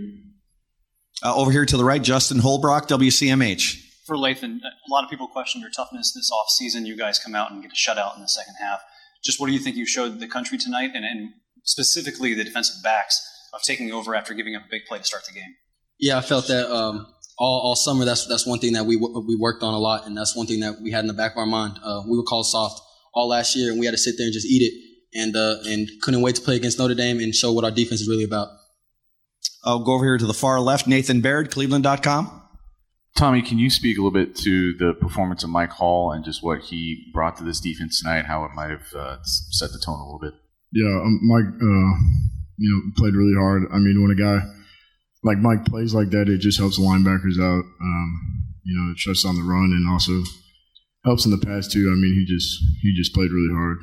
Uh, 1.24 1.36
over 1.36 1.52
here 1.52 1.66
to 1.66 1.78
the 1.78 1.84
right, 1.84 2.02
Justin 2.02 2.40
Holbrook, 2.40 2.88
WCMH. 2.88 3.85
For 4.06 4.16
Lathan, 4.16 4.60
a 4.64 4.92
lot 4.92 5.04
of 5.04 5.10
people 5.10 5.28
question 5.28 5.62
your 5.62 5.72
toughness 5.72 6.14
this 6.14 6.32
offseason. 6.32 6.86
You 6.86 6.96
guys 6.96 7.18
come 7.18 7.34
out 7.34 7.52
and 7.52 7.62
get 7.62 7.72
a 7.72 7.76
shutout 7.76 8.16
in 8.16 8.22
the 8.22 8.28
second 8.28 8.56
half. 8.60 8.82
Just 9.24 9.40
what 9.40 9.48
do 9.48 9.54
you 9.54 9.60
think 9.60 9.76
you 9.76 9.88
showed 9.88 10.20
the 10.20 10.28
country 10.28 10.60
tonight, 10.60 10.92
and, 10.94 11.04
and 11.04 11.34
specifically 11.64 12.36
the 12.36 12.44
defensive 12.44 12.84
backs 12.84 13.28
of 13.54 13.64
taking 13.64 13.92
over 13.92 14.14
after 14.14 14.36
giving 14.36 14.56
up 14.56 14.64
a 14.64 14.70
big 14.70 14.86
play 14.88 15.00
to 15.00 15.04
start 15.04 15.24
the 15.26 15.34
game? 15.34 15.56
Yeah, 15.98 16.20
I 16.20 16.22
felt 16.22 16.48
that 16.48 16.72
um, 16.72 17.08
all, 17.38 17.62
all 17.62 17.76
summer. 17.76 18.06
That's 18.06 18.28
that's 18.28 18.46
one 18.46 18.60
thing 18.60 18.74
that 18.74 18.86
we 18.86 18.96
we 18.98 19.36
worked 19.36 19.64
on 19.64 19.74
a 19.74 19.80
lot, 19.80 20.06
and 20.06 20.16
that's 20.16 20.36
one 20.36 20.46
thing 20.46 20.60
that 20.60 20.82
we 20.82 20.92
had 20.92 21.00
in 21.00 21.08
the 21.08 21.14
back 21.14 21.32
of 21.32 21.38
our 21.40 21.48
mind. 21.48 21.80
Uh, 21.84 22.04
we 22.08 22.16
were 22.16 22.24
called 22.24 22.46
soft 22.46 22.80
all 23.14 23.28
last 23.28 23.56
year, 23.56 23.72
and 23.72 23.80
we 23.80 23.88
had 23.88 23.94
to 23.94 23.98
sit 23.98 24.16
there 24.18 24.26
and 24.26 24.34
just 24.34 24.46
eat 24.46 24.62
it, 24.62 25.20
and 25.20 25.36
uh, 25.36 25.58
and 25.66 25.90
couldn't 26.04 26.22
wait 26.22 26.36
to 26.36 26.42
play 26.42 26.56
against 26.56 26.78
Notre 26.78 26.94
Dame 26.94 27.20
and 27.20 27.34
show 27.34 27.52
what 27.52 27.64
our 27.64 27.72
defense 27.72 28.02
is 28.02 28.08
really 28.08 28.26
about. 28.26 28.50
I'll 29.64 29.80
go 29.80 29.94
over 29.94 30.06
here 30.06 30.18
to 30.20 30.28
the 30.28 30.34
far 30.34 30.60
left. 30.60 30.86
Nathan 30.86 31.22
Baird, 31.22 31.50
Cleveland.com. 31.50 32.44
Tommy, 33.16 33.42
can 33.42 33.58
you 33.58 33.70
speak 33.70 33.98
a 33.98 34.02
little 34.02 34.12
bit 34.12 34.36
to 34.36 34.74
the 34.74 34.94
performance 34.94 35.44
of 35.44 35.50
Mike 35.50 35.72
Hall 35.72 36.12
and 36.12 36.26
just 36.26 36.44
what 36.44 36.60
he 36.60 37.10
brought 37.14 37.38
to 37.38 37.46
this 37.46 37.62
defense 37.62 38.02
tonight, 38.02 38.26
how 38.26 38.44
it 38.44 38.52
might 38.54 38.72
have 38.72 38.94
uh, 38.94 39.18
set 39.24 39.72
the 39.72 39.80
tone 39.80 40.00
a 40.00 40.04
little 40.04 40.20
bit? 40.20 40.34
Yeah, 40.74 41.00
um, 41.00 41.20
Mike, 41.24 41.48
uh, 41.48 41.94
you 42.58 42.70
know, 42.70 42.92
played 42.98 43.16
really 43.16 43.36
hard. 43.40 43.64
I 43.72 43.78
mean, 43.78 44.02
when 44.02 44.12
a 44.12 44.16
guy 44.16 44.46
like 45.24 45.38
Mike 45.38 45.66
plays 45.66 45.94
like 45.94 46.10
that, 46.10 46.28
it 46.28 46.40
just 46.40 46.60
helps 46.60 46.78
linebackers 46.78 47.40
out. 47.40 47.64
Um, 47.64 48.46
you 48.64 48.76
know, 48.76 48.92
it 48.92 49.00
shuts 49.00 49.24
down 49.24 49.36
the 49.36 49.44
run 49.44 49.72
and 49.72 49.88
also 49.90 50.12
helps 51.06 51.26
in 51.26 51.32
the 51.32 51.38
pass 51.38 51.68
too. 51.68 51.88
I 51.88 51.96
mean, 51.96 52.14
he 52.14 52.26
just 52.28 52.62
he 52.82 52.94
just 52.96 53.14
played 53.14 53.32
really 53.32 53.54
hard. 53.54 53.78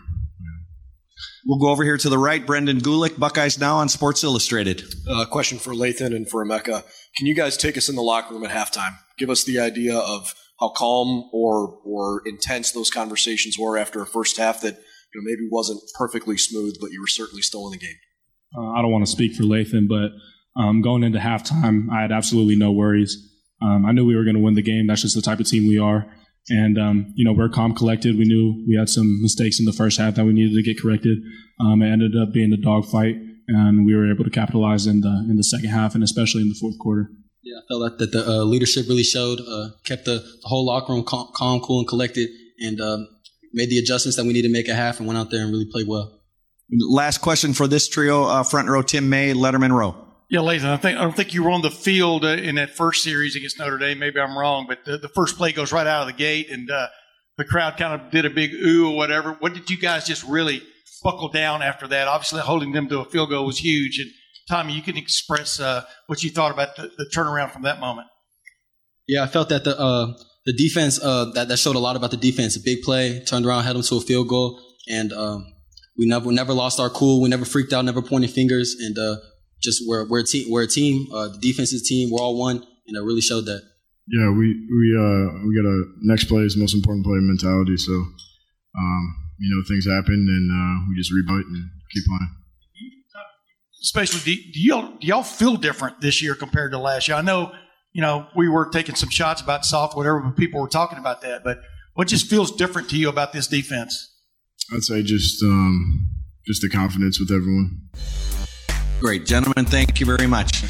We'll 1.45 1.59
go 1.59 1.71
over 1.71 1.83
here 1.83 1.97
to 1.99 2.09
the 2.09 2.19
right. 2.19 2.45
Brendan 2.45 2.81
Gulick, 2.81 3.19
Buckeyes 3.19 3.59
Now 3.59 3.77
on 3.77 3.89
Sports 3.89 4.23
Illustrated. 4.23 4.85
Uh, 5.09 5.25
question 5.27 5.59
for 5.59 5.73
Lathan 5.73 6.15
and 6.15 6.29
for 6.29 6.45
Emeka. 6.45 6.85
Can 7.17 7.27
you 7.27 7.35
guys 7.35 7.57
take 7.57 7.77
us 7.77 7.89
in 7.89 7.97
the 7.97 8.03
locker 8.03 8.35
room 8.35 8.45
at 8.45 8.51
halftime? 8.51 8.97
Give 9.19 9.29
us 9.29 9.43
the 9.45 9.59
idea 9.59 9.97
of 9.97 10.35
how 10.61 10.71
calm 10.71 11.29
or 11.33 11.79
or 11.85 12.23
intense 12.27 12.71
those 12.71 12.91
conversations 12.91 13.59
were 13.59 13.77
after 13.77 14.01
a 14.01 14.07
first 14.07 14.37
half 14.37 14.61
that 14.61 14.75
you 14.75 15.21
know 15.21 15.25
maybe 15.25 15.49
wasn't 15.51 15.81
perfectly 15.99 16.39
smooth, 16.39 16.77
but 16.81 16.93
you 16.93 17.01
were 17.01 17.09
certainly 17.09 17.43
still 17.43 17.67
in 17.67 17.73
the 17.73 17.79
game. 17.79 17.97
Uh, 18.57 18.71
I 18.71 18.83
don't 18.83 18.93
want 18.93 19.05
to 19.05 19.11
speak 19.11 19.35
for 19.35 19.43
Lathan, 19.43 19.89
but 19.89 20.13
um, 20.61 20.81
going 20.81 21.03
into 21.03 21.19
halftime, 21.19 21.89
I 21.91 22.03
had 22.03 22.13
absolutely 22.13 22.57
no 22.57 22.71
worries. 22.71 23.17
Um, 23.61 23.85
I 23.87 23.93
knew 23.93 24.05
we 24.05 24.17
were 24.17 24.25
going 24.25 24.37
to 24.37 24.43
win 24.43 24.55
the 24.55 24.63
game. 24.63 24.87
That's 24.87 25.03
just 25.03 25.15
the 25.15 25.23
type 25.23 25.41
of 25.41 25.47
team 25.47 25.69
we 25.69 25.79
are. 25.79 26.07
And, 26.49 26.79
um, 26.79 27.13
you 27.15 27.25
know, 27.25 27.33
we're 27.33 27.49
calm 27.49 27.75
collected. 27.75 28.19
We 28.19 28.25
knew 28.25 28.65
we 28.67 28.77
had 28.77 28.89
some 28.89 29.23
mistakes 29.23 29.61
in 29.61 29.65
the 29.65 29.73
first 29.73 29.99
half 29.99 30.17
that 30.17 30.25
we 30.25 30.33
needed 30.33 30.55
to 30.55 30.63
get 30.63 30.81
corrected. 30.81 31.19
Um, 31.61 31.83
it 31.83 31.91
ended 31.91 32.13
up 32.21 32.33
being 32.33 32.53
a 32.53 32.57
dogfight, 32.57 33.15
and 33.49 33.87
we 33.87 33.95
were 33.95 34.13
able 34.13 34.25
to 34.25 34.31
capitalize 34.31 34.87
in 34.87 35.01
the 35.01 35.27
in 35.31 35.37
the 35.37 35.45
second 35.45 35.71
half 35.71 35.95
and 35.95 36.03
especially 36.03 36.43
in 36.43 36.49
the 36.49 36.59
fourth 36.61 36.79
quarter. 36.79 37.11
Yeah, 37.43 37.59
I 37.59 37.63
felt 37.69 37.99
that 37.99 38.13
the 38.13 38.27
uh, 38.27 38.45
leadership 38.45 38.87
really 38.89 39.03
showed, 39.03 39.41
uh, 39.41 39.71
kept 39.85 40.05
the, 40.05 40.19
the, 40.19 40.49
whole 40.49 40.65
locker 40.65 40.93
room 40.93 41.05
calm, 41.05 41.29
calm 41.35 41.61
cool, 41.61 41.81
and 41.81 41.89
collected, 41.89 42.29
and 42.61 42.81
um, 42.81 43.09
made 43.53 43.69
the 43.69 43.79
adjustments 43.79 44.17
that 44.17 44.25
we 44.25 44.33
needed 44.33 44.49
to 44.49 44.53
make 44.53 44.69
at 44.69 44.77
half 44.77 44.99
and 44.99 45.09
went 45.09 45.19
out 45.19 45.31
there 45.31 45.43
and 45.43 45.51
really 45.51 45.67
played 45.71 45.89
well. 45.89 46.21
Last 46.71 47.19
question 47.19 47.53
for 47.53 47.67
this 47.67 47.89
trio, 47.89 48.25
uh, 48.25 48.43
front 48.45 48.69
row, 48.69 48.81
Tim 48.81 49.09
May, 49.09 49.35
Letterman 49.35 49.77
row. 49.77 50.12
Yeah, 50.33 50.39
Lathan, 50.39 50.65
I 50.65 50.79
think 50.79 50.97
I 50.97 51.03
don't 51.03 51.15
think 51.15 51.35
you 51.35 51.45
were 51.45 51.51
on 51.51 51.61
the 51.61 51.71
field 51.71 52.25
uh, 52.25 52.29
in 52.29 52.55
that 52.55 52.71
first 52.71 53.03
series 53.03 53.37
against 53.37 53.59
Notre 53.59 53.77
Dame. 53.77 53.99
Maybe 53.99 54.19
I'm 54.19 54.37
wrong, 54.37 54.65
but 54.67 54.83
the, 54.87 54.97
the 54.97 55.11
first 55.11 55.37
play 55.37 55.53
goes 55.53 55.73
right 55.73 55.87
out 55.87 56.01
of 56.01 56.07
the 56.07 56.19
gate, 56.19 56.51
and 56.51 56.71
uh, 56.71 56.89
the 57.37 57.45
crowd 57.45 57.77
kind 57.77 58.01
of 58.01 58.11
did 58.11 58.25
a 58.25 58.31
big 58.31 58.55
ooh 58.55 58.89
or 58.89 58.97
whatever. 58.97 59.37
What 59.41 59.53
did 59.53 59.69
you 59.69 59.77
guys 59.77 60.07
just 60.07 60.25
really 60.25 60.63
buckle 61.03 61.29
down 61.29 61.61
after 61.61 61.87
that? 61.89 62.09
Obviously, 62.09 62.41
holding 62.41 62.73
them 62.73 62.89
to 62.89 63.01
a 63.01 63.05
field 63.05 63.29
goal 63.29 63.45
was 63.45 63.59
huge. 63.59 63.99
And 63.99 64.09
Tommy, 64.49 64.73
you 64.73 64.81
can 64.81 64.97
express 64.97 65.61
uh, 65.61 65.85
what 66.07 66.25
you 66.25 66.31
thought 66.31 66.51
about 66.51 66.77
the, 66.77 66.91
the, 66.97 67.11
turnaround 67.15 67.51
from 67.51 67.65
that 67.65 67.79
moment. 67.79 68.09
Yeah, 69.07 69.25
I 69.25 69.27
felt 69.27 69.51
that 69.51 69.65
the 69.65 69.79
uh, 69.79 70.15
the 70.47 70.55
defense 70.55 70.99
uh, 70.99 71.27
that 71.35 71.49
that 71.49 71.59
showed 71.59 71.77
a 71.77 71.79
lot 71.79 71.95
about 71.95 72.11
the 72.11 72.17
defense. 72.17 72.57
A 72.57 72.61
big 72.65 72.81
play, 72.81 73.23
turned 73.23 73.45
around, 73.45 73.65
had 73.65 73.77
them 73.77 73.83
to 73.83 73.97
a 73.97 74.01
field 74.01 74.29
goal, 74.29 74.59
and 74.89 75.13
um, 75.13 75.45
we 75.99 76.07
never 76.07 76.33
never 76.33 76.55
lost 76.55 76.81
our 76.81 76.89
cool. 76.89 77.21
We 77.21 77.29
never 77.29 77.45
freaked 77.45 77.75
out, 77.75 77.85
never 77.85 78.01
pointed 78.01 78.31
fingers, 78.31 78.77
and 78.81 78.99
uh, 78.99 79.17
just 79.63 79.83
we're 79.87 80.07
we're 80.09 80.21
a 80.21 80.25
team. 80.25 80.51
We're 80.51 80.65
a 80.65 80.69
team. 80.69 81.07
Uh, 81.13 81.29
the 81.29 81.39
defense's 81.39 81.87
team. 81.89 82.11
We're 82.11 82.21
all 82.21 82.39
one, 82.39 82.57
and 82.87 82.97
it 82.97 83.01
really 83.01 83.21
showed 83.21 83.47
that. 83.47 83.63
Yeah, 84.09 84.31
we 84.31 84.49
we 84.69 84.97
uh 84.99 85.47
we 85.47 85.55
got 85.55 85.69
a 85.69 85.85
next 86.01 86.25
play 86.25 86.43
is 86.43 86.57
most 86.57 86.75
important 86.75 87.05
play 87.05 87.19
mentality. 87.21 87.77
So, 87.77 87.93
um, 87.93 89.17
you 89.39 89.55
know, 89.55 89.63
things 89.69 89.87
happen, 89.87 90.15
and 90.15 90.51
uh, 90.51 90.87
we 90.89 90.97
just 90.97 91.13
rebut 91.13 91.47
and 91.47 91.71
keep 91.93 92.05
playing. 92.05 92.37
Especially, 93.81 94.37
do, 94.37 94.61
y'all 94.61 94.93
do 95.01 95.07
y'all 95.07 95.23
feel 95.23 95.57
different 95.57 96.01
this 96.01 96.23
year 96.23 96.35
compared 96.35 96.73
to 96.73 96.79
last 96.79 97.09
year? 97.09 97.17
I 97.17 97.23
know, 97.23 97.53
you 97.93 98.01
know, 98.01 98.27
we 98.37 98.49
were 98.49 98.69
taking 98.69 98.95
some 98.95 99.09
shots 99.09 99.41
about 99.41 99.65
soft, 99.65 99.97
whatever, 99.97 100.21
but 100.21 100.37
people 100.37 100.61
were 100.61 100.69
talking 100.69 100.99
about 100.99 101.21
that. 101.23 101.43
But 101.43 101.61
what 101.95 102.07
just 102.09 102.29
feels 102.29 102.53
different 102.53 102.91
to 102.91 102.97
you 102.97 103.09
about 103.09 103.33
this 103.33 103.49
defense? 103.49 104.09
I'd 104.73 104.85
say 104.85 105.03
just 105.03 105.43
um, 105.43 106.09
just 106.47 106.63
the 106.63 106.69
confidence 106.69 107.19
with 107.19 107.31
everyone. 107.31 107.89
Great. 109.03 109.27
Gentlemen, 109.27 109.65
thank 109.65 109.99
you 109.99 110.07
very 110.07 110.29
much. 110.29 110.63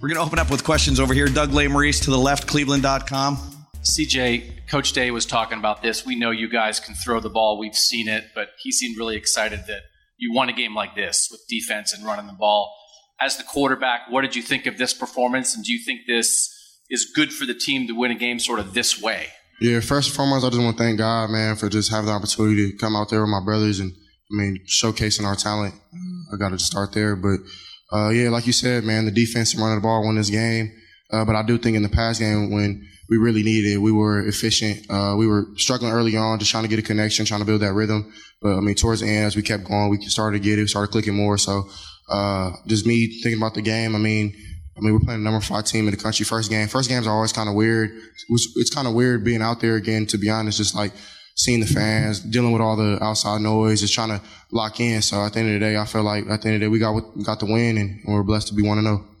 We're 0.00 0.08
going 0.08 0.16
to 0.16 0.22
open 0.22 0.40
up 0.40 0.50
with 0.50 0.64
questions 0.64 0.98
over 0.98 1.14
here. 1.14 1.28
Doug 1.28 1.50
Lesmerises 1.50 2.02
to 2.02 2.10
the 2.10 2.18
left, 2.18 2.48
cleveland.com. 2.48 3.36
CJ, 3.84 4.66
Coach 4.68 4.92
Day 4.92 5.12
was 5.12 5.24
talking 5.24 5.60
about 5.60 5.80
this. 5.80 6.04
We 6.04 6.16
know 6.16 6.32
you 6.32 6.48
guys 6.48 6.80
can 6.80 6.96
throw 6.96 7.20
the 7.20 7.30
ball. 7.30 7.60
We've 7.60 7.76
seen 7.76 8.08
it, 8.08 8.24
but 8.34 8.48
he 8.60 8.72
seemed 8.72 8.98
really 8.98 9.14
excited 9.14 9.60
that 9.68 9.82
you 10.16 10.34
won 10.34 10.48
a 10.48 10.52
game 10.52 10.74
like 10.74 10.96
this 10.96 11.28
with 11.30 11.42
defense 11.48 11.92
and 11.92 12.04
running 12.04 12.26
the 12.26 12.32
ball. 12.32 12.74
As 13.20 13.36
the 13.36 13.44
quarterback, 13.44 14.10
what 14.10 14.22
did 14.22 14.34
you 14.34 14.42
think 14.42 14.66
of 14.66 14.78
this 14.78 14.92
performance? 14.92 15.54
And 15.54 15.64
do 15.64 15.72
you 15.72 15.78
think 15.84 16.00
this 16.08 16.51
is 16.92 17.10
good 17.12 17.32
for 17.32 17.46
the 17.46 17.54
team 17.54 17.88
to 17.88 17.94
win 17.94 18.12
a 18.12 18.14
game 18.14 18.38
sort 18.38 18.60
of 18.60 18.74
this 18.74 19.02
way? 19.02 19.26
Yeah, 19.60 19.80
first 19.80 20.08
and 20.08 20.16
foremost, 20.16 20.44
I 20.44 20.50
just 20.50 20.60
want 20.60 20.76
to 20.76 20.82
thank 20.82 20.98
God, 20.98 21.30
man, 21.30 21.56
for 21.56 21.68
just 21.68 21.90
having 21.90 22.06
the 22.06 22.12
opportunity 22.12 22.70
to 22.70 22.76
come 22.76 22.94
out 22.94 23.08
there 23.08 23.22
with 23.22 23.30
my 23.30 23.42
brothers 23.44 23.80
and, 23.80 23.92
I 23.92 24.34
mean, 24.36 24.58
showcasing 24.68 25.24
our 25.24 25.34
talent. 25.34 25.74
I 26.32 26.36
got 26.36 26.50
to 26.50 26.58
start 26.58 26.92
there. 26.92 27.16
But, 27.16 27.38
uh, 27.92 28.10
yeah, 28.10 28.28
like 28.28 28.46
you 28.46 28.52
said, 28.52 28.84
man, 28.84 29.04
the 29.04 29.10
defense 29.10 29.52
and 29.52 29.62
running 29.62 29.78
the 29.78 29.82
ball 29.82 30.04
won 30.04 30.16
this 30.16 30.30
game. 30.30 30.72
Uh, 31.12 31.24
but 31.24 31.36
I 31.36 31.42
do 31.42 31.58
think 31.58 31.76
in 31.76 31.82
the 31.82 31.88
past 31.88 32.20
game 32.20 32.50
when 32.50 32.86
we 33.08 33.18
really 33.18 33.42
needed 33.42 33.72
it, 33.72 33.78
we 33.78 33.92
were 33.92 34.26
efficient. 34.26 34.90
Uh, 34.90 35.14
we 35.16 35.26
were 35.26 35.46
struggling 35.56 35.92
early 35.92 36.16
on, 36.16 36.38
just 36.38 36.50
trying 36.50 36.64
to 36.64 36.68
get 36.68 36.78
a 36.78 36.82
connection, 36.82 37.24
trying 37.24 37.40
to 37.40 37.46
build 37.46 37.62
that 37.62 37.74
rhythm. 37.74 38.12
But, 38.40 38.56
I 38.56 38.60
mean, 38.60 38.74
towards 38.74 39.00
the 39.00 39.08
end, 39.08 39.26
as 39.26 39.36
we 39.36 39.42
kept 39.42 39.64
going, 39.64 39.90
we 39.90 40.00
started 40.02 40.42
to 40.42 40.44
get 40.44 40.58
it, 40.58 40.68
started 40.68 40.90
clicking 40.90 41.14
more. 41.14 41.38
So, 41.38 41.68
uh, 42.10 42.50
just 42.66 42.84
me 42.84 43.20
thinking 43.22 43.40
about 43.40 43.54
the 43.54 43.62
game, 43.62 43.94
I 43.94 43.98
mean, 43.98 44.34
I 44.76 44.80
mean, 44.80 44.94
we're 44.94 45.00
playing 45.00 45.22
the 45.22 45.30
number 45.30 45.44
five 45.44 45.64
team 45.64 45.86
in 45.86 45.90
the 45.90 46.00
country 46.00 46.24
first 46.24 46.50
game. 46.50 46.66
First 46.68 46.88
games 46.88 47.06
are 47.06 47.14
always 47.14 47.32
kind 47.32 47.48
of 47.48 47.54
weird. 47.54 47.90
It's, 48.28 48.70
kind 48.70 48.88
of 48.88 48.94
weird 48.94 49.24
being 49.24 49.42
out 49.42 49.60
there 49.60 49.76
again, 49.76 50.06
to 50.06 50.18
be 50.18 50.30
honest, 50.30 50.58
just 50.58 50.74
like 50.74 50.92
seeing 51.34 51.60
the 51.60 51.66
fans, 51.66 52.20
dealing 52.20 52.52
with 52.52 52.62
all 52.62 52.76
the 52.76 53.02
outside 53.02 53.40
noise, 53.42 53.80
just 53.80 53.94
trying 53.94 54.08
to 54.08 54.20
lock 54.50 54.80
in. 54.80 55.02
So 55.02 55.22
at 55.24 55.34
the 55.34 55.40
end 55.40 55.48
of 55.48 55.54
the 55.54 55.60
day, 55.60 55.76
I 55.76 55.84
feel 55.84 56.02
like 56.02 56.26
at 56.28 56.42
the 56.42 56.48
end 56.48 56.54
of 56.56 56.60
the 56.60 56.66
day, 56.66 56.68
we 56.68 56.78
got, 56.78 57.00
got 57.22 57.40
the 57.40 57.46
win 57.46 57.76
and 57.76 58.00
we're 58.06 58.22
blessed 58.22 58.48
to 58.48 58.54
be 58.54 58.62
1 58.62 58.78
to 58.78 58.82
0. 58.82 59.11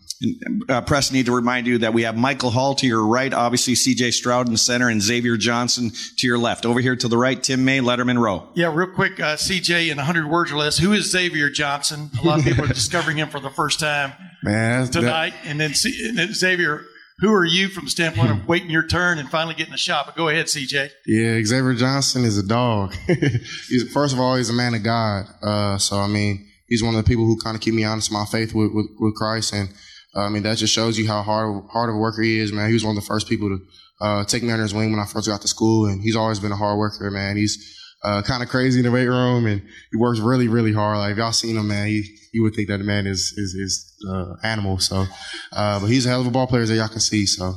Uh, 0.68 0.80
Press, 0.82 1.10
need 1.12 1.26
to 1.26 1.32
remind 1.32 1.66
you 1.66 1.78
that 1.78 1.92
we 1.92 2.02
have 2.02 2.16
Michael 2.16 2.50
Hall 2.50 2.74
to 2.76 2.86
your 2.86 3.06
right, 3.06 3.32
obviously 3.32 3.74
CJ 3.74 4.12
Stroud 4.12 4.46
in 4.46 4.52
the 4.52 4.58
center, 4.58 4.88
and 4.88 5.02
Xavier 5.02 5.36
Johnson 5.36 5.90
to 6.18 6.26
your 6.26 6.38
left. 6.38 6.64
Over 6.64 6.80
here 6.80 6.96
to 6.96 7.08
the 7.08 7.18
right, 7.18 7.42
Tim 7.42 7.64
May, 7.64 7.80
Letterman 7.80 8.18
Row. 8.18 8.48
Yeah, 8.54 8.72
real 8.74 8.88
quick, 8.88 9.18
uh, 9.20 9.36
CJ, 9.36 9.90
in 9.90 9.96
100 9.96 10.28
words 10.28 10.52
or 10.52 10.56
less, 10.56 10.78
who 10.78 10.92
is 10.92 11.10
Xavier 11.10 11.50
Johnson? 11.50 12.10
A 12.22 12.26
lot 12.26 12.38
of 12.38 12.44
people 12.44 12.64
are 12.64 12.68
discovering 12.74 13.16
him 13.16 13.28
for 13.28 13.40
the 13.40 13.50
first 13.50 13.80
time 13.80 14.12
Man, 14.42 14.86
tonight. 14.88 15.30
That- 15.42 15.46
and, 15.46 15.60
then, 15.60 15.72
and 16.04 16.18
then 16.18 16.32
Xavier, 16.34 16.84
who 17.18 17.32
are 17.32 17.44
you 17.44 17.68
from 17.68 17.84
the 17.84 17.90
standpoint 17.90 18.30
of 18.30 18.48
waiting 18.48 18.70
your 18.70 18.86
turn 18.86 19.18
and 19.18 19.28
finally 19.30 19.54
getting 19.54 19.74
a 19.74 19.78
shot? 19.78 20.06
But 20.06 20.16
go 20.16 20.28
ahead, 20.28 20.46
CJ. 20.46 20.90
Yeah, 21.06 21.42
Xavier 21.44 21.74
Johnson 21.74 22.24
is 22.24 22.38
a 22.38 22.46
dog. 22.46 22.94
he's, 23.06 23.90
first 23.92 24.14
of 24.14 24.20
all, 24.20 24.36
he's 24.36 24.50
a 24.50 24.54
man 24.54 24.74
of 24.74 24.82
God. 24.82 25.26
Uh, 25.42 25.78
so, 25.78 25.98
I 25.98 26.06
mean, 26.08 26.48
he's 26.66 26.82
one 26.82 26.94
of 26.94 27.04
the 27.04 27.08
people 27.08 27.24
who 27.24 27.38
kind 27.38 27.54
of 27.54 27.60
keep 27.60 27.74
me 27.74 27.84
honest 27.84 28.10
in 28.10 28.14
my 28.14 28.24
faith 28.24 28.54
with, 28.54 28.72
with, 28.72 28.86
with 28.98 29.14
Christ. 29.14 29.52
And 29.54 29.68
I 30.14 30.28
mean, 30.28 30.42
that 30.42 30.58
just 30.58 30.72
shows 30.74 30.98
you 30.98 31.06
how 31.08 31.22
hard 31.22 31.64
hard 31.70 31.88
of 31.88 31.96
a 31.96 31.98
worker 31.98 32.22
he 32.22 32.38
is, 32.38 32.52
man. 32.52 32.68
He 32.68 32.74
was 32.74 32.84
one 32.84 32.96
of 32.96 33.02
the 33.02 33.06
first 33.06 33.28
people 33.28 33.48
to 33.48 33.58
uh, 34.00 34.24
take 34.24 34.42
me 34.42 34.50
under 34.50 34.62
his 34.62 34.74
wing 34.74 34.90
when 34.90 35.00
I 35.00 35.06
first 35.06 35.28
got 35.28 35.40
to 35.42 35.48
school, 35.48 35.86
and 35.86 36.02
he's 36.02 36.16
always 36.16 36.38
been 36.40 36.52
a 36.52 36.56
hard 36.56 36.78
worker, 36.78 37.10
man. 37.10 37.36
He's 37.36 37.78
uh, 38.04 38.20
kind 38.22 38.42
of 38.42 38.48
crazy 38.48 38.80
in 38.80 38.84
the 38.84 38.90
weight 38.90 39.06
room, 39.06 39.46
and 39.46 39.62
he 39.90 39.96
works 39.96 40.18
really, 40.18 40.48
really 40.48 40.72
hard. 40.72 40.98
Like 40.98 41.12
if 41.12 41.18
y'all 41.18 41.32
seen 41.32 41.56
him, 41.56 41.68
man, 41.68 41.86
he, 41.86 42.04
you 42.32 42.42
would 42.42 42.54
think 42.54 42.68
that 42.68 42.78
the 42.78 42.84
man 42.84 43.06
is 43.06 43.32
is 43.36 43.54
is 43.54 43.94
uh, 44.10 44.34
animal. 44.42 44.78
So, 44.78 45.06
uh, 45.52 45.80
but 45.80 45.86
he's 45.86 46.04
a 46.06 46.08
hell 46.10 46.20
of 46.20 46.26
a 46.26 46.30
ball 46.30 46.46
player 46.46 46.66
that 46.66 46.74
y'all 46.74 46.88
can 46.88 47.00
see. 47.00 47.26
So, 47.26 47.54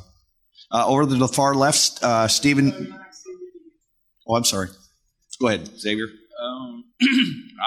Uh, 0.72 0.86
over 0.88 1.06
to 1.06 1.16
the 1.16 1.28
far 1.28 1.56
left, 1.56 2.04
uh, 2.04 2.28
Stephen. 2.28 2.94
Oh, 4.28 4.36
I'm 4.36 4.44
sorry. 4.46 4.70
Go 5.40 5.48
ahead, 5.48 5.68
Xavier. 5.80 6.08
Um, 6.42 6.84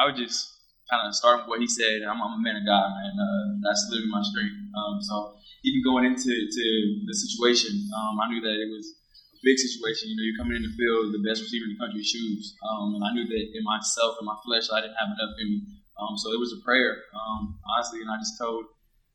I 0.01 0.07
would 0.07 0.17
just 0.17 0.49
kind 0.89 1.05
of 1.05 1.15
start 1.15 1.45
with 1.45 1.49
what 1.49 1.61
he 1.61 1.69
said. 1.69 2.01
I'm, 2.09 2.21
I'm 2.21 2.41
a 2.41 2.43
man 2.43 2.57
of 2.57 2.65
God, 2.65 2.89
man. 2.97 3.13
Uh, 3.13 3.45
that's 3.61 3.85
literally 3.93 4.11
my 4.11 4.25
strength. 4.25 4.57
Um, 4.73 4.97
so 5.05 5.37
even 5.65 5.85
going 5.85 6.05
into 6.09 6.33
to 6.33 6.65
the 7.05 7.15
situation, 7.15 7.77
um, 7.93 8.17
I 8.21 8.33
knew 8.33 8.41
that 8.41 8.57
it 8.57 8.69
was 8.73 8.97
a 9.37 9.41
big 9.45 9.61
situation. 9.61 10.09
You 10.09 10.17
know, 10.17 10.25
you're 10.25 10.41
coming 10.41 10.57
in 10.57 10.65
the 10.65 10.73
field, 10.73 11.13
the 11.13 11.25
best 11.25 11.45
receiver 11.45 11.69
in 11.69 11.77
the 11.77 11.81
country 11.81 12.03
shoes, 12.03 12.57
um, 12.65 12.97
and 12.97 13.05
I 13.05 13.13
knew 13.13 13.29
that 13.29 13.45
in 13.53 13.63
myself 13.65 14.17
and 14.19 14.27
my 14.27 14.39
flesh, 14.45 14.73
I 14.73 14.81
didn't 14.81 14.97
have 14.97 15.13
enough 15.13 15.35
in 15.39 15.47
me. 15.47 15.59
Um, 16.01 16.17
so 16.17 16.33
it 16.33 16.41
was 16.41 16.55
a 16.55 16.61
prayer, 16.65 17.05
um, 17.13 17.59
honestly, 17.69 18.01
and 18.01 18.11
I 18.11 18.17
just 18.19 18.39
told. 18.41 18.65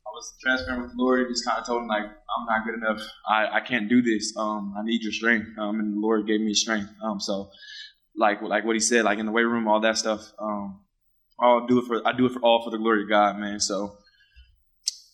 I 0.04 0.12
was 0.12 0.34
transparent 0.40 0.82
with 0.82 0.92
the 0.92 1.02
Lord 1.02 1.20
and 1.20 1.28
just 1.30 1.46
kind 1.46 1.58
of 1.58 1.66
told 1.66 1.80
him 1.80 1.88
like 1.88 2.04
I'm 2.04 2.44
not 2.46 2.64
good 2.66 2.74
enough. 2.74 3.00
I, 3.26 3.56
I 3.56 3.60
can't 3.60 3.88
do 3.88 4.02
this. 4.02 4.36
Um, 4.36 4.74
I 4.78 4.84
need 4.84 5.02
your 5.02 5.12
strength. 5.12 5.48
And 5.56 5.94
the 5.94 5.98
Lord 5.98 6.26
gave 6.26 6.42
me 6.42 6.52
strength. 6.52 6.90
So 7.20 7.50
like 8.14 8.42
like 8.42 8.64
what 8.64 8.76
he 8.76 8.80
said, 8.80 9.04
like 9.06 9.18
in 9.18 9.26
the 9.26 9.32
weight 9.32 9.44
room, 9.44 9.66
all 9.66 9.80
that 9.80 9.96
stuff. 9.96 10.30
I'll 11.40 11.66
do 11.66 11.78
it 11.78 11.86
for 11.86 12.06
I 12.06 12.12
do 12.12 12.26
it 12.26 12.32
for 12.32 12.40
all 12.40 12.62
for 12.64 12.70
the 12.70 12.78
glory 12.78 13.02
of 13.02 13.08
God, 13.08 13.38
man. 13.38 13.60
So 13.60 13.96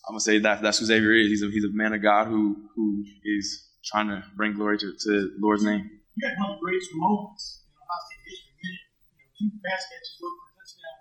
I'm 0.06 0.12
gonna 0.12 0.20
say 0.20 0.38
that 0.40 0.62
that's 0.62 0.78
who 0.78 0.87
Xavier 0.87 1.12
is. 1.12 1.28
He's 1.28 1.42
a 1.42 1.46
he's 1.50 1.64
a 1.64 1.72
man 1.72 1.92
of 1.92 2.02
God 2.02 2.26
who 2.26 2.56
who 2.74 3.04
is 3.24 3.68
trying 3.85 4.09
to 4.09 4.22
bring 4.37 4.54
glory 4.54 4.78
to, 4.78 4.92
to 4.92 5.11
the 5.11 5.30
Lord's 5.40 5.64
name. 5.64 5.88
You 6.16 6.28
had 6.28 6.37
one 6.38 6.50
of 6.52 6.56
the 6.59 6.61
greatest 6.61 6.90
moments 6.94 7.64
in 7.64 7.76
Ohio 7.78 8.00
State 8.04 8.24
history. 8.26 8.52
You 8.61 9.46
know, 9.46 9.50
two 9.50 9.59
pass 9.64 9.83
catches, 9.88 10.16
for 10.18 10.28
a 10.28 10.52
touchdown, 10.59 10.96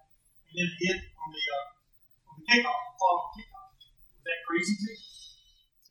and 0.47 0.55
then 0.55 0.69
hit 0.79 0.97
on 1.19 1.29
the 1.34 1.43
uh, 1.51 2.29
on 2.29 2.36
the 2.39 2.45
kickoff, 2.47 2.79
following 2.99 3.34
kickoff. 3.36 3.67
Was 3.75 4.23
that 4.23 4.39
crazy 4.47 4.75
to 4.75 4.91
you? 4.91 4.99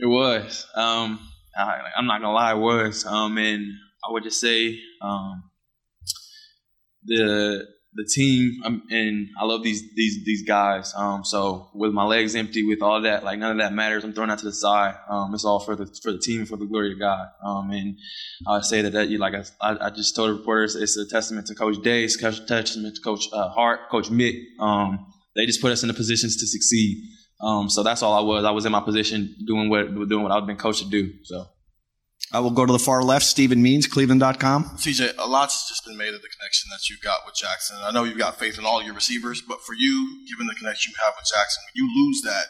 It 0.00 0.06
was. 0.06 0.66
Um, 0.74 1.20
I, 1.56 1.80
I'm 1.96 2.06
not 2.06 2.20
gonna 2.20 2.32
lie, 2.32 2.52
it 2.52 2.58
was. 2.58 3.04
Um, 3.04 3.36
and 3.36 3.66
I 4.08 4.12
would 4.12 4.22
just 4.22 4.40
say, 4.40 4.78
um, 5.02 5.50
the 7.04 7.66
the 7.98 8.04
team, 8.04 8.62
um, 8.64 8.84
and 8.90 9.28
I 9.40 9.44
love 9.44 9.64
these 9.64 9.82
these 9.94 10.24
these 10.24 10.44
guys. 10.44 10.94
Um, 10.96 11.24
so 11.24 11.68
with 11.74 11.92
my 11.92 12.04
legs 12.04 12.36
empty, 12.36 12.64
with 12.64 12.80
all 12.80 13.02
that, 13.02 13.24
like 13.24 13.40
none 13.40 13.50
of 13.50 13.58
that 13.58 13.72
matters. 13.72 14.04
I'm 14.04 14.12
throwing 14.12 14.30
that 14.30 14.38
to 14.38 14.44
the 14.44 14.52
side. 14.52 14.94
Um, 15.10 15.34
it's 15.34 15.44
all 15.44 15.58
for 15.58 15.74
the 15.74 15.86
for 16.00 16.12
the 16.12 16.18
team, 16.18 16.46
for 16.46 16.56
the 16.56 16.64
glory 16.64 16.92
of 16.92 17.00
God. 17.00 17.26
Um, 17.44 17.72
and 17.72 17.98
I 18.46 18.60
say 18.60 18.82
that 18.82 18.92
that 18.92 19.08
you 19.08 19.18
like 19.18 19.34
I, 19.34 19.76
I 19.86 19.90
just 19.90 20.14
told 20.14 20.30
the 20.30 20.34
reporters, 20.34 20.76
it's 20.76 20.96
a 20.96 21.08
testament 21.08 21.48
to 21.48 21.56
Coach 21.56 21.82
Days, 21.82 22.16
testament 22.16 22.94
to 22.94 23.02
Coach 23.02 23.28
uh, 23.32 23.48
Hart, 23.48 23.90
Coach 23.90 24.10
Mick. 24.10 24.36
Um, 24.60 25.12
they 25.34 25.44
just 25.44 25.60
put 25.60 25.72
us 25.72 25.82
in 25.82 25.88
the 25.88 25.94
positions 25.94 26.36
to 26.36 26.46
succeed. 26.46 27.02
Um, 27.40 27.68
so 27.68 27.82
that's 27.82 28.02
all 28.04 28.14
I 28.14 28.20
was. 28.20 28.44
I 28.44 28.52
was 28.52 28.64
in 28.64 28.70
my 28.70 28.80
position 28.80 29.34
doing 29.44 29.68
what 29.70 29.92
doing 30.08 30.22
what 30.22 30.30
I've 30.30 30.46
been 30.46 30.56
coached 30.56 30.84
to 30.84 30.88
do. 30.88 31.12
So. 31.24 31.46
I 32.32 32.40
will 32.40 32.50
go 32.50 32.66
to 32.66 32.72
the 32.72 32.78
far 32.78 33.02
left. 33.02 33.24
Stephen 33.24 33.62
Means, 33.62 33.86
Cleveland.com. 33.86 34.64
CJ, 34.76 35.14
a 35.18 35.26
lot's 35.26 35.68
just 35.68 35.84
been 35.86 35.96
made 35.96 36.14
of 36.14 36.20
the 36.20 36.28
connection 36.28 36.68
that 36.70 36.88
you've 36.90 37.00
got 37.00 37.20
with 37.24 37.34
Jackson. 37.34 37.78
I 37.82 37.90
know 37.90 38.04
you've 38.04 38.18
got 38.18 38.38
faith 38.38 38.58
in 38.58 38.64
all 38.64 38.82
your 38.82 38.94
receivers, 38.94 39.40
but 39.40 39.62
for 39.62 39.74
you, 39.74 40.24
given 40.28 40.46
the 40.46 40.54
connection 40.54 40.92
you 40.92 41.04
have 41.04 41.14
with 41.16 41.28
Jackson, 41.28 41.62
when 41.66 41.84
you 41.84 42.06
lose 42.06 42.22
that, 42.22 42.46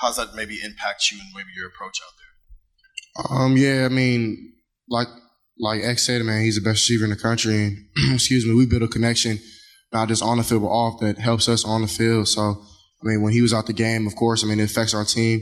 how 0.00 0.08
does 0.08 0.16
that 0.16 0.34
maybe 0.34 0.58
impact 0.64 1.10
you 1.12 1.18
and 1.20 1.28
maybe 1.34 1.50
your 1.56 1.68
approach 1.68 2.00
out 2.02 2.12
there? 2.16 3.36
Um, 3.42 3.56
yeah, 3.56 3.84
I 3.84 3.88
mean, 3.88 4.54
like 4.88 5.08
like 5.60 5.82
X 5.84 6.06
said, 6.06 6.22
man, 6.22 6.42
he's 6.42 6.56
the 6.56 6.62
best 6.62 6.88
receiver 6.88 7.04
in 7.04 7.10
the 7.10 7.16
country, 7.16 7.54
and 7.54 7.86
excuse 8.14 8.46
me, 8.46 8.54
we 8.54 8.66
built 8.66 8.82
a 8.82 8.88
connection 8.88 9.38
not 9.94 10.08
just 10.08 10.22
on 10.22 10.38
the 10.38 10.44
field 10.44 10.62
but 10.62 10.68
off 10.68 11.00
that 11.00 11.18
helps 11.18 11.48
us 11.48 11.64
on 11.64 11.80
the 11.80 11.86
field. 11.86 12.26
So, 12.26 12.42
I 12.42 13.04
mean, 13.04 13.22
when 13.22 13.32
he 13.32 13.40
was 13.40 13.54
out 13.54 13.66
the 13.66 13.72
game, 13.72 14.06
of 14.06 14.16
course, 14.16 14.44
I 14.44 14.48
mean, 14.48 14.58
it 14.58 14.64
affects 14.64 14.92
our 14.92 15.04
team, 15.04 15.40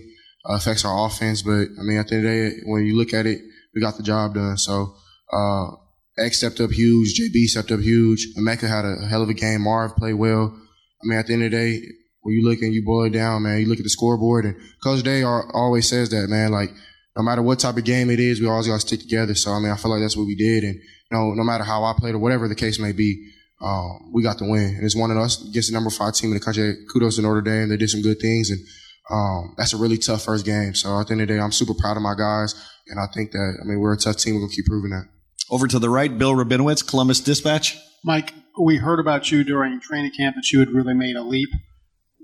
uh, 0.49 0.55
affects 0.55 0.85
our 0.85 1.07
offense, 1.07 1.43
but 1.43 1.69
I 1.81 1.83
mean, 1.83 1.97
at 1.97 2.09
the 2.09 2.17
end 2.17 2.27
of 2.27 2.31
the 2.31 2.51
day, 2.51 2.57
when 2.67 2.85
you 2.85 2.97
look 2.97 3.15
at 3.15 3.27
it, 3.27 3.41
we 3.75 3.81
got 3.81 3.97
the 3.97 4.03
job 4.03 4.35
done. 4.35 4.57
So, 4.57 4.95
uh, 5.33 5.77
X 6.19 6.39
stepped 6.39 6.61
up 6.61 6.71
huge, 6.71 7.19
JB 7.19 7.47
stepped 7.47 7.73
up 7.73 7.81
huge, 7.81 8.29
Emeka 8.39 8.69
had 8.69 8.85
a 8.85 9.07
hell 9.09 9.23
of 9.23 9.29
a 9.29 9.35
game, 9.35 9.63
Marv 9.63 9.97
played 9.97 10.15
well. 10.15 10.55
I 10.55 11.07
mean, 11.07 11.19
at 11.19 11.27
the 11.27 11.33
end 11.33 11.45
of 11.45 11.51
the 11.51 11.57
day, 11.57 11.81
when 12.21 12.35
you 12.35 12.45
look 12.49 12.61
and 12.61 12.73
you 12.73 12.85
boil 12.85 13.07
it 13.07 13.13
down, 13.13 13.43
man, 13.43 13.61
you 13.61 13.67
look 13.67 13.79
at 13.79 13.85
the 13.85 13.91
scoreboard, 13.91 14.45
and 14.45 14.57
Coach 14.83 15.03
Day 15.03 15.23
always 15.23 15.89
says 15.89 16.11
that, 16.11 16.29
man, 16.29 16.53
like, 16.53 16.71
no 17.17 17.23
matter 17.23 17.43
what 17.43 17.59
type 17.59 17.77
of 17.77 17.85
game 17.85 18.11
it 18.11 18.21
is, 18.21 18.41
we 18.41 18.49
always 18.49 18.67
got 18.69 18.75
to 18.75 18.81
stick 18.81 19.01
together. 19.01 19.35
So, 19.35 19.53
I 19.53 19.59
mean, 19.59 19.71
I 19.71 19.77
feel 19.77 19.91
like 19.91 20.01
that's 20.01 20.17
what 20.17 20.27
we 20.27 20.35
did. 20.35 20.65
And, 20.65 20.75
you 20.75 21.11
know, 21.11 21.35
no 21.35 21.45
matter 21.45 21.65
how 21.65 21.85
I 21.85 21.93
played 21.99 22.15
or 22.15 22.19
whatever 22.19 22.49
the 22.49 22.55
case 22.55 22.79
may 22.79 22.93
be, 22.93 23.31
um, 23.61 24.13
we 24.13 24.23
got 24.23 24.39
the 24.39 24.49
win. 24.49 24.77
And 24.77 24.85
it's 24.85 24.97
one 24.97 25.11
of 25.11 25.19
us 25.19 25.47
against 25.47 25.69
the 25.69 25.75
number 25.75 25.91
five 25.91 26.15
team 26.15 26.31
in 26.31 26.39
the 26.39 26.45
country. 26.45 26.75
Kudos 26.91 27.17
to 27.17 27.23
Notre 27.23 27.43
Dame. 27.43 27.69
They 27.69 27.77
did 27.77 27.91
some 27.91 28.01
good 28.01 28.19
things. 28.19 28.51
And, 28.51 28.61
um, 29.11 29.55
that's 29.57 29.73
a 29.73 29.77
really 29.77 29.99
tough 29.99 30.25
first 30.25 30.45
game. 30.45 30.75
So 30.75 30.99
at 31.01 31.09
the 31.09 31.13
end 31.13 31.23
of 31.23 31.29
the 31.29 31.35
day, 31.35 31.41
I'm 31.41 31.53
super 31.53 31.75
proud 31.75 31.97
of 31.97 32.03
my 32.03 32.15
guys. 32.15 32.55
And 32.89 32.99
I 32.99 33.07
think 33.15 33.33
that, 33.33 33.59
I 33.61 33.65
mean, 33.65 33.81
we're 33.81 33.95
a 33.95 33.97
tough 33.97 34.17
team. 34.17 34.35
We're 34.35 34.41
going 34.41 34.51
to 34.51 34.57
keep 34.57 34.67
proving 34.67 34.91
that. 34.91 35.09
Over 35.51 35.67
to 35.67 35.79
the 35.79 35.91
right, 35.91 36.17
Bill 36.17 36.35
Rabinowitz, 36.35 36.87
Columbus 36.87 37.21
Dispatch. 37.21 37.79
Mike, 38.05 38.33
we 38.61 38.77
heard 38.79 39.01
about 39.01 39.31
you 39.31 39.45
during 39.45 39.81
training 39.81 40.13
camp 40.17 40.37
that 40.37 40.51
you 40.53 40.61
had 40.61 40.71
really 40.71 40.95
made 40.95 41.17
a 41.17 41.23
leap. 41.23 41.51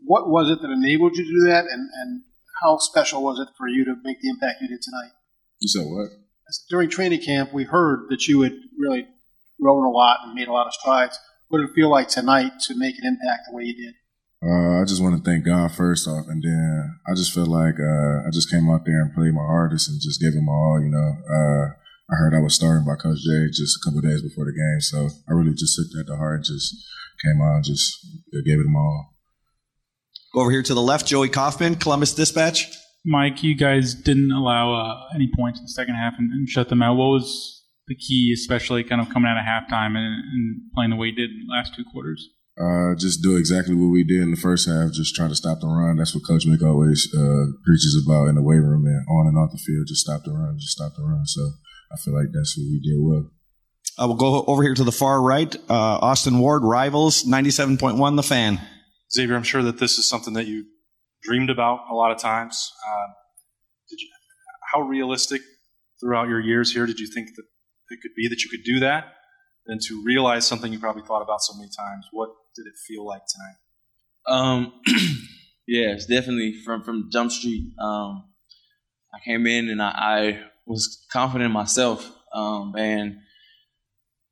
What 0.04 0.28
was 0.28 0.50
it 0.50 0.62
that 0.62 0.70
enabled 0.70 1.16
you 1.16 1.24
to 1.24 1.30
do 1.30 1.50
that, 1.50 1.64
and, 1.64 1.88
and 2.02 2.22
how 2.62 2.78
special 2.78 3.22
was 3.22 3.38
it 3.38 3.48
for 3.56 3.68
you 3.68 3.84
to 3.84 3.94
make 4.02 4.20
the 4.20 4.30
impact 4.30 4.62
you 4.62 4.68
did 4.68 4.80
tonight? 4.82 5.10
You 5.60 5.68
said 5.68 5.84
what? 5.86 6.08
During 6.70 6.88
training 6.88 7.20
camp, 7.20 7.52
we 7.52 7.64
heard 7.64 8.06
that 8.08 8.26
you 8.26 8.40
had 8.42 8.54
really 8.78 9.06
grown 9.60 9.84
a 9.84 9.90
lot 9.90 10.20
and 10.24 10.34
made 10.34 10.48
a 10.48 10.52
lot 10.52 10.66
of 10.66 10.72
strides. 10.72 11.18
What 11.48 11.58
did 11.58 11.70
it 11.70 11.74
feel 11.74 11.90
like 11.90 12.08
tonight 12.08 12.52
to 12.66 12.74
make 12.76 12.96
an 12.98 13.06
impact 13.06 13.42
the 13.50 13.56
way 13.56 13.64
you 13.64 13.74
did? 13.74 13.94
Uh, 14.38 14.80
I 14.80 14.84
just 14.86 15.02
want 15.02 15.18
to 15.18 15.22
thank 15.22 15.44
God 15.44 15.72
first 15.72 16.06
off, 16.06 16.26
and 16.28 16.42
then 16.42 17.00
I 17.10 17.14
just 17.14 17.34
feel 17.34 17.46
like 17.46 17.74
uh, 17.74 18.22
I 18.22 18.30
just 18.32 18.50
came 18.50 18.70
out 18.70 18.86
there 18.86 19.02
and 19.02 19.14
played 19.14 19.34
my 19.34 19.42
hardest 19.42 19.88
and 19.88 20.00
just 20.00 20.20
gave 20.20 20.30
it 20.30 20.42
my 20.42 20.52
all. 20.52 20.78
You 20.80 20.90
know, 20.90 21.10
uh, 21.26 21.74
I 22.10 22.14
heard 22.14 22.34
I 22.34 22.40
was 22.40 22.54
starting 22.54 22.86
by 22.86 22.94
Coach 22.94 23.18
Jay 23.18 23.50
just 23.50 23.76
a 23.76 23.82
couple 23.84 24.00
days 24.00 24.22
before 24.22 24.44
the 24.46 24.54
game, 24.54 24.80
so 24.80 25.08
I 25.28 25.32
really 25.34 25.54
just 25.54 25.74
took 25.74 25.90
that 25.92 26.06
to 26.06 26.16
heart. 26.16 26.36
and 26.36 26.44
Just 26.44 26.70
came 27.24 27.42
out 27.42 27.56
and 27.56 27.64
just 27.64 27.98
gave 28.46 28.60
it 28.60 28.66
my 28.66 28.78
all. 28.78 29.14
Go 30.34 30.42
over 30.42 30.50
here 30.50 30.62
to 30.62 30.74
the 30.74 30.82
left, 30.82 31.06
Joey 31.06 31.28
Kaufman, 31.28 31.74
Columbus 31.74 32.14
Dispatch. 32.14 32.70
Mike, 33.04 33.42
you 33.42 33.56
guys 33.56 33.94
didn't 33.94 34.30
allow 34.30 34.72
uh, 34.72 35.08
any 35.14 35.30
points 35.34 35.58
in 35.58 35.64
the 35.64 35.72
second 35.72 35.94
half 35.94 36.14
and, 36.18 36.30
and, 36.32 36.48
shut 36.48 36.68
them 36.68 36.82
out. 36.82 36.96
What 36.96 37.06
was 37.06 37.64
the 37.86 37.94
key, 37.94 38.32
especially 38.34 38.84
kind 38.84 39.00
of 39.00 39.08
coming 39.08 39.30
out 39.30 39.38
of 39.38 39.44
halftime 39.44 39.96
and, 39.96 40.22
and 40.32 40.60
playing 40.74 40.90
the 40.90 40.96
way 40.96 41.08
you 41.08 41.14
did 41.14 41.30
in 41.30 41.46
the 41.46 41.52
last 41.52 41.74
two 41.74 41.84
quarters? 41.90 42.28
Uh, 42.58 42.94
just 42.96 43.22
do 43.22 43.36
exactly 43.36 43.74
what 43.74 43.86
we 43.86 44.02
did 44.02 44.20
in 44.20 44.32
the 44.32 44.36
first 44.36 44.68
half, 44.68 44.90
just 44.90 45.14
try 45.14 45.28
to 45.28 45.34
stop 45.34 45.60
the 45.60 45.68
run. 45.68 45.96
That's 45.96 46.12
what 46.12 46.26
Coach 46.26 46.44
Mick 46.44 46.60
always 46.60 47.06
uh, 47.14 47.54
preaches 47.64 48.02
about 48.04 48.26
in 48.26 48.34
the 48.34 48.42
weight 48.42 48.58
room 48.58 48.84
and 48.84 49.06
on 49.08 49.28
and 49.28 49.38
off 49.38 49.52
the 49.52 49.58
field. 49.58 49.86
Just 49.86 50.00
stop 50.00 50.24
the 50.24 50.32
run, 50.32 50.58
just 50.58 50.72
stop 50.72 50.96
the 50.96 51.04
run. 51.04 51.24
So 51.24 51.52
I 51.92 51.96
feel 51.96 52.14
like 52.14 52.32
that's 52.32 52.58
what 52.58 52.64
we 52.64 52.80
did 52.80 52.98
well. 52.98 53.30
I 53.96 54.06
will 54.06 54.16
go 54.16 54.44
over 54.46 54.62
here 54.62 54.74
to 54.74 54.84
the 54.84 54.92
far 54.92 55.22
right. 55.22 55.54
Uh, 55.68 55.98
Austin 56.02 56.38
Ward, 56.40 56.64
Rivals, 56.64 57.24
97.1, 57.24 58.16
The 58.16 58.22
Fan. 58.22 58.60
Xavier, 59.12 59.36
I'm 59.36 59.42
sure 59.42 59.62
that 59.62 59.78
this 59.78 59.98
is 59.98 60.08
something 60.08 60.34
that 60.34 60.46
you 60.46 60.64
dreamed 61.22 61.50
about 61.50 61.80
a 61.90 61.94
lot 61.94 62.10
of 62.10 62.18
times. 62.18 62.72
Uh, 62.86 63.06
did 63.88 64.00
you, 64.00 64.08
how 64.72 64.82
realistic 64.82 65.42
throughout 66.00 66.28
your 66.28 66.40
years 66.40 66.72
here 66.72 66.86
did 66.86 66.98
you 66.98 67.06
think 67.06 67.28
that 67.36 67.44
it 67.90 68.00
could 68.02 68.12
be 68.16 68.28
that 68.28 68.42
you 68.42 68.50
could 68.50 68.64
do 68.64 68.80
that? 68.80 69.14
And 69.68 69.80
to 69.82 70.02
realize 70.04 70.46
something 70.46 70.72
you 70.72 70.78
probably 70.78 71.02
thought 71.02 71.22
about 71.22 71.42
so 71.42 71.54
many 71.56 71.68
times, 71.68 72.06
what 72.10 72.30
did 72.56 72.66
it 72.66 72.72
feel 72.86 73.06
like 73.06 73.22
tonight? 73.26 73.56
Um, 74.26 74.72
yeah, 75.66 75.92
it's 75.92 76.06
definitely 76.06 76.54
from 76.64 76.82
from 76.82 77.10
Jump 77.12 77.30
Street. 77.30 77.72
Um, 77.78 78.24
I 79.14 79.18
came 79.24 79.46
in 79.46 79.68
and 79.68 79.82
I, 79.82 79.88
I 79.88 80.40
was 80.66 81.06
confident 81.12 81.46
in 81.46 81.52
myself. 81.52 82.10
Um, 82.32 82.74
and 82.76 83.18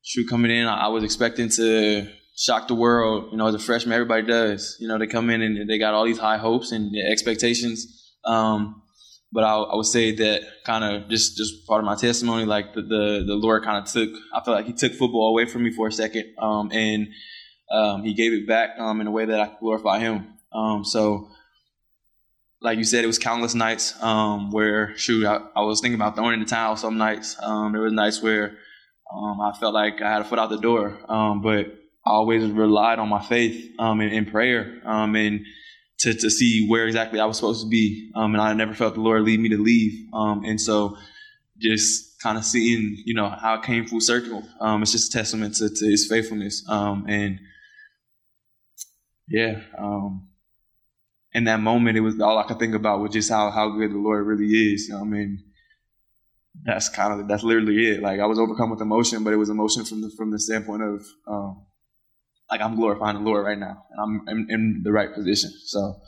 shoot, 0.02 0.28
coming 0.28 0.50
in, 0.50 0.66
I, 0.66 0.86
I 0.86 0.88
was 0.88 1.04
expecting 1.04 1.48
to 1.50 2.08
shock 2.36 2.68
the 2.68 2.74
world. 2.74 3.28
You 3.32 3.38
know, 3.38 3.46
as 3.46 3.54
a 3.54 3.58
freshman, 3.58 3.92
everybody 3.92 4.22
does. 4.22 4.76
You 4.80 4.88
know, 4.88 4.98
they 4.98 5.06
come 5.06 5.30
in 5.30 5.42
and 5.42 5.68
they 5.68 5.78
got 5.78 5.94
all 5.94 6.04
these 6.04 6.18
high 6.18 6.38
hopes 6.38 6.72
and 6.72 6.94
expectations. 6.96 8.14
Um, 8.24 8.82
but 9.36 9.44
I, 9.44 9.54
I, 9.54 9.76
would 9.76 9.84
say 9.84 10.12
that 10.12 10.40
kind 10.64 10.82
of 10.82 11.10
just 11.10 11.36
just 11.36 11.66
part 11.66 11.80
of 11.80 11.84
my 11.84 11.94
testimony, 11.94 12.46
like 12.46 12.72
the 12.72 12.80
the, 12.80 13.24
the 13.26 13.34
Lord 13.34 13.64
kind 13.64 13.76
of 13.76 13.92
took. 13.92 14.08
I 14.34 14.42
feel 14.42 14.54
like 14.54 14.64
He 14.64 14.72
took 14.72 14.94
football 14.94 15.28
away 15.28 15.44
from 15.44 15.62
me 15.62 15.70
for 15.70 15.88
a 15.88 15.92
second, 15.92 16.32
um, 16.38 16.72
and 16.72 17.08
um, 17.70 18.02
He 18.02 18.14
gave 18.14 18.32
it 18.32 18.48
back 18.48 18.70
um, 18.78 19.02
in 19.02 19.06
a 19.06 19.10
way 19.10 19.26
that 19.26 19.38
I 19.38 19.48
could 19.48 19.58
glorify 19.60 19.98
Him. 20.00 20.26
Um, 20.52 20.84
so. 20.84 21.28
Like 22.62 22.78
you 22.78 22.84
said, 22.84 23.04
it 23.04 23.06
was 23.06 23.18
countless 23.18 23.54
nights 23.54 24.02
um, 24.02 24.50
where, 24.50 24.96
shoot, 24.96 25.26
I, 25.26 25.40
I, 25.54 25.60
was 25.60 25.82
thinking 25.82 25.94
about 25.94 26.16
throwing 26.16 26.32
in 26.32 26.40
the 26.40 26.46
towel. 26.46 26.74
Some 26.74 26.96
nights, 26.96 27.34
there 27.34 27.82
was 27.82 27.92
nights 27.92 28.22
where 28.22 28.56
I 29.12 29.52
felt 29.60 29.74
like 29.74 30.00
I 30.00 30.10
had 30.10 30.22
a 30.22 30.24
foot 30.24 30.38
out 30.38 30.48
the 30.48 30.56
door, 30.56 30.98
but 31.06 31.66
I 32.06 32.10
always 32.10 32.44
relied 32.50 32.98
on 32.98 33.10
my 33.10 33.22
faith 33.22 33.72
um, 33.78 34.00
and, 34.00 34.10
and 34.10 34.32
prayer 34.32 34.80
um, 34.86 35.14
and 35.16 35.44
to, 35.98 36.14
to 36.14 36.30
see 36.30 36.66
where 36.68 36.86
exactly 36.86 37.20
I 37.20 37.24
was 37.24 37.36
supposed 37.36 37.64
to 37.64 37.68
be. 37.68 38.10
Um, 38.14 38.34
and 38.34 38.42
I 38.42 38.52
never 38.52 38.74
felt 38.74 38.94
the 38.94 39.00
Lord 39.00 39.22
lead 39.22 39.40
me 39.40 39.48
to 39.50 39.62
leave. 39.62 40.08
Um, 40.12 40.44
and 40.44 40.60
so 40.60 40.96
just 41.58 42.20
kind 42.22 42.36
of 42.36 42.44
seeing, 42.44 43.02
you 43.04 43.14
know, 43.14 43.28
how 43.30 43.54
it 43.54 43.62
came 43.62 43.86
full 43.86 44.00
circle. 44.00 44.42
Um, 44.60 44.82
it's 44.82 44.92
just 44.92 45.14
a 45.14 45.18
testament 45.18 45.54
to, 45.56 45.70
to 45.70 45.86
his 45.86 46.06
faithfulness. 46.06 46.64
Um, 46.68 47.06
and 47.08 47.38
yeah, 49.28 49.60
um, 49.78 50.28
in 51.32 51.44
that 51.44 51.60
moment, 51.60 51.96
it 51.96 52.00
was 52.00 52.20
all 52.20 52.38
I 52.38 52.44
could 52.44 52.58
think 52.58 52.74
about 52.74 53.00
was 53.00 53.12
just 53.12 53.30
how, 53.30 53.50
how 53.50 53.70
good 53.70 53.90
the 53.90 53.98
Lord 53.98 54.26
really 54.26 54.46
is. 54.46 54.92
I 54.94 55.02
mean, 55.02 55.42
that's 56.62 56.88
kind 56.88 57.20
of, 57.20 57.28
that's 57.28 57.42
literally 57.42 57.76
it. 57.90 58.02
Like 58.02 58.20
I 58.20 58.26
was 58.26 58.38
overcome 58.38 58.70
with 58.70 58.80
emotion, 58.80 59.24
but 59.24 59.32
it 59.32 59.36
was 59.36 59.50
emotion 59.50 59.84
from 59.84 60.02
the, 60.02 60.10
from 60.10 60.30
the 60.30 60.38
standpoint 60.38 60.82
of, 60.82 61.06
um, 61.26 61.66
like 62.50 62.60
I'm 62.60 62.76
glorifying 62.76 63.16
the 63.16 63.22
Lord 63.22 63.44
right 63.44 63.58
now 63.58 63.84
and 63.90 64.00
I'm 64.28 64.28
in, 64.28 64.46
in 64.50 64.80
the 64.84 64.92
right 64.92 65.12
position. 65.12 65.50
So, 65.66 66.00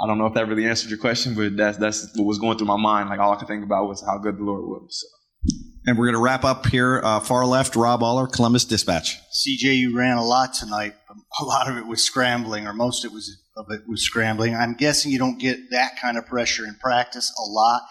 I 0.00 0.06
don't 0.06 0.18
know 0.18 0.26
if 0.26 0.34
that 0.34 0.46
really 0.46 0.64
answered 0.64 0.90
your 0.90 0.98
question, 0.98 1.34
but 1.34 1.56
that's 1.56 1.76
that's 1.78 2.16
what 2.16 2.24
was 2.24 2.38
going 2.38 2.56
through 2.56 2.68
my 2.68 2.76
mind. 2.76 3.08
Like 3.08 3.18
all 3.18 3.32
I 3.32 3.36
could 3.36 3.48
think 3.48 3.64
about 3.64 3.88
was 3.88 4.00
how 4.00 4.18
good 4.18 4.38
the 4.38 4.44
Lord 4.44 4.62
was. 4.62 5.00
So. 5.00 5.54
And 5.86 5.96
we're 5.96 6.06
going 6.06 6.14
to 6.14 6.20
wrap 6.20 6.44
up 6.44 6.66
here. 6.66 7.00
Uh, 7.02 7.20
far 7.20 7.46
left, 7.46 7.74
Rob 7.74 8.02
Oller, 8.02 8.26
Columbus 8.26 8.64
Dispatch. 8.64 9.18
CJ, 9.32 9.76
you 9.76 9.96
ran 9.96 10.18
a 10.18 10.24
lot 10.24 10.52
tonight. 10.52 10.94
But 11.06 11.16
a 11.40 11.44
lot 11.44 11.70
of 11.70 11.78
it 11.78 11.86
was 11.86 12.02
scrambling, 12.02 12.66
or 12.66 12.74
most 12.74 13.04
of 13.04 13.10
it 13.10 13.14
was 13.14 13.40
of 13.56 13.66
it 13.70 13.82
was 13.88 14.02
scrambling. 14.02 14.54
I'm 14.54 14.74
guessing 14.74 15.10
you 15.10 15.18
don't 15.18 15.38
get 15.38 15.70
that 15.70 15.98
kind 16.00 16.16
of 16.18 16.26
pressure 16.26 16.64
in 16.66 16.76
practice 16.76 17.32
a 17.38 17.48
lot. 17.48 17.82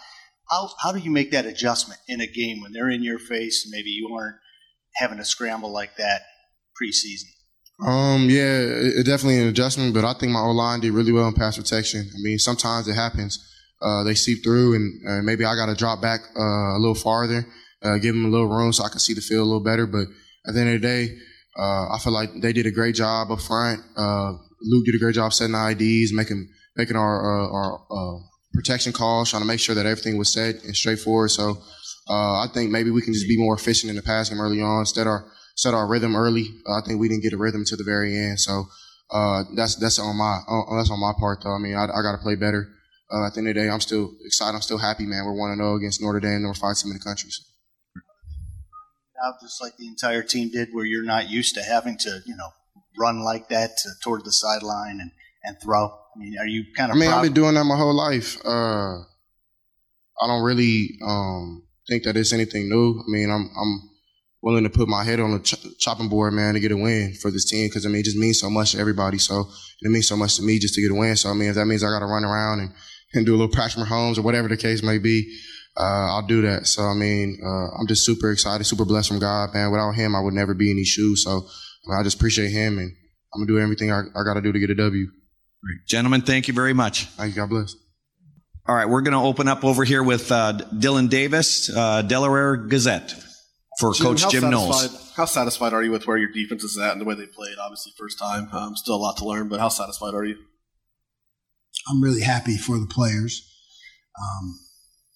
How 0.50 0.70
how 0.80 0.92
do 0.92 1.00
you 1.00 1.10
make 1.10 1.32
that 1.32 1.44
adjustment 1.44 2.00
in 2.08 2.20
a 2.20 2.26
game 2.26 2.62
when 2.62 2.72
they're 2.72 2.90
in 2.90 3.02
your 3.02 3.18
face? 3.18 3.64
and 3.64 3.72
Maybe 3.72 3.90
you 3.90 4.14
aren't 4.14 4.36
having 4.94 5.18
to 5.18 5.24
scramble 5.24 5.72
like 5.72 5.96
that 5.96 6.22
preseason. 6.80 7.28
Um, 7.80 8.28
yeah, 8.28 8.58
it, 8.58 8.98
it 8.98 9.06
definitely 9.06 9.40
an 9.40 9.48
adjustment, 9.48 9.94
but 9.94 10.04
I 10.04 10.12
think 10.14 10.32
my 10.32 10.40
O 10.40 10.50
line 10.50 10.80
did 10.80 10.92
really 10.92 11.12
well 11.12 11.28
in 11.28 11.34
pass 11.34 11.56
protection. 11.56 12.00
I 12.00 12.18
mean, 12.22 12.38
sometimes 12.38 12.88
it 12.88 12.94
happens. 12.94 13.44
Uh, 13.80 14.02
they 14.02 14.14
seep 14.14 14.42
through, 14.42 14.74
and 14.74 15.08
uh, 15.08 15.22
maybe 15.22 15.44
I 15.44 15.54
got 15.54 15.66
to 15.66 15.74
drop 15.76 16.02
back 16.02 16.20
uh, 16.36 16.76
a 16.76 16.78
little 16.78 16.96
farther, 16.96 17.46
uh, 17.82 17.98
give 17.98 18.14
them 18.14 18.24
a 18.24 18.28
little 18.28 18.48
room 18.48 18.72
so 18.72 18.82
I 18.82 18.88
can 18.88 18.98
see 18.98 19.14
the 19.14 19.20
field 19.20 19.42
a 19.42 19.44
little 19.44 19.62
better. 19.62 19.86
But 19.86 20.08
at 20.46 20.54
the 20.54 20.60
end 20.60 20.74
of 20.74 20.80
the 20.80 20.86
day, 20.86 21.16
uh, 21.56 21.94
I 21.94 21.98
feel 22.02 22.12
like 22.12 22.30
they 22.40 22.52
did 22.52 22.66
a 22.66 22.72
great 22.72 22.96
job 22.96 23.30
up 23.30 23.40
front. 23.40 23.80
Uh, 23.96 24.32
Luke 24.62 24.84
did 24.86 24.96
a 24.96 24.98
great 24.98 25.14
job 25.14 25.32
setting 25.32 25.52
the 25.52 25.68
IDs, 25.70 26.12
making 26.12 26.48
making 26.76 26.96
our 26.96 27.22
our 27.22 28.20
protection 28.52 28.92
calls, 28.92 29.30
trying 29.30 29.42
to 29.42 29.46
make 29.46 29.60
sure 29.60 29.76
that 29.76 29.86
everything 29.86 30.16
was 30.16 30.32
set 30.32 30.64
and 30.64 30.74
straightforward. 30.74 31.30
So 31.30 31.58
I 32.08 32.46
think 32.52 32.72
maybe 32.72 32.90
we 32.90 33.02
can 33.02 33.12
just 33.12 33.28
be 33.28 33.36
more 33.38 33.54
efficient 33.54 33.90
in 33.90 33.96
the 33.96 34.02
pass 34.02 34.32
early 34.32 34.60
on 34.60 34.80
instead 34.80 35.06
of 35.06 35.20
set 35.58 35.74
our 35.74 35.88
rhythm 35.88 36.14
early. 36.14 36.46
Uh, 36.66 36.78
I 36.78 36.82
think 36.86 37.00
we 37.00 37.08
didn't 37.08 37.24
get 37.24 37.32
a 37.32 37.36
rhythm 37.36 37.64
to 37.66 37.76
the 37.76 37.82
very 37.82 38.16
end. 38.16 38.38
So 38.38 38.66
uh, 39.10 39.42
that's 39.56 39.74
that's 39.74 39.98
on 39.98 40.16
my 40.16 40.38
uh, 40.46 40.76
that's 40.76 40.90
on 40.90 41.00
my 41.00 41.12
part 41.18 41.42
though. 41.42 41.52
I 41.54 41.58
mean, 41.58 41.74
I, 41.74 41.84
I 41.84 42.00
got 42.00 42.12
to 42.12 42.22
play 42.22 42.36
better. 42.36 42.68
Uh, 43.10 43.26
at 43.26 43.34
the 43.34 43.40
end 43.40 43.48
of 43.48 43.54
the 43.54 43.60
day, 43.62 43.68
I'm 43.68 43.80
still 43.80 44.12
excited. 44.24 44.54
I'm 44.54 44.62
still 44.62 44.78
happy, 44.78 45.04
man. 45.04 45.24
We're 45.24 45.36
one 45.36 45.56
zero 45.56 45.74
against 45.74 46.00
Notre 46.00 46.20
Dame, 46.20 46.42
number 46.42 46.54
five 46.54 46.76
team 46.76 46.92
in 46.92 46.98
the 46.98 47.02
country. 47.02 47.30
So. 47.30 47.42
Just 49.42 49.60
like 49.60 49.76
the 49.76 49.88
entire 49.88 50.22
team 50.22 50.50
did, 50.50 50.68
where 50.72 50.84
you're 50.84 51.04
not 51.04 51.28
used 51.28 51.54
to 51.56 51.62
having 51.62 51.98
to, 51.98 52.20
you 52.24 52.36
know, 52.36 52.50
run 53.00 53.24
like 53.24 53.48
that 53.48 53.76
to, 53.78 53.90
toward 54.02 54.24
the 54.24 54.30
sideline 54.30 55.00
and, 55.00 55.10
and 55.42 55.56
throw. 55.60 55.86
I 55.86 56.18
mean, 56.18 56.36
are 56.38 56.46
you 56.46 56.66
kind 56.76 56.92
of? 56.92 56.96
I 56.96 57.00
mean? 57.00 57.10
I've 57.10 57.22
been 57.22 57.32
doing 57.32 57.54
that 57.54 57.64
my 57.64 57.76
whole 57.76 57.96
life. 57.96 58.38
Uh, 58.44 58.98
I 60.20 60.26
don't 60.26 60.44
really 60.44 60.98
um, 61.04 61.66
think 61.88 62.04
that 62.04 62.16
it's 62.16 62.32
anything 62.32 62.68
new. 62.68 63.00
I 63.00 63.10
mean, 63.10 63.30
I'm 63.30 63.50
I'm 63.58 63.87
willing 64.42 64.64
to 64.64 64.70
put 64.70 64.88
my 64.88 65.04
head 65.04 65.20
on 65.20 65.32
the 65.32 65.40
ch- 65.40 65.78
chopping 65.78 66.08
board, 66.08 66.32
man, 66.32 66.54
to 66.54 66.60
get 66.60 66.72
a 66.72 66.76
win 66.76 67.14
for 67.20 67.30
this 67.30 67.50
team. 67.50 67.68
Because 67.68 67.84
I 67.84 67.88
mean, 67.88 68.00
it 68.00 68.04
just 68.04 68.16
means 68.16 68.40
so 68.40 68.50
much 68.50 68.72
to 68.72 68.78
everybody. 68.78 69.18
So 69.18 69.48
it 69.80 69.90
means 69.90 70.08
so 70.08 70.16
much 70.16 70.36
to 70.36 70.42
me 70.42 70.58
just 70.58 70.74
to 70.74 70.82
get 70.82 70.90
a 70.90 70.94
win. 70.94 71.16
So 71.16 71.30
I 71.30 71.34
mean, 71.34 71.48
if 71.48 71.54
that 71.56 71.66
means 71.66 71.82
I 71.82 71.88
got 71.88 72.00
to 72.00 72.06
run 72.06 72.24
around 72.24 72.60
and, 72.60 72.70
and 73.14 73.26
do 73.26 73.34
a 73.34 73.38
little 73.38 73.54
Patrick 73.54 73.86
Mahomes 73.86 74.18
or 74.18 74.22
whatever 74.22 74.48
the 74.48 74.56
case 74.56 74.82
may 74.82 74.98
be, 74.98 75.38
uh, 75.76 76.14
I'll 76.14 76.26
do 76.26 76.42
that. 76.42 76.66
So 76.66 76.82
I 76.82 76.94
mean, 76.94 77.38
uh, 77.44 77.78
I'm 77.78 77.86
just 77.86 78.04
super 78.04 78.30
excited, 78.30 78.64
super 78.64 78.84
blessed 78.84 79.08
from 79.08 79.18
God, 79.18 79.54
man. 79.54 79.70
Without 79.70 79.92
Him, 79.92 80.14
I 80.14 80.20
would 80.20 80.34
never 80.34 80.54
be 80.54 80.70
in 80.70 80.76
these 80.76 80.88
shoes. 80.88 81.24
So 81.24 81.30
I, 81.30 81.34
mean, 81.34 82.00
I 82.00 82.02
just 82.02 82.16
appreciate 82.16 82.50
Him, 82.50 82.78
and 82.78 82.90
I'm 83.34 83.40
gonna 83.40 83.46
do 83.46 83.62
everything 83.62 83.92
I, 83.92 84.00
I 84.00 84.24
got 84.24 84.34
to 84.34 84.42
do 84.42 84.52
to 84.52 84.58
get 84.58 84.70
a 84.70 84.74
W. 84.74 85.06
Great. 85.60 85.86
Gentlemen, 85.88 86.22
thank 86.22 86.46
you 86.46 86.54
very 86.54 86.72
much. 86.72 87.06
Thank 87.06 87.34
you. 87.34 87.42
God 87.42 87.50
bless. 87.50 87.74
All 88.68 88.74
right, 88.76 88.88
we're 88.88 89.00
going 89.00 89.12
to 89.12 89.26
open 89.26 89.48
up 89.48 89.64
over 89.64 89.82
here 89.82 90.02
with 90.02 90.30
uh, 90.30 90.52
Dylan 90.74 91.08
Davis, 91.08 91.74
uh, 91.74 92.02
Delaware 92.02 92.54
Gazette 92.54 93.14
for 93.78 93.92
Jim, 93.94 94.06
Coach 94.06 94.30
Jim 94.30 94.50
Knowles. 94.50 95.12
How 95.16 95.24
satisfied 95.24 95.72
are 95.72 95.82
you 95.82 95.90
with 95.90 96.06
where 96.06 96.16
your 96.16 96.32
defense 96.32 96.64
is 96.64 96.78
at 96.78 96.92
and 96.92 97.00
the 97.00 97.04
way 97.04 97.14
they 97.14 97.26
played? 97.26 97.56
Obviously, 97.60 97.92
first 97.98 98.18
time, 98.18 98.48
um, 98.52 98.76
still 98.76 98.96
a 98.96 98.96
lot 98.96 99.16
to 99.18 99.24
learn, 99.24 99.48
but 99.48 99.60
how 99.60 99.68
satisfied 99.68 100.14
are 100.14 100.24
you? 100.24 100.36
I'm 101.88 102.02
really 102.02 102.22
happy 102.22 102.56
for 102.56 102.78
the 102.78 102.86
players. 102.86 103.48
Um, 104.20 104.58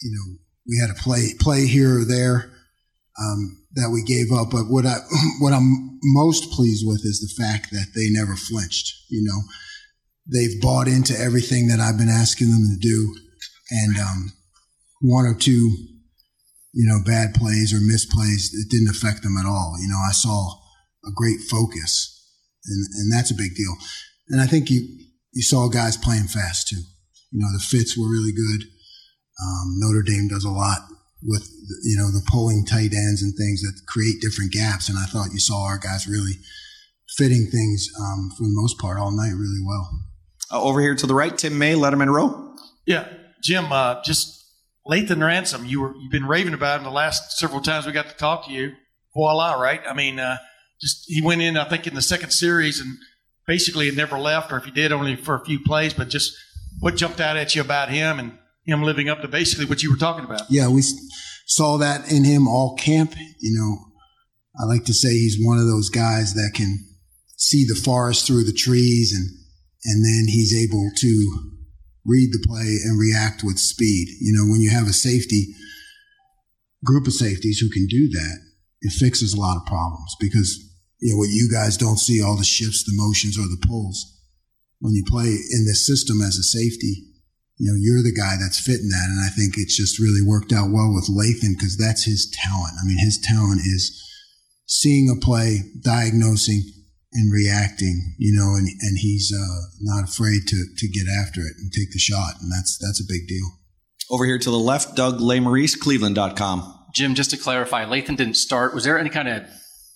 you 0.01 0.11
know, 0.11 0.38
we 0.68 0.79
had 0.79 0.90
a 0.90 1.01
play 1.01 1.33
play 1.40 1.66
here 1.66 2.01
or 2.01 2.05
there 2.05 2.53
um, 3.20 3.64
that 3.75 3.90
we 3.90 4.03
gave 4.03 4.33
up, 4.33 4.51
but 4.51 4.64
what 4.64 4.87
I 4.87 4.96
what 5.40 5.53
I'm 5.53 5.98
most 6.03 6.51
pleased 6.53 6.85
with 6.87 7.01
is 7.05 7.20
the 7.20 7.42
fact 7.42 7.70
that 7.70 7.88
they 7.94 8.09
never 8.11 8.37
flinched. 8.37 8.94
You 9.09 9.25
know, 9.25 9.40
they've 10.33 10.61
bought 10.61 10.88
into 10.88 11.18
everything 11.18 11.68
that 11.68 11.81
I've 11.81 11.98
been 11.98 12.09
asking 12.09 12.51
them 12.51 12.68
to 12.70 12.79
do, 12.81 13.14
and 13.70 13.98
um, 13.98 14.33
one 15.01 15.27
or 15.27 15.35
two, 15.35 15.70
you 16.73 16.89
know, 16.89 17.01
bad 17.05 17.35
plays 17.35 17.73
or 17.73 17.79
misplays, 17.79 18.49
it 18.53 18.71
didn't 18.71 18.89
affect 18.89 19.23
them 19.23 19.37
at 19.37 19.47
all. 19.47 19.77
You 19.81 19.89
know, 19.89 20.01
I 20.09 20.13
saw 20.13 20.59
a 21.05 21.11
great 21.15 21.41
focus, 21.41 22.09
and 22.67 22.87
and 22.97 23.13
that's 23.13 23.31
a 23.31 23.35
big 23.37 23.55
deal. 23.55 23.75
And 24.29 24.41
I 24.41 24.47
think 24.47 24.71
you 24.71 24.87
you 25.33 25.43
saw 25.43 25.69
guys 25.69 25.97
playing 25.97 26.29
fast 26.29 26.69
too. 26.69 26.83
You 27.31 27.41
know, 27.41 27.53
the 27.53 27.65
fits 27.65 27.97
were 27.97 28.11
really 28.11 28.33
good. 28.33 28.65
Um, 29.43 29.79
Notre 29.79 30.03
Dame 30.03 30.29
does 30.29 30.45
a 30.45 30.51
lot 30.51 30.81
with 31.23 31.49
you 31.85 31.97
know 31.97 32.11
the 32.11 32.25
pulling 32.31 32.65
tight 32.65 32.93
ends 32.93 33.23
and 33.23 33.35
things 33.37 33.63
that 33.63 33.81
create 33.87 34.21
different 34.21 34.53
gaps, 34.53 34.89
and 34.89 34.99
I 34.99 35.05
thought 35.05 35.33
you 35.33 35.41
saw 35.41 35.67
our 35.67 35.79
guys 35.79 36.07
really 36.07 36.39
fitting 37.17 37.47
things 37.51 37.89
um, 38.01 38.31
for 38.37 38.45
the 38.45 38.55
most 38.55 38.79
part 38.79 38.99
all 38.99 39.13
night 39.13 39.33
really 39.33 39.61
well. 39.65 39.91
Uh, 40.51 40.63
over 40.63 40.81
here 40.81 40.95
to 40.95 41.07
the 41.07 41.15
right, 41.15 41.37
Tim 41.37 41.59
May, 41.59 41.75
Letterman 41.75 42.13
Row. 42.13 42.57
Yeah, 42.87 43.09
Jim. 43.43 43.71
Uh, 43.71 44.03
just 44.03 44.42
Lathan 44.87 45.25
Ransom. 45.25 45.64
You 45.64 45.81
were 45.81 45.95
you've 45.97 46.12
been 46.12 46.27
raving 46.27 46.55
about 46.55 46.79
him 46.79 46.85
the 46.85 46.90
last 46.90 47.38
several 47.38 47.61
times 47.61 47.87
we 47.87 47.92
got 47.92 48.09
to 48.09 48.16
talk 48.16 48.47
to 48.47 48.53
you. 48.53 48.73
Voila, 49.14 49.55
right? 49.55 49.81
I 49.87 49.95
mean, 49.95 50.18
uh, 50.18 50.38
just 50.81 51.05
he 51.07 51.23
went 51.23 51.42
in. 51.42 51.57
I 51.57 51.68
think 51.68 51.87
in 51.87 51.95
the 51.95 52.03
second 52.03 52.31
series 52.31 52.81
and 52.81 52.97
basically 53.47 53.87
had 53.87 53.97
never 53.97 54.18
left, 54.18 54.53
or 54.53 54.57
if 54.57 54.64
he 54.64 54.71
did, 54.71 54.92
only 54.92 55.16
for 55.16 55.35
a 55.35 55.45
few 55.45 55.61
plays. 55.61 55.95
But 55.95 56.09
just 56.09 56.35
what 56.81 56.97
jumped 56.97 57.21
out 57.21 57.37
at 57.37 57.55
you 57.55 57.61
about 57.61 57.90
him 57.90 58.18
and 58.18 58.38
him 58.64 58.83
living 58.83 59.09
up 59.09 59.21
to 59.23 59.29
basically 59.29 59.66
what 59.66 59.83
you 59.83 59.90
were 59.90 59.99
talking 59.99 60.25
about? 60.25 60.42
Yeah, 60.51 60.68
we 60.68 60.83
saw 61.47 61.79
that 61.79 62.11
in 62.11 62.25
him 62.25 62.49
all 62.49 62.77
camp. 62.77 63.14
You 63.40 63.59
know, 63.59 63.79
I 64.61 64.66
like 64.66 64.85
to 64.87 64.95
say 64.95 65.11
he's 65.11 65.38
one 65.40 65.59
of 65.59 65.66
those 65.66 65.88
guys 65.88 66.35
that 66.35 66.53
can 66.55 66.79
see 67.37 67.64
the 67.64 67.75
forest 67.75 68.27
through 68.27 68.45
the 68.45 68.53
trees 68.53 69.12
and 69.14 69.38
and 69.85 70.05
then 70.05 70.27
he's 70.29 70.55
able 70.55 70.90
to 70.97 71.52
read 72.05 72.33
the 72.33 72.45
play 72.47 72.79
and 72.85 72.99
react 72.99 73.43
with 73.45 73.59
speed. 73.59 74.09
You 74.21 74.33
know, 74.33 74.51
when 74.51 74.61
you 74.61 74.71
have 74.71 74.87
a 74.87 74.93
safety 74.93 75.55
group 76.85 77.07
of 77.07 77.12
safeties 77.12 77.59
who 77.59 77.71
can 77.71 77.87
do 77.87 78.09
that, 78.11 78.38
it 78.81 78.93
fixes 78.93 79.33
a 79.33 79.41
lot 79.41 79.57
of 79.57 79.67
problems 79.67 80.17
because 80.19 80.59
you 81.01 81.12
know 81.12 81.19
what 81.19 81.31
you 81.31 81.49
guys 81.51 81.77
don't 81.77 81.99
see 81.99 82.23
all 82.23 82.37
the 82.37 82.45
shifts, 82.45 82.85
the 82.85 82.93
motions, 82.95 83.38
or 83.38 83.43
the 83.43 83.62
pulls. 83.67 84.19
When 84.81 84.95
you 84.95 85.05
play 85.07 85.27
in 85.27 85.65
this 85.65 85.87
system 85.87 86.21
as 86.21 86.37
a 86.37 86.43
safety, 86.43 87.12
you 87.59 87.71
know, 87.71 87.79
you're 87.79 88.03
the 88.03 88.11
guy 88.15 88.35
that's 88.41 88.59
fitting 88.59 88.88
that. 88.88 89.07
And 89.07 89.21
I 89.23 89.31
think 89.31 89.55
it's 89.57 89.77
just 89.77 90.01
really 90.01 90.23
worked 90.23 90.53
out 90.53 90.75
well 90.75 90.93
with 90.93 91.07
Lathan 91.07 91.55
because 91.55 91.77
that's 91.77 92.05
his 92.05 92.27
talent. 92.35 92.75
I 92.83 92.87
mean, 92.87 92.99
his 92.99 93.23
talent 93.23 93.61
is 93.61 93.95
seeing 94.67 95.09
a 95.09 95.15
play, 95.15 95.61
diagnosing, 95.85 96.62
and 97.12 97.33
reacting, 97.33 98.14
you 98.18 98.35
know, 98.35 98.55
and, 98.55 98.68
and 98.81 98.98
he's 98.98 99.33
uh, 99.33 99.68
not 99.81 100.05
afraid 100.05 100.46
to, 100.48 100.64
to 100.77 100.88
get 100.88 101.07
after 101.09 101.40
it 101.40 101.55
and 101.59 101.72
take 101.72 101.92
the 101.92 101.98
shot. 101.98 102.35
And 102.40 102.51
that's, 102.51 102.79
that's 102.79 103.01
a 103.01 103.05
big 103.07 103.29
deal. 103.29 103.46
Over 104.11 104.25
here 104.25 104.38
to 104.38 104.51
the 104.51 104.59
left, 104.59 104.96
Doug 104.96 105.18
Lesmerises, 105.18 105.79
Cleveland.com. 105.79 106.79
Jim, 106.94 107.14
just 107.14 107.31
to 107.31 107.37
clarify, 107.37 107.85
Lathan 107.85 108.16
didn't 108.16 108.37
start. 108.37 108.75
Was 108.75 108.85
there 108.85 108.98
any 108.98 109.09
kind 109.09 109.29
of 109.29 109.44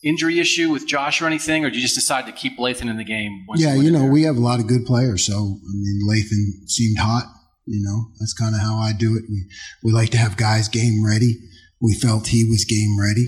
injury 0.02 0.38
issue 0.38 0.70
with 0.70 0.86
Josh 0.86 1.20
or 1.20 1.26
anything, 1.26 1.64
or 1.64 1.70
did 1.70 1.76
you 1.76 1.82
just 1.82 1.94
decide 1.94 2.26
to 2.26 2.32
keep 2.32 2.58
Lathan 2.58 2.88
in 2.88 2.96
the 2.96 3.04
game? 3.04 3.44
Once 3.48 3.60
yeah, 3.60 3.74
you 3.74 3.90
know, 3.90 4.00
there? 4.00 4.10
we 4.10 4.22
have 4.22 4.36
a 4.36 4.40
lot 4.40 4.60
of 4.60 4.66
good 4.66 4.86
players. 4.86 5.26
So, 5.26 5.34
I 5.34 5.72
mean, 5.74 6.00
Lathan 6.08 6.68
seemed 6.68 6.98
hot. 6.98 7.24
You 7.66 7.82
know, 7.82 8.12
that's 8.20 8.32
kind 8.32 8.54
of 8.54 8.60
how 8.60 8.76
I 8.76 8.92
do 8.96 9.16
it. 9.16 9.24
We, 9.28 9.44
we 9.82 9.92
like 9.92 10.10
to 10.10 10.18
have 10.18 10.36
guys 10.36 10.68
game 10.68 11.04
ready. 11.04 11.34
We 11.80 11.94
felt 11.94 12.28
he 12.28 12.44
was 12.44 12.64
game 12.64 12.98
ready. 12.98 13.26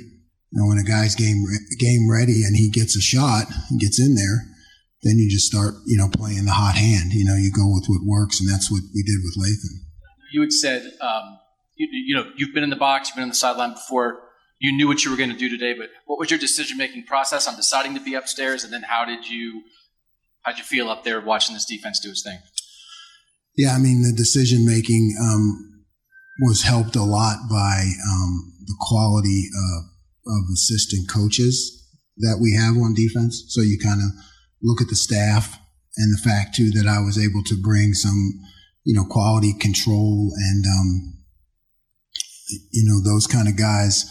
You 0.50 0.62
know, 0.62 0.68
when 0.68 0.78
a 0.78 0.84
guy's 0.84 1.14
game, 1.14 1.44
game 1.78 2.10
ready 2.10 2.44
and 2.44 2.56
he 2.56 2.70
gets 2.70 2.96
a 2.96 3.00
shot 3.00 3.44
and 3.70 3.80
gets 3.80 4.00
in 4.00 4.14
there, 4.14 4.48
then 5.02 5.18
you 5.18 5.28
just 5.30 5.46
start, 5.46 5.74
you 5.86 5.96
know, 5.96 6.08
playing 6.08 6.44
the 6.44 6.52
hot 6.52 6.74
hand. 6.74 7.12
You 7.12 7.24
know, 7.24 7.36
you 7.36 7.52
go 7.52 7.68
with 7.68 7.84
what 7.86 8.00
works, 8.04 8.40
and 8.40 8.48
that's 8.48 8.70
what 8.70 8.82
we 8.94 9.02
did 9.02 9.18
with 9.22 9.36
Lathan. 9.36 9.84
you 10.32 10.40
had 10.40 10.52
said, 10.52 10.82
um, 11.00 11.38
you, 11.76 11.88
you 11.92 12.16
know, 12.16 12.30
you've 12.36 12.54
been 12.54 12.64
in 12.64 12.70
the 12.70 12.76
box, 12.76 13.08
you've 13.08 13.16
been 13.16 13.24
on 13.24 13.28
the 13.28 13.34
sideline 13.34 13.74
before. 13.74 14.22
You 14.58 14.72
knew 14.72 14.88
what 14.88 15.04
you 15.04 15.10
were 15.10 15.16
going 15.16 15.30
to 15.30 15.36
do 15.36 15.48
today, 15.48 15.72
but 15.78 15.90
what 16.06 16.18
was 16.18 16.30
your 16.30 16.40
decision 16.40 16.78
making 16.78 17.04
process 17.04 17.46
on 17.46 17.54
deciding 17.54 17.94
to 17.94 18.00
be 18.00 18.14
upstairs, 18.14 18.64
and 18.64 18.72
then 18.72 18.82
how 18.82 19.04
did 19.04 19.28
you 19.28 19.62
how 20.42 20.52
did 20.52 20.58
you 20.58 20.64
feel 20.64 20.88
up 20.88 21.04
there 21.04 21.20
watching 21.20 21.54
this 21.54 21.64
defense 21.64 22.00
do 22.00 22.10
its 22.10 22.22
thing? 22.22 22.38
Yeah, 23.56 23.74
I 23.74 23.78
mean 23.78 24.02
the 24.02 24.12
decision 24.12 24.64
making 24.64 25.14
um, 25.20 25.84
was 26.40 26.62
helped 26.62 26.96
a 26.96 27.02
lot 27.02 27.48
by 27.48 27.90
um, 28.10 28.52
the 28.64 28.74
quality 28.80 29.44
uh, 29.56 29.80
of 30.28 30.44
assistant 30.52 31.08
coaches 31.08 31.88
that 32.18 32.38
we 32.40 32.54
have 32.54 32.76
on 32.76 32.94
defense. 32.94 33.44
So 33.48 33.62
you 33.62 33.78
kind 33.82 34.00
of 34.00 34.10
look 34.62 34.80
at 34.80 34.88
the 34.88 34.96
staff 34.96 35.58
and 35.96 36.12
the 36.12 36.22
fact 36.22 36.54
too 36.54 36.70
that 36.72 36.86
I 36.86 37.00
was 37.00 37.18
able 37.18 37.42
to 37.44 37.60
bring 37.60 37.94
some, 37.94 38.40
you 38.84 38.94
know, 38.94 39.04
quality 39.04 39.52
control 39.58 40.32
and, 40.36 40.64
um, 40.66 41.14
you 42.72 42.84
know, 42.84 43.00
those 43.02 43.26
kind 43.26 43.48
of 43.48 43.56
guys 43.56 44.04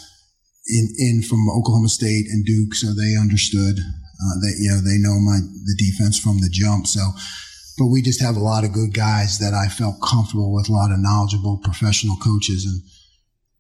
in, 0.68 0.88
in 0.98 1.22
from 1.24 1.50
Oklahoma 1.50 1.90
State 1.90 2.26
and 2.28 2.46
Duke. 2.46 2.76
So 2.76 2.94
they 2.94 3.16
understood, 3.16 3.80
uh, 3.80 4.36
that, 4.42 4.56
you 4.60 4.70
know, 4.70 4.82
they 4.82 4.98
know 4.98 5.20
my, 5.20 5.40
the 5.40 5.76
defense 5.78 6.20
from 6.20 6.40
the 6.40 6.50
jump. 6.52 6.88
So, 6.88 7.02
but 7.78 7.88
we 7.88 8.02
just 8.02 8.22
have 8.22 8.36
a 8.36 8.44
lot 8.44 8.64
of 8.64 8.74
good 8.74 8.94
guys 8.94 9.38
that 9.40 9.54
I 9.54 9.68
felt 9.68 10.02
comfortable 10.02 10.54
with, 10.54 10.70
a 10.70 10.74
lot 10.74 10.92
of 10.92 11.00
knowledgeable 11.00 11.60
professional 11.64 12.18
coaches. 12.18 12.66
And 12.66 12.82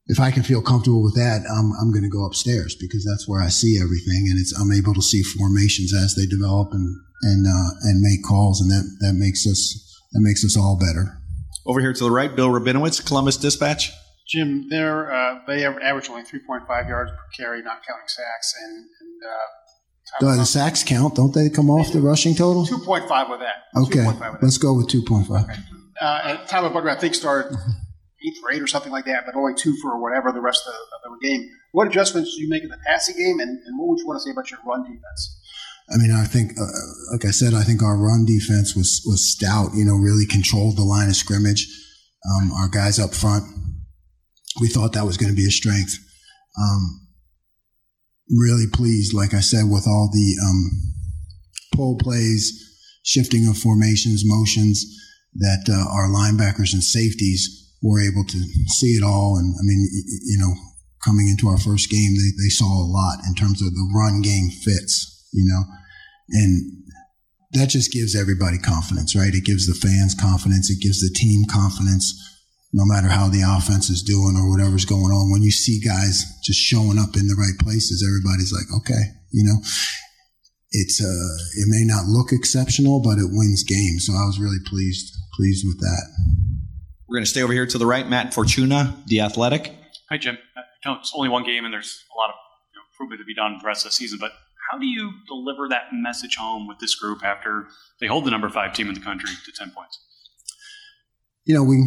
if 0.07 0.19
I 0.19 0.31
can 0.31 0.43
feel 0.43 0.61
comfortable 0.61 1.03
with 1.03 1.15
that, 1.15 1.43
I'm, 1.51 1.73
I'm 1.79 1.91
going 1.91 2.03
to 2.03 2.09
go 2.09 2.25
upstairs 2.25 2.75
because 2.75 3.03
that's 3.03 3.27
where 3.27 3.41
I 3.41 3.49
see 3.49 3.77
everything. 3.77 4.27
And 4.29 4.39
it's, 4.39 4.57
I'm 4.57 4.71
able 4.71 4.93
to 4.93 5.01
see 5.01 5.21
formations 5.21 5.93
as 5.93 6.15
they 6.15 6.25
develop 6.25 6.69
and, 6.71 6.95
and, 7.23 7.45
uh, 7.45 7.69
and 7.83 8.01
make 8.01 8.23
calls. 8.23 8.61
And 8.61 8.71
that, 8.71 8.87
that 9.01 9.13
makes 9.13 9.45
us, 9.45 10.01
that 10.13 10.21
makes 10.21 10.45
us 10.45 10.55
all 10.57 10.77
better. 10.79 11.19
Over 11.65 11.81
here 11.81 11.91
to 11.91 12.03
the 12.03 12.11
right, 12.11 12.33
Bill 12.33 12.49
Rabinowitz, 12.49 13.05
Columbus 13.05 13.35
Dispatch. 13.35 13.91
Jim, 14.29 14.67
they're, 14.69 15.11
uh, 15.11 15.39
they 15.45 15.65
average 15.65 16.09
only 16.09 16.23
3.5 16.23 16.87
yards 16.87 17.11
per 17.11 17.17
carry, 17.35 17.61
not 17.61 17.85
counting 17.85 18.07
sacks. 18.07 18.53
And, 18.63 18.77
and 18.77 19.23
uh, 19.23 20.35
Do 20.35 20.37
the 20.37 20.45
sacks 20.45 20.83
count? 20.83 21.15
Don't 21.15 21.33
they 21.33 21.49
come 21.49 21.69
off 21.69 21.91
the 21.91 21.99
rushing 21.99 22.33
total? 22.33 22.65
2.5 22.65 23.29
with 23.29 23.39
that. 23.41 23.63
Okay, 23.75 24.07
with 24.07 24.19
that. 24.19 24.41
let's 24.41 24.57
go 24.57 24.73
with 24.73 24.87
2.5. 24.87 25.49
Uh, 25.99 26.21
and 26.23 26.47
Tyler 26.47 26.69
Buchner, 26.69 26.91
I 26.91 26.95
think, 26.95 27.15
started 27.15 27.57
eighth 28.27 28.39
or 28.43 28.51
eight 28.51 28.61
or 28.61 28.67
something 28.67 28.91
like 28.91 29.05
that, 29.05 29.25
but 29.25 29.35
only 29.35 29.53
two 29.55 29.75
for 29.81 30.01
whatever 30.01 30.31
the 30.31 30.41
rest 30.41 30.67
of 30.67 30.73
the, 30.73 31.09
of 31.09 31.19
the 31.19 31.27
game. 31.27 31.49
What 31.71 31.87
adjustments 31.87 32.33
did 32.33 32.41
you 32.41 32.49
make 32.49 32.63
in 32.63 32.69
the 32.69 32.77
passing 32.85 33.15
game, 33.15 33.39
and, 33.39 33.49
and 33.65 33.79
what 33.79 33.89
would 33.89 33.99
you 33.99 34.07
want 34.07 34.19
to 34.19 34.23
say 34.23 34.31
about 34.31 34.51
your 34.51 34.59
run 34.65 34.83
defense? 34.83 35.39
I 35.89 35.97
mean, 35.97 36.11
I 36.11 36.25
think, 36.25 36.51
uh, 36.59 36.65
like 37.13 37.25
I 37.25 37.31
said, 37.31 37.53
I 37.53 37.63
think 37.63 37.81
our 37.81 37.97
run 37.97 38.25
defense 38.25 38.75
was 38.75 39.01
was 39.05 39.31
stout. 39.31 39.71
You 39.73 39.85
know, 39.85 39.95
really 39.95 40.25
controlled 40.25 40.75
the 40.75 40.83
line 40.83 41.07
of 41.07 41.15
scrimmage. 41.15 41.65
Um, 42.29 42.51
our 42.51 42.67
guys 42.67 42.99
up 42.99 43.13
front, 43.13 43.45
we 44.59 44.67
thought 44.67 44.93
that 44.93 45.05
was 45.05 45.17
going 45.17 45.31
to 45.31 45.35
be 45.35 45.47
a 45.47 45.51
strength. 45.51 45.97
Um, 46.59 47.07
really 48.29 48.65
pleased, 48.67 49.13
like 49.13 49.33
I 49.33 49.39
said, 49.39 49.69
with 49.69 49.87
all 49.87 50.09
the 50.11 50.35
um, 50.43 50.71
pull 51.73 51.97
plays, 51.97 52.51
shifting 53.03 53.47
of 53.47 53.57
formations, 53.57 54.23
motions 54.25 54.83
that 55.35 55.69
uh, 55.69 55.93
our 55.93 56.09
linebackers 56.09 56.73
and 56.73 56.83
safeties 56.83 57.66
were 57.81 58.01
able 58.01 58.23
to 58.23 58.39
see 58.79 58.97
it 58.97 59.03
all. 59.03 59.37
And 59.37 59.55
I 59.59 59.63
mean, 59.63 59.87
you 60.25 60.37
know, 60.37 60.53
coming 61.03 61.29
into 61.29 61.47
our 61.47 61.57
first 61.57 61.89
game, 61.89 62.15
they, 62.15 62.31
they 62.43 62.49
saw 62.49 62.67
a 62.67 62.89
lot 62.89 63.19
in 63.27 63.35
terms 63.35 63.61
of 63.61 63.73
the 63.73 63.91
run 63.95 64.21
game 64.21 64.49
fits, 64.49 65.27
you 65.31 65.45
know, 65.45 65.63
and 66.29 66.83
that 67.53 67.69
just 67.69 67.93
gives 67.93 68.15
everybody 68.15 68.57
confidence, 68.57 69.15
right? 69.15 69.33
It 69.33 69.45
gives 69.45 69.67
the 69.67 69.73
fans 69.73 70.13
confidence. 70.13 70.69
It 70.69 70.81
gives 70.81 70.99
the 70.99 71.13
team 71.13 71.45
confidence, 71.49 72.11
no 72.73 72.83
matter 72.83 73.07
how 73.07 73.29
the 73.29 73.45
offense 73.45 73.89
is 73.89 74.03
doing 74.03 74.35
or 74.35 74.51
whatever's 74.51 74.85
going 74.85 75.13
on. 75.15 75.31
When 75.31 75.43
you 75.43 75.51
see 75.51 75.79
guys 75.79 76.25
just 76.43 76.59
showing 76.59 76.99
up 76.99 77.15
in 77.15 77.27
the 77.27 77.39
right 77.39 77.57
places, 77.63 78.03
everybody's 78.03 78.51
like, 78.51 78.67
okay, 78.81 79.15
you 79.31 79.45
know, 79.45 79.57
it's, 80.71 80.99
uh, 80.99 81.33
it 81.55 81.67
may 81.71 81.85
not 81.87 82.05
look 82.05 82.33
exceptional, 82.33 83.01
but 83.01 83.17
it 83.17 83.31
wins 83.31 83.63
games. 83.63 84.05
So 84.05 84.13
I 84.13 84.27
was 84.27 84.39
really 84.39 84.61
pleased, 84.65 85.15
pleased 85.33 85.65
with 85.65 85.79
that. 85.79 86.03
We're 87.07 87.15
going 87.15 87.23
to 87.23 87.29
stay 87.29 87.41
over 87.41 87.53
here 87.53 87.65
to 87.65 87.77
the 87.77 87.85
right, 87.85 88.07
Matt 88.07 88.33
Fortuna, 88.33 89.01
The 89.07 89.21
Athletic. 89.21 89.71
Hi, 90.09 90.17
Jim. 90.17 90.37
I 90.57 90.61
know 90.85 90.97
it's 90.99 91.13
only 91.15 91.29
one 91.29 91.45
game 91.45 91.63
and 91.63 91.73
there's 91.73 92.03
a 92.13 92.17
lot 92.17 92.29
of 92.29 92.35
you 92.73 92.79
know, 92.79 92.83
improvement 92.91 93.21
to 93.21 93.25
be 93.25 93.33
done 93.33 93.57
for 93.57 93.63
the 93.63 93.67
rest 93.67 93.85
of 93.85 93.91
the 93.91 93.93
season, 93.93 94.17
but 94.19 94.33
how 94.69 94.77
do 94.77 94.85
you 94.85 95.13
deliver 95.25 95.69
that 95.69 95.93
message 95.93 96.35
home 96.35 96.67
with 96.67 96.79
this 96.79 96.95
group 96.95 97.23
after 97.23 97.67
they 98.01 98.07
hold 98.07 98.25
the 98.25 98.31
number 98.31 98.49
five 98.49 98.73
team 98.73 98.89
in 98.89 98.93
the 98.93 98.99
country 98.99 99.29
to 99.45 99.51
10 99.53 99.71
points? 99.71 99.97
You 101.45 101.55
know, 101.55 101.63
we, 101.63 101.77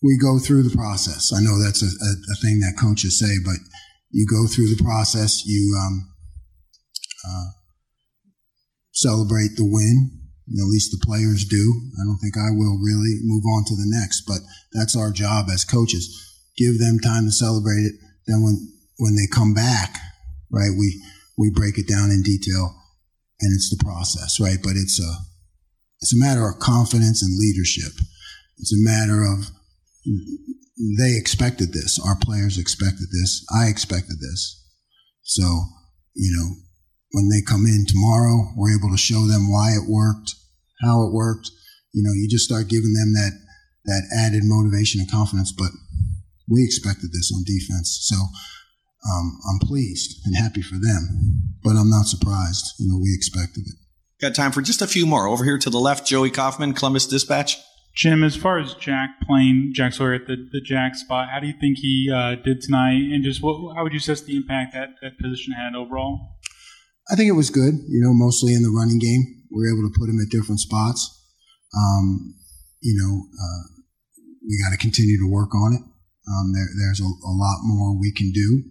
we 0.00 0.16
go 0.16 0.38
through 0.38 0.62
the 0.62 0.76
process. 0.76 1.32
I 1.32 1.40
know 1.40 1.60
that's 1.60 1.82
a, 1.82 1.86
a, 1.86 2.10
a 2.30 2.36
thing 2.40 2.60
that 2.60 2.78
coaches 2.80 3.18
say, 3.18 3.42
but 3.44 3.56
you 4.12 4.26
go 4.30 4.46
through 4.46 4.72
the 4.72 4.80
process, 4.80 5.44
you, 5.44 5.76
um, 5.76 6.08
uh, 7.28 7.50
celebrate 8.92 9.56
the 9.56 9.66
win, 9.66 10.21
at 10.58 10.68
least 10.68 10.90
the 10.90 11.04
players 11.04 11.44
do. 11.44 11.62
I 12.00 12.04
don't 12.04 12.18
think 12.18 12.36
I 12.36 12.50
will 12.50 12.78
really 12.78 13.20
move 13.22 13.44
on 13.46 13.64
to 13.64 13.74
the 13.76 13.86
next, 13.86 14.22
but 14.22 14.40
that's 14.72 14.96
our 14.96 15.10
job 15.10 15.46
as 15.52 15.64
coaches. 15.64 16.10
Give 16.56 16.78
them 16.78 16.98
time 16.98 17.24
to 17.24 17.32
celebrate 17.32 17.84
it. 17.84 17.94
Then 18.26 18.42
when, 18.42 18.72
when 18.98 19.16
they 19.16 19.26
come 19.32 19.54
back, 19.54 19.96
right, 20.50 20.70
we, 20.76 21.02
we 21.38 21.50
break 21.50 21.78
it 21.78 21.88
down 21.88 22.10
in 22.10 22.22
detail 22.22 22.74
and 23.40 23.54
it's 23.54 23.70
the 23.70 23.82
process, 23.82 24.38
right? 24.38 24.58
But 24.62 24.76
it's 24.76 25.00
a, 25.00 25.12
it's 26.00 26.14
a 26.14 26.18
matter 26.18 26.48
of 26.48 26.58
confidence 26.58 27.22
and 27.22 27.38
leadership. 27.38 27.92
It's 28.58 28.72
a 28.72 28.84
matter 28.84 29.24
of 29.24 29.50
they 30.98 31.16
expected 31.16 31.72
this. 31.72 31.98
Our 31.98 32.16
players 32.16 32.58
expected 32.58 33.08
this. 33.12 33.46
I 33.54 33.66
expected 33.66 34.18
this. 34.20 34.58
So, 35.22 35.42
you 36.14 36.32
know, 36.36 36.56
when 37.12 37.28
they 37.28 37.42
come 37.42 37.66
in 37.66 37.84
tomorrow, 37.86 38.52
we're 38.56 38.76
able 38.76 38.90
to 38.90 38.96
show 38.96 39.26
them 39.26 39.50
why 39.50 39.72
it 39.72 39.88
worked, 39.88 40.34
how 40.82 41.02
it 41.06 41.12
worked. 41.12 41.50
You 41.92 42.02
know, 42.02 42.12
you 42.12 42.28
just 42.28 42.44
start 42.44 42.68
giving 42.68 42.94
them 42.94 43.12
that, 43.14 43.32
that 43.84 44.02
added 44.18 44.42
motivation 44.44 45.00
and 45.00 45.10
confidence. 45.10 45.52
But 45.52 45.70
we 46.48 46.64
expected 46.64 47.12
this 47.12 47.32
on 47.34 47.44
defense. 47.44 47.98
So, 48.02 48.16
um, 49.10 49.40
I'm 49.50 49.58
pleased 49.58 50.20
and 50.24 50.36
happy 50.36 50.62
for 50.62 50.76
them, 50.76 51.54
but 51.62 51.70
I'm 51.70 51.90
not 51.90 52.06
surprised. 52.06 52.74
You 52.78 52.88
know, 52.88 52.98
we 52.98 53.12
expected 53.14 53.64
it. 53.66 53.74
Got 54.20 54.36
time 54.36 54.52
for 54.52 54.62
just 54.62 54.82
a 54.82 54.86
few 54.86 55.06
more. 55.06 55.26
Over 55.26 55.44
here 55.44 55.58
to 55.58 55.70
the 55.70 55.80
left, 55.80 56.06
Joey 56.06 56.30
Kaufman, 56.30 56.74
Columbus 56.74 57.08
Dispatch. 57.08 57.58
Jim, 57.94 58.22
as 58.22 58.36
far 58.36 58.58
as 58.58 58.74
Jack 58.74 59.20
playing 59.26 59.72
Jack 59.74 59.92
Sawyer 59.92 60.14
at 60.14 60.26
the, 60.26 60.36
the 60.52 60.60
Jack 60.60 60.94
spot, 60.94 61.28
how 61.30 61.40
do 61.40 61.46
you 61.46 61.54
think 61.60 61.78
he 61.78 62.10
uh, 62.14 62.36
did 62.36 62.62
tonight? 62.62 63.10
And 63.12 63.24
just 63.24 63.42
what, 63.42 63.74
how 63.74 63.82
would 63.82 63.92
you 63.92 63.98
assess 63.98 64.22
the 64.22 64.36
impact 64.36 64.72
that 64.74 64.90
that 65.02 65.18
position 65.18 65.52
had 65.52 65.74
overall? 65.74 66.38
I 67.10 67.16
think 67.16 67.28
it 67.28 67.32
was 67.32 67.50
good. 67.50 67.74
You 67.88 68.00
know, 68.00 68.14
mostly 68.14 68.54
in 68.54 68.62
the 68.62 68.70
running 68.70 69.00
game, 69.00 69.41
we 69.52 69.62
were 69.62 69.72
able 69.72 69.88
to 69.88 69.98
put 69.98 70.08
him 70.08 70.20
at 70.20 70.32
different 70.32 70.60
spots. 70.60 71.12
Um, 71.76 72.34
you 72.80 72.96
know, 72.96 73.28
uh, 73.28 73.62
we 74.42 74.58
got 74.58 74.72
to 74.72 74.80
continue 74.80 75.18
to 75.20 75.30
work 75.30 75.54
on 75.54 75.74
it. 75.74 75.82
Um, 76.26 76.52
there, 76.52 76.68
there's 76.78 77.00
a, 77.00 77.06
a 77.06 77.34
lot 77.34 77.60
more 77.62 77.98
we 77.98 78.12
can 78.12 78.32
do 78.32 78.64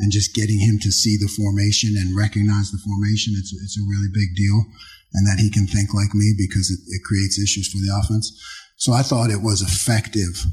and 0.00 0.12
just 0.12 0.34
getting 0.34 0.60
him 0.60 0.78
to 0.80 0.92
see 0.92 1.16
the 1.18 1.28
formation 1.28 1.96
and 1.98 2.16
recognize 2.16 2.70
the 2.70 2.78
formation, 2.78 3.34
it's, 3.36 3.52
it's 3.52 3.78
a 3.78 3.88
really 3.90 4.08
big 4.14 4.34
deal. 4.36 4.64
And 5.14 5.26
that 5.26 5.40
he 5.40 5.50
can 5.50 5.66
think 5.66 5.94
like 5.94 6.14
me 6.14 6.36
because 6.36 6.70
it, 6.70 6.80
it 6.86 7.02
creates 7.02 7.40
issues 7.40 7.72
for 7.72 7.78
the 7.78 7.90
offense. 7.96 8.28
So 8.76 8.92
I 8.92 9.02
thought 9.02 9.32
it 9.32 9.42
was 9.42 9.62
effective. 9.62 10.44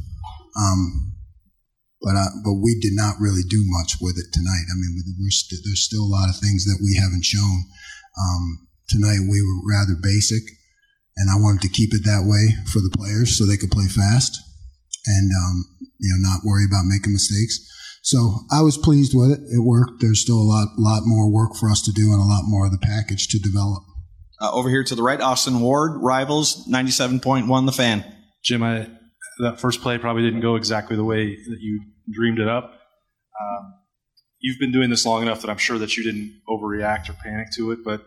Um, 0.57 1.11
but 2.01 2.15
I, 2.15 2.25
but 2.43 2.63
we 2.63 2.79
did 2.79 2.93
not 2.95 3.19
really 3.19 3.43
do 3.43 3.61
much 3.67 3.99
with 3.99 4.17
it 4.17 4.31
tonight. 4.31 4.65
I 4.71 4.75
mean, 4.79 4.95
st- 5.29 5.61
there's 5.65 5.83
still 5.83 6.03
a 6.03 6.15
lot 6.15 6.29
of 6.29 6.39
things 6.39 6.63
that 6.65 6.79
we 6.81 6.95
haven't 6.95 7.25
shown. 7.25 7.67
Um, 8.15 8.67
tonight 8.89 9.27
we 9.29 9.41
were 9.41 9.61
rather 9.67 9.95
basic, 10.01 10.43
and 11.17 11.29
I 11.29 11.41
wanted 11.41 11.61
to 11.61 11.69
keep 11.69 11.93
it 11.93 12.03
that 12.05 12.25
way 12.25 12.55
for 12.71 12.79
the 12.79 12.93
players 12.95 13.37
so 13.37 13.45
they 13.45 13.57
could 13.57 13.71
play 13.71 13.87
fast 13.87 14.37
and 15.07 15.31
um, 15.31 15.65
you 15.99 16.09
know 16.09 16.29
not 16.29 16.43
worry 16.43 16.65
about 16.65 16.85
making 16.85 17.13
mistakes. 17.13 17.71
So 18.01 18.45
I 18.51 18.61
was 18.61 18.77
pleased 18.77 19.13
with 19.15 19.31
it. 19.31 19.39
It 19.51 19.63
worked. 19.63 19.99
There's 19.99 20.21
still 20.21 20.37
a 20.37 20.45
lot, 20.45 20.67
lot 20.77 21.01
more 21.05 21.27
work 21.27 21.55
for 21.55 21.71
us 21.71 21.81
to 21.83 21.91
do 21.91 22.11
and 22.11 22.21
a 22.21 22.25
lot 22.25 22.43
more 22.45 22.67
of 22.67 22.71
the 22.71 22.77
package 22.77 23.27
to 23.29 23.39
develop. 23.39 23.81
Uh, 24.39 24.51
over 24.51 24.69
here 24.69 24.83
to 24.83 24.93
the 24.93 25.01
right, 25.01 25.19
Austin 25.19 25.59
Ward, 25.59 26.03
Rivals, 26.03 26.67
97.1 26.67 27.65
The 27.65 27.71
Fan. 27.71 28.05
Jim, 28.43 28.61
I, 28.61 28.87
that 29.39 29.59
first 29.59 29.81
play 29.81 29.97
probably 29.97 30.21
didn't 30.21 30.41
go 30.41 30.55
exactly 30.55 30.95
the 30.95 31.03
way 31.03 31.35
that 31.35 31.57
you 31.59 31.81
dreamed 32.11 32.37
it 32.37 32.47
up. 32.47 32.65
Um, 33.41 33.73
you've 34.39 34.59
been 34.59 34.71
doing 34.71 34.91
this 34.91 35.03
long 35.03 35.23
enough 35.23 35.41
that 35.41 35.49
I'm 35.49 35.57
sure 35.57 35.79
that 35.79 35.97
you 35.97 36.03
didn't 36.03 36.41
overreact 36.47 37.09
or 37.09 37.13
panic 37.13 37.47
to 37.55 37.71
it, 37.71 37.79
but 37.83 38.05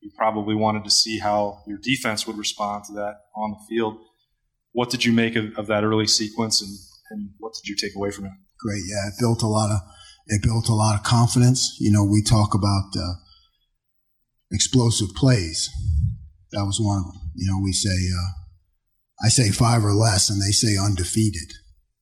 you 0.00 0.10
probably 0.16 0.54
wanted 0.54 0.84
to 0.84 0.90
see 0.90 1.18
how 1.18 1.62
your 1.66 1.78
defense 1.82 2.26
would 2.26 2.38
respond 2.38 2.84
to 2.84 2.92
that 2.94 3.16
on 3.36 3.50
the 3.50 3.58
field. 3.68 3.98
What 4.72 4.90
did 4.90 5.04
you 5.04 5.12
make 5.12 5.36
of, 5.36 5.56
of 5.58 5.66
that 5.66 5.84
early 5.84 6.06
sequence, 6.06 6.62
and, 6.62 6.70
and 7.10 7.30
what 7.38 7.52
did 7.54 7.68
you 7.68 7.76
take 7.76 7.96
away 7.96 8.10
from 8.10 8.26
it? 8.26 8.32
great. 8.60 8.82
Yeah, 8.86 9.08
it 9.08 9.14
built 9.18 9.42
a 9.42 9.48
lot 9.48 9.70
of 9.70 9.80
it 10.26 10.42
built 10.42 10.68
a 10.68 10.74
lot 10.74 10.94
of 10.94 11.02
confidence. 11.02 11.76
You 11.80 11.90
know, 11.90 12.04
we 12.04 12.22
talk 12.22 12.54
about 12.54 12.92
uh, 12.96 13.14
explosive 14.52 15.08
plays. 15.16 15.68
That 16.52 16.64
was 16.64 16.78
one 16.80 16.98
of 16.98 17.04
them. 17.04 17.32
You 17.34 17.50
know, 17.50 17.60
we 17.62 17.72
say 17.72 17.88
uh, 17.90 19.24
I 19.24 19.28
say 19.28 19.50
five 19.50 19.84
or 19.84 19.94
less, 19.94 20.30
and 20.30 20.40
they 20.40 20.52
say 20.52 20.76
undefeated. 20.78 21.52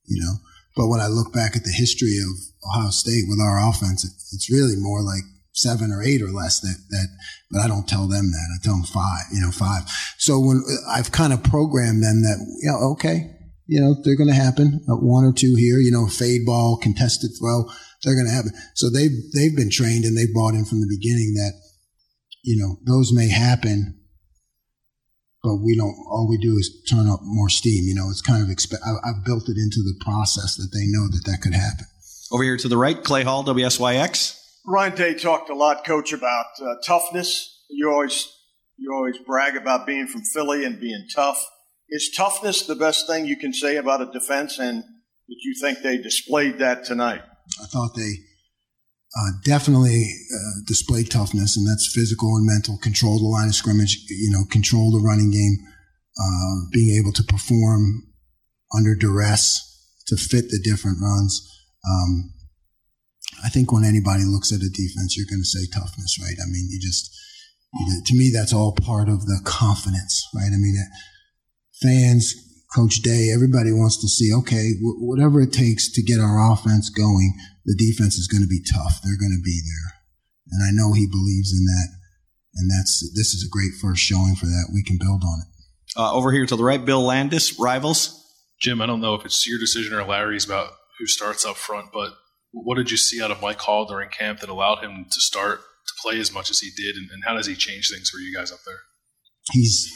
You 0.05 0.21
know, 0.23 0.35
but 0.77 0.89
when 0.89 1.01
I 1.01 1.07
look 1.07 1.33
back 1.33 1.57
at 1.57 1.65
the 1.65 1.73
history 1.73 2.19
of 2.19 2.35
Ohio 2.69 2.91
State 2.91 3.25
with 3.29 3.41
our 3.41 3.59
offense, 3.69 4.05
it's 4.05 4.51
really 4.51 4.77
more 4.77 5.03
like 5.03 5.23
seven 5.59 5.91
or 5.91 6.03
eight 6.03 6.23
or 6.23 6.31
less 6.31 6.61
that, 6.61 6.77
that, 6.91 7.09
but 7.51 7.61
I 7.61 7.69
don't 7.69 7.89
tell 7.89 8.09
them 8.09 8.31
that. 8.31 8.49
I 8.55 8.63
tell 8.63 8.75
them 8.75 8.85
five, 8.85 9.25
you 9.33 9.41
know, 9.41 9.51
five. 9.51 9.83
So 10.19 10.39
when 10.39 10.63
I've 10.89 11.13
kind 11.13 11.33
of 11.33 11.43
programmed 11.43 12.03
them 12.03 12.23
that, 12.23 12.39
you 12.63 12.71
know, 12.71 12.93
okay, 12.93 13.39
you 13.69 13.81
know, 13.81 13.95
they're 14.03 14.17
going 14.17 14.31
to 14.31 14.35
happen. 14.35 14.81
Uh, 14.89 14.97
one 14.97 15.25
or 15.25 15.33
two 15.33 15.55
here, 15.55 15.79
you 15.79 15.93
know, 15.93 16.07
fade 16.07 16.47
ball, 16.47 16.79
contested 16.79 17.31
throw. 17.39 17.69
they're 18.03 18.15
going 18.15 18.27
to 18.27 18.33
happen. 18.33 18.53
So 18.75 18.89
they've 18.89 19.13
they've 19.35 19.55
been 19.55 19.71
trained 19.71 20.05
and 20.05 20.17
they've 20.17 20.33
bought 20.33 20.55
in 20.55 20.65
from 20.65 20.81
the 20.81 20.89
beginning 20.89 21.35
that 21.35 21.53
you 22.43 22.57
know 22.57 22.79
those 22.87 23.13
may 23.13 23.29
happen, 23.29 24.01
but 25.43 25.57
we 25.57 25.77
don't. 25.77 25.95
All 26.09 26.27
we 26.29 26.39
do 26.39 26.57
is 26.57 26.83
turn 26.89 27.09
up 27.11 27.21
more 27.23 27.51
steam. 27.51 27.85
You 27.85 27.95
know, 27.95 28.09
it's 28.09 28.23
kind 28.23 28.43
of 28.43 28.49
expe- 28.49 28.81
I, 28.85 29.11
I've 29.11 29.25
built 29.25 29.49
it 29.51 29.59
into 29.59 29.83
the 29.85 30.01
process 30.01 30.57
that 30.57 30.71
they 30.73 30.87
know 30.87 31.07
that 31.09 31.25
that 31.27 31.43
could 31.43 31.55
happen. 31.55 31.85
Over 32.33 32.45
here 32.45 32.57
to 32.57 32.69
the 32.69 32.77
right, 32.77 33.03
Clay 33.03 33.23
Hall, 33.23 33.45
WSYX. 33.45 34.38
Ryan 34.69 34.95
Day 34.95 35.15
talked 35.15 35.49
a 35.49 35.55
lot, 35.55 35.85
Coach, 35.87 36.13
about 36.13 36.47
uh, 36.61 36.75
toughness. 36.85 37.65
You 37.71 37.91
always 37.91 38.31
you 38.77 38.93
always 38.95 39.17
brag 39.27 39.57
about 39.57 39.87
being 39.87 40.07
from 40.07 40.23
Philly 40.23 40.65
and 40.65 40.79
being 40.79 41.07
tough. 41.15 41.43
Is 41.89 42.13
toughness 42.15 42.67
the 42.67 42.77
best 42.77 43.07
thing 43.07 43.25
you 43.25 43.37
can 43.37 43.55
say 43.55 43.77
about 43.77 44.03
a 44.03 44.13
defense? 44.13 44.59
And 44.59 44.83
did 44.83 45.39
you 45.43 45.55
think 45.61 45.79
they 45.79 45.97
displayed 45.97 46.59
that 46.59 46.85
tonight? 46.85 47.23
I 47.63 47.67
thought 47.67 47.95
they 47.97 48.13
uh, 49.19 49.31
definitely 49.43 50.05
uh, 50.35 50.61
displayed 50.67 51.11
toughness, 51.11 51.57
and 51.57 51.67
that's 51.67 51.91
physical 51.95 52.37
and 52.37 52.45
mental. 52.45 52.77
Control 52.77 53.19
the 53.19 53.25
line 53.25 53.49
of 53.49 53.55
scrimmage, 53.55 54.05
you 54.11 54.31
know, 54.31 54.45
control 54.51 54.93
the 54.93 55.01
running 55.01 55.31
game, 55.31 55.57
uh, 56.21 56.57
being 56.73 56.95
able 57.01 57.13
to 57.13 57.25
perform 57.25 58.03
under 58.77 58.95
duress 58.95 59.65
to 60.09 60.17
fit 60.17 60.51
the 60.51 60.61
different 60.63 60.99
runs. 61.01 61.41
Um, 61.89 62.35
I 63.45 63.49
think 63.49 63.73
when 63.73 63.85
anybody 63.85 64.25
looks 64.25 64.53
at 64.53 64.61
a 64.61 64.71
defense, 64.71 65.17
you're 65.17 65.31
going 65.31 65.43
to 65.43 65.49
say 65.49 65.67
toughness, 65.73 66.19
right? 66.21 66.37
I 66.41 66.47
mean, 66.51 66.69
you 66.71 66.81
just 66.81 67.15
to 68.07 68.17
me 68.17 68.31
that's 68.33 68.53
all 68.53 68.73
part 68.73 69.09
of 69.09 69.27
the 69.27 69.41
confidence, 69.45 70.27
right? 70.35 70.49
I 70.53 70.57
mean, 70.57 70.75
fans, 71.83 72.35
Coach 72.75 73.03
Day, 73.03 73.31
everybody 73.35 73.73
wants 73.73 74.01
to 74.01 74.09
see, 74.09 74.33
okay, 74.33 74.73
whatever 74.81 75.41
it 75.41 75.53
takes 75.53 75.91
to 75.93 76.03
get 76.03 76.21
our 76.21 76.53
offense 76.53 76.91
going, 76.91 77.35
the 77.65 77.77
defense 77.77 78.17
is 78.17 78.29
going 78.29 78.43
to 78.43 78.49
be 78.49 78.63
tough. 78.63 79.01
They're 79.03 79.19
going 79.19 79.37
to 79.37 79.45
be 79.45 79.61
there. 79.65 79.95
And 80.53 80.65
I 80.65 80.71
know 80.73 80.93
he 80.93 81.07
believes 81.07 81.53
in 81.53 81.65
that. 81.65 81.89
And 82.57 82.71
that's, 82.71 83.01
this 83.15 83.35
is 83.35 83.45
a 83.45 83.51
great 83.51 83.73
first 83.81 84.03
showing 84.03 84.35
for 84.35 84.47
that. 84.47 84.71
We 84.73 84.83
can 84.83 84.99
build 84.99 85.23
on 85.23 85.41
it. 85.41 85.49
Uh, 85.97 86.13
over 86.13 86.33
here 86.33 86.47
to 86.47 86.57
the 86.57 86.65
right, 86.65 86.85
Bill 86.85 87.03
Landis, 87.03 87.59
rivals. 87.59 88.15
Jim, 88.61 88.81
I 88.81 88.87
don't 88.87 89.01
know 89.01 89.15
if 89.15 89.25
it's 89.25 89.47
your 89.47 89.59
decision 89.59 89.95
or 89.95 90.05
Larry's 90.05 90.45
about 90.45 90.73
who 90.99 91.07
starts 91.07 91.45
up 91.45 91.57
front, 91.57 91.91
but 91.93 92.13
what 92.53 92.77
did 92.77 92.91
you 92.91 92.97
see 92.97 93.23
out 93.23 93.31
of 93.31 93.43
Mike 93.43 93.61
Hall 93.61 93.85
during 93.85 94.09
camp 94.09 94.41
that 94.41 94.49
allowed 94.49 94.83
him 94.83 95.07
to 95.11 95.21
start 95.21 95.61
to 95.61 95.95
play 96.03 96.19
as 96.19 96.33
much 96.33 96.51
as 96.51 96.61
he 96.61 96.71
did, 96.77 96.97
and, 96.97 97.11
and 97.11 97.25
how 97.25 97.35
does 97.35 97.47
he 97.47 97.55
change 97.55 97.91
things 97.91 98.11
for 98.11 98.19
you 98.19 98.35
guys 98.35 98.53
up 98.53 98.61
there? 98.67 98.81
He's 99.53 99.91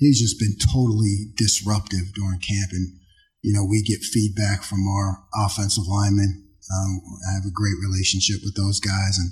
he's 0.00 0.18
just 0.18 0.40
been 0.40 0.56
totally 0.56 1.30
disruptive 1.36 2.12
during 2.16 2.40
camp. 2.40 2.72
And, 2.72 2.98
you 3.44 3.52
know, 3.52 3.64
we 3.64 3.84
get 3.84 4.00
feedback 4.00 4.64
from 4.64 4.88
our 4.88 5.22
offensive 5.36 5.86
linemen. 5.86 6.48
Um, 6.72 7.00
I 7.28 7.34
have 7.36 7.44
a 7.44 7.52
great 7.52 7.76
relationship 7.78 8.40
with 8.42 8.56
those 8.56 8.80
guys 8.80 9.20
and, 9.20 9.30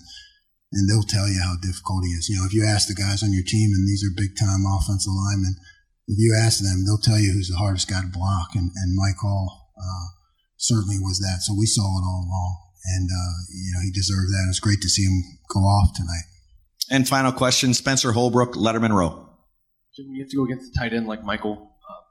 and 0.73 0.85
they'll 0.85 1.09
tell 1.09 1.27
you 1.27 1.41
how 1.41 1.57
difficult 1.65 2.05
he 2.05 2.13
is. 2.13 2.29
You 2.29 2.37
know, 2.37 2.45
if 2.45 2.53
you 2.53 2.65
ask 2.65 2.87
the 2.87 2.95
guys 2.95 3.25
on 3.25 3.33
your 3.33 3.45
team 3.45 3.73
and 3.73 3.89
these 3.89 4.05
are 4.05 4.13
big 4.13 4.37
time 4.37 4.69
offensive 4.69 5.13
linemen, 5.13 5.57
if 6.07 6.21
you 6.21 6.37
ask 6.37 6.61
them, 6.61 6.85
they'll 6.85 7.01
tell 7.01 7.19
you 7.19 7.33
who's 7.33 7.49
the 7.49 7.57
hardest 7.57 7.89
guy 7.89 8.01
to 8.01 8.13
block. 8.13 8.53
And, 8.55 8.71
and 8.77 8.97
Mike 8.97 9.17
Hall, 9.21 9.73
uh, 9.77 10.07
certainly 10.59 10.99
was 10.99 11.19
that. 11.21 11.43
So 11.43 11.55
we 11.57 11.67
saw 11.67 11.83
it 11.83 12.05
all 12.05 12.27
along 12.29 12.69
and, 12.85 13.09
uh, 13.09 13.35
you 13.51 13.73
know, 13.73 13.81
he 13.81 13.91
deserved 13.91 14.31
that. 14.31 14.45
It 14.45 14.49
was 14.49 14.61
great 14.61 14.81
to 14.83 14.89
see 14.89 15.05
him 15.05 15.23
go 15.49 15.61
off 15.61 15.95
tonight. 15.95 16.25
And 16.91 17.09
final 17.09 17.33
question, 17.33 17.75
Spencer 17.75 18.13
Holbrook, 18.13 18.55
Letterman 18.55 18.91
Row. 18.91 19.29
Jim, 19.95 20.07
you 20.13 20.23
have 20.23 20.31
to 20.31 20.37
go 20.37 20.45
against 20.45 20.73
the 20.73 20.79
tight 20.79 20.93
end 20.93 21.07
like 21.07 21.23
Michael, 21.23 21.73
uh, 21.89 22.03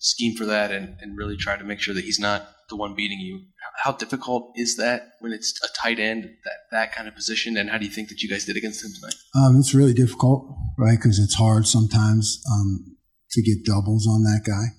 scheme 0.00 0.36
for 0.36 0.46
that 0.46 0.70
and, 0.70 0.96
and 1.00 1.16
really 1.16 1.36
try 1.36 1.56
to 1.56 1.64
make 1.64 1.80
sure 1.80 1.94
that 1.94 2.04
he's 2.04 2.18
not 2.18 2.48
the 2.68 2.76
one 2.76 2.94
beating 2.94 3.20
you. 3.20 3.42
How 3.82 3.92
difficult 3.92 4.52
is 4.54 4.76
that 4.76 5.12
when 5.20 5.32
it's 5.32 5.58
a 5.64 5.68
tight 5.76 5.98
end, 5.98 6.24
that, 6.24 6.56
that 6.72 6.94
kind 6.94 7.08
of 7.08 7.14
position? 7.14 7.56
And 7.56 7.70
how 7.70 7.78
do 7.78 7.84
you 7.84 7.90
think 7.90 8.08
that 8.10 8.22
you 8.22 8.28
guys 8.28 8.44
did 8.44 8.56
against 8.56 8.84
him 8.84 8.90
tonight? 8.94 9.14
Um, 9.34 9.58
it's 9.58 9.74
really 9.74 9.94
difficult, 9.94 10.46
right? 10.78 10.96
Because 10.96 11.18
it's 11.18 11.34
hard 11.34 11.66
sometimes 11.66 12.42
um, 12.52 12.96
to 13.32 13.42
get 13.42 13.64
doubles 13.64 14.06
on 14.06 14.22
that 14.24 14.42
guy. 14.46 14.76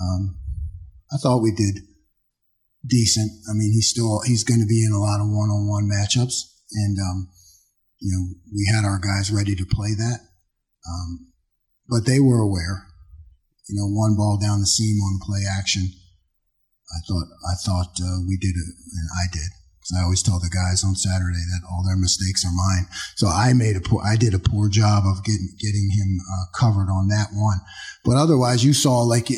Um, 0.00 0.38
I 1.12 1.16
thought 1.16 1.42
we 1.42 1.52
did 1.52 1.82
decent. 2.86 3.30
I 3.48 3.54
mean, 3.54 3.72
he's 3.72 3.88
still 3.88 4.20
he's 4.26 4.44
going 4.44 4.60
to 4.60 4.66
be 4.66 4.84
in 4.84 4.92
a 4.92 5.00
lot 5.00 5.20
of 5.20 5.28
one-on-one 5.28 5.88
matchups, 5.88 6.44
and 6.72 6.98
um, 6.98 7.28
you 8.00 8.12
know 8.12 8.24
we 8.52 8.68
had 8.72 8.84
our 8.84 8.98
guys 8.98 9.32
ready 9.32 9.54
to 9.54 9.66
play 9.66 9.94
that. 9.94 10.20
Um, 10.86 11.32
but 11.88 12.06
they 12.06 12.20
were 12.20 12.40
aware. 12.40 12.86
You 13.68 13.80
know, 13.80 13.88
one 13.88 14.16
ball 14.16 14.38
down 14.38 14.60
the 14.60 14.66
seam 14.66 15.00
on 15.00 15.20
play 15.20 15.40
action. 15.48 15.88
I 16.92 17.00
thought 17.08 17.28
I 17.48 17.54
thought 17.64 17.92
uh, 18.00 18.20
we 18.28 18.36
did 18.36 18.54
it, 18.56 18.74
and 18.92 19.08
I 19.16 19.26
did. 19.32 19.48
Because 19.84 20.00
I 20.00 20.04
always 20.04 20.22
tell 20.22 20.40
the 20.40 20.48
guys 20.48 20.82
on 20.82 20.96
Saturday 20.96 21.44
that 21.52 21.68
all 21.70 21.84
their 21.84 21.96
mistakes 21.96 22.42
are 22.44 22.52
mine. 22.56 22.86
So 23.16 23.28
I 23.28 23.52
made 23.52 23.76
a 23.76 23.82
poor, 23.82 24.00
I 24.02 24.16
did 24.16 24.32
a 24.32 24.38
poor 24.38 24.70
job 24.70 25.04
of 25.04 25.22
getting 25.24 25.52
getting 25.58 25.90
him 25.92 26.20
uh, 26.24 26.44
covered 26.58 26.88
on 26.88 27.08
that 27.08 27.28
one. 27.34 27.60
But 28.02 28.16
otherwise, 28.16 28.64
you 28.64 28.72
saw 28.72 29.02
like 29.02 29.28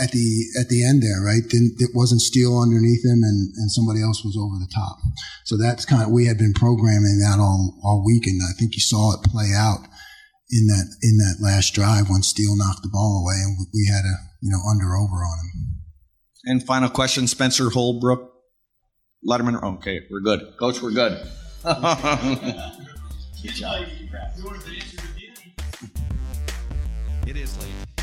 at 0.00 0.12
the 0.12 0.44
at 0.58 0.68
the 0.68 0.84
end 0.84 1.02
there, 1.02 1.22
right? 1.24 1.42
Didn't, 1.48 1.76
it 1.78 1.90
wasn't 1.94 2.20
Steele 2.20 2.58
underneath 2.58 3.04
him, 3.04 3.22
and 3.22 3.54
and 3.56 3.70
somebody 3.70 4.02
else 4.02 4.24
was 4.24 4.36
over 4.36 4.54
the 4.58 4.70
top. 4.72 4.98
So 5.44 5.56
that's 5.56 5.84
kind 5.84 6.02
of 6.02 6.10
we 6.10 6.26
had 6.26 6.38
been 6.38 6.52
programming 6.52 7.18
that 7.18 7.38
all 7.40 7.78
all 7.82 8.04
week, 8.04 8.26
and 8.26 8.40
I 8.42 8.52
think 8.58 8.74
you 8.74 8.80
saw 8.80 9.14
it 9.14 9.24
play 9.24 9.50
out 9.54 9.86
in 10.50 10.66
that 10.66 10.86
in 11.02 11.16
that 11.18 11.38
last 11.40 11.74
drive 11.74 12.10
when 12.10 12.22
Steele 12.22 12.56
knocked 12.56 12.82
the 12.82 12.88
ball 12.88 13.22
away, 13.24 13.40
and 13.42 13.56
we 13.72 13.86
had 13.86 14.04
a 14.04 14.16
you 14.40 14.50
know 14.50 14.60
under 14.68 14.96
over 14.96 15.24
on 15.24 15.38
him. 15.38 15.80
And 16.44 16.62
final 16.62 16.88
question, 16.88 17.26
Spencer 17.26 17.70
Holbrook, 17.70 18.32
Letterman. 19.26 19.62
Okay, 19.78 20.00
we're 20.10 20.20
good, 20.20 20.54
Coach. 20.58 20.82
We're 20.82 20.92
good. 20.92 21.20
Good 23.42 23.54
job. 23.54 23.86
It 27.26 27.36
is 27.36 27.58
late. 27.58 27.99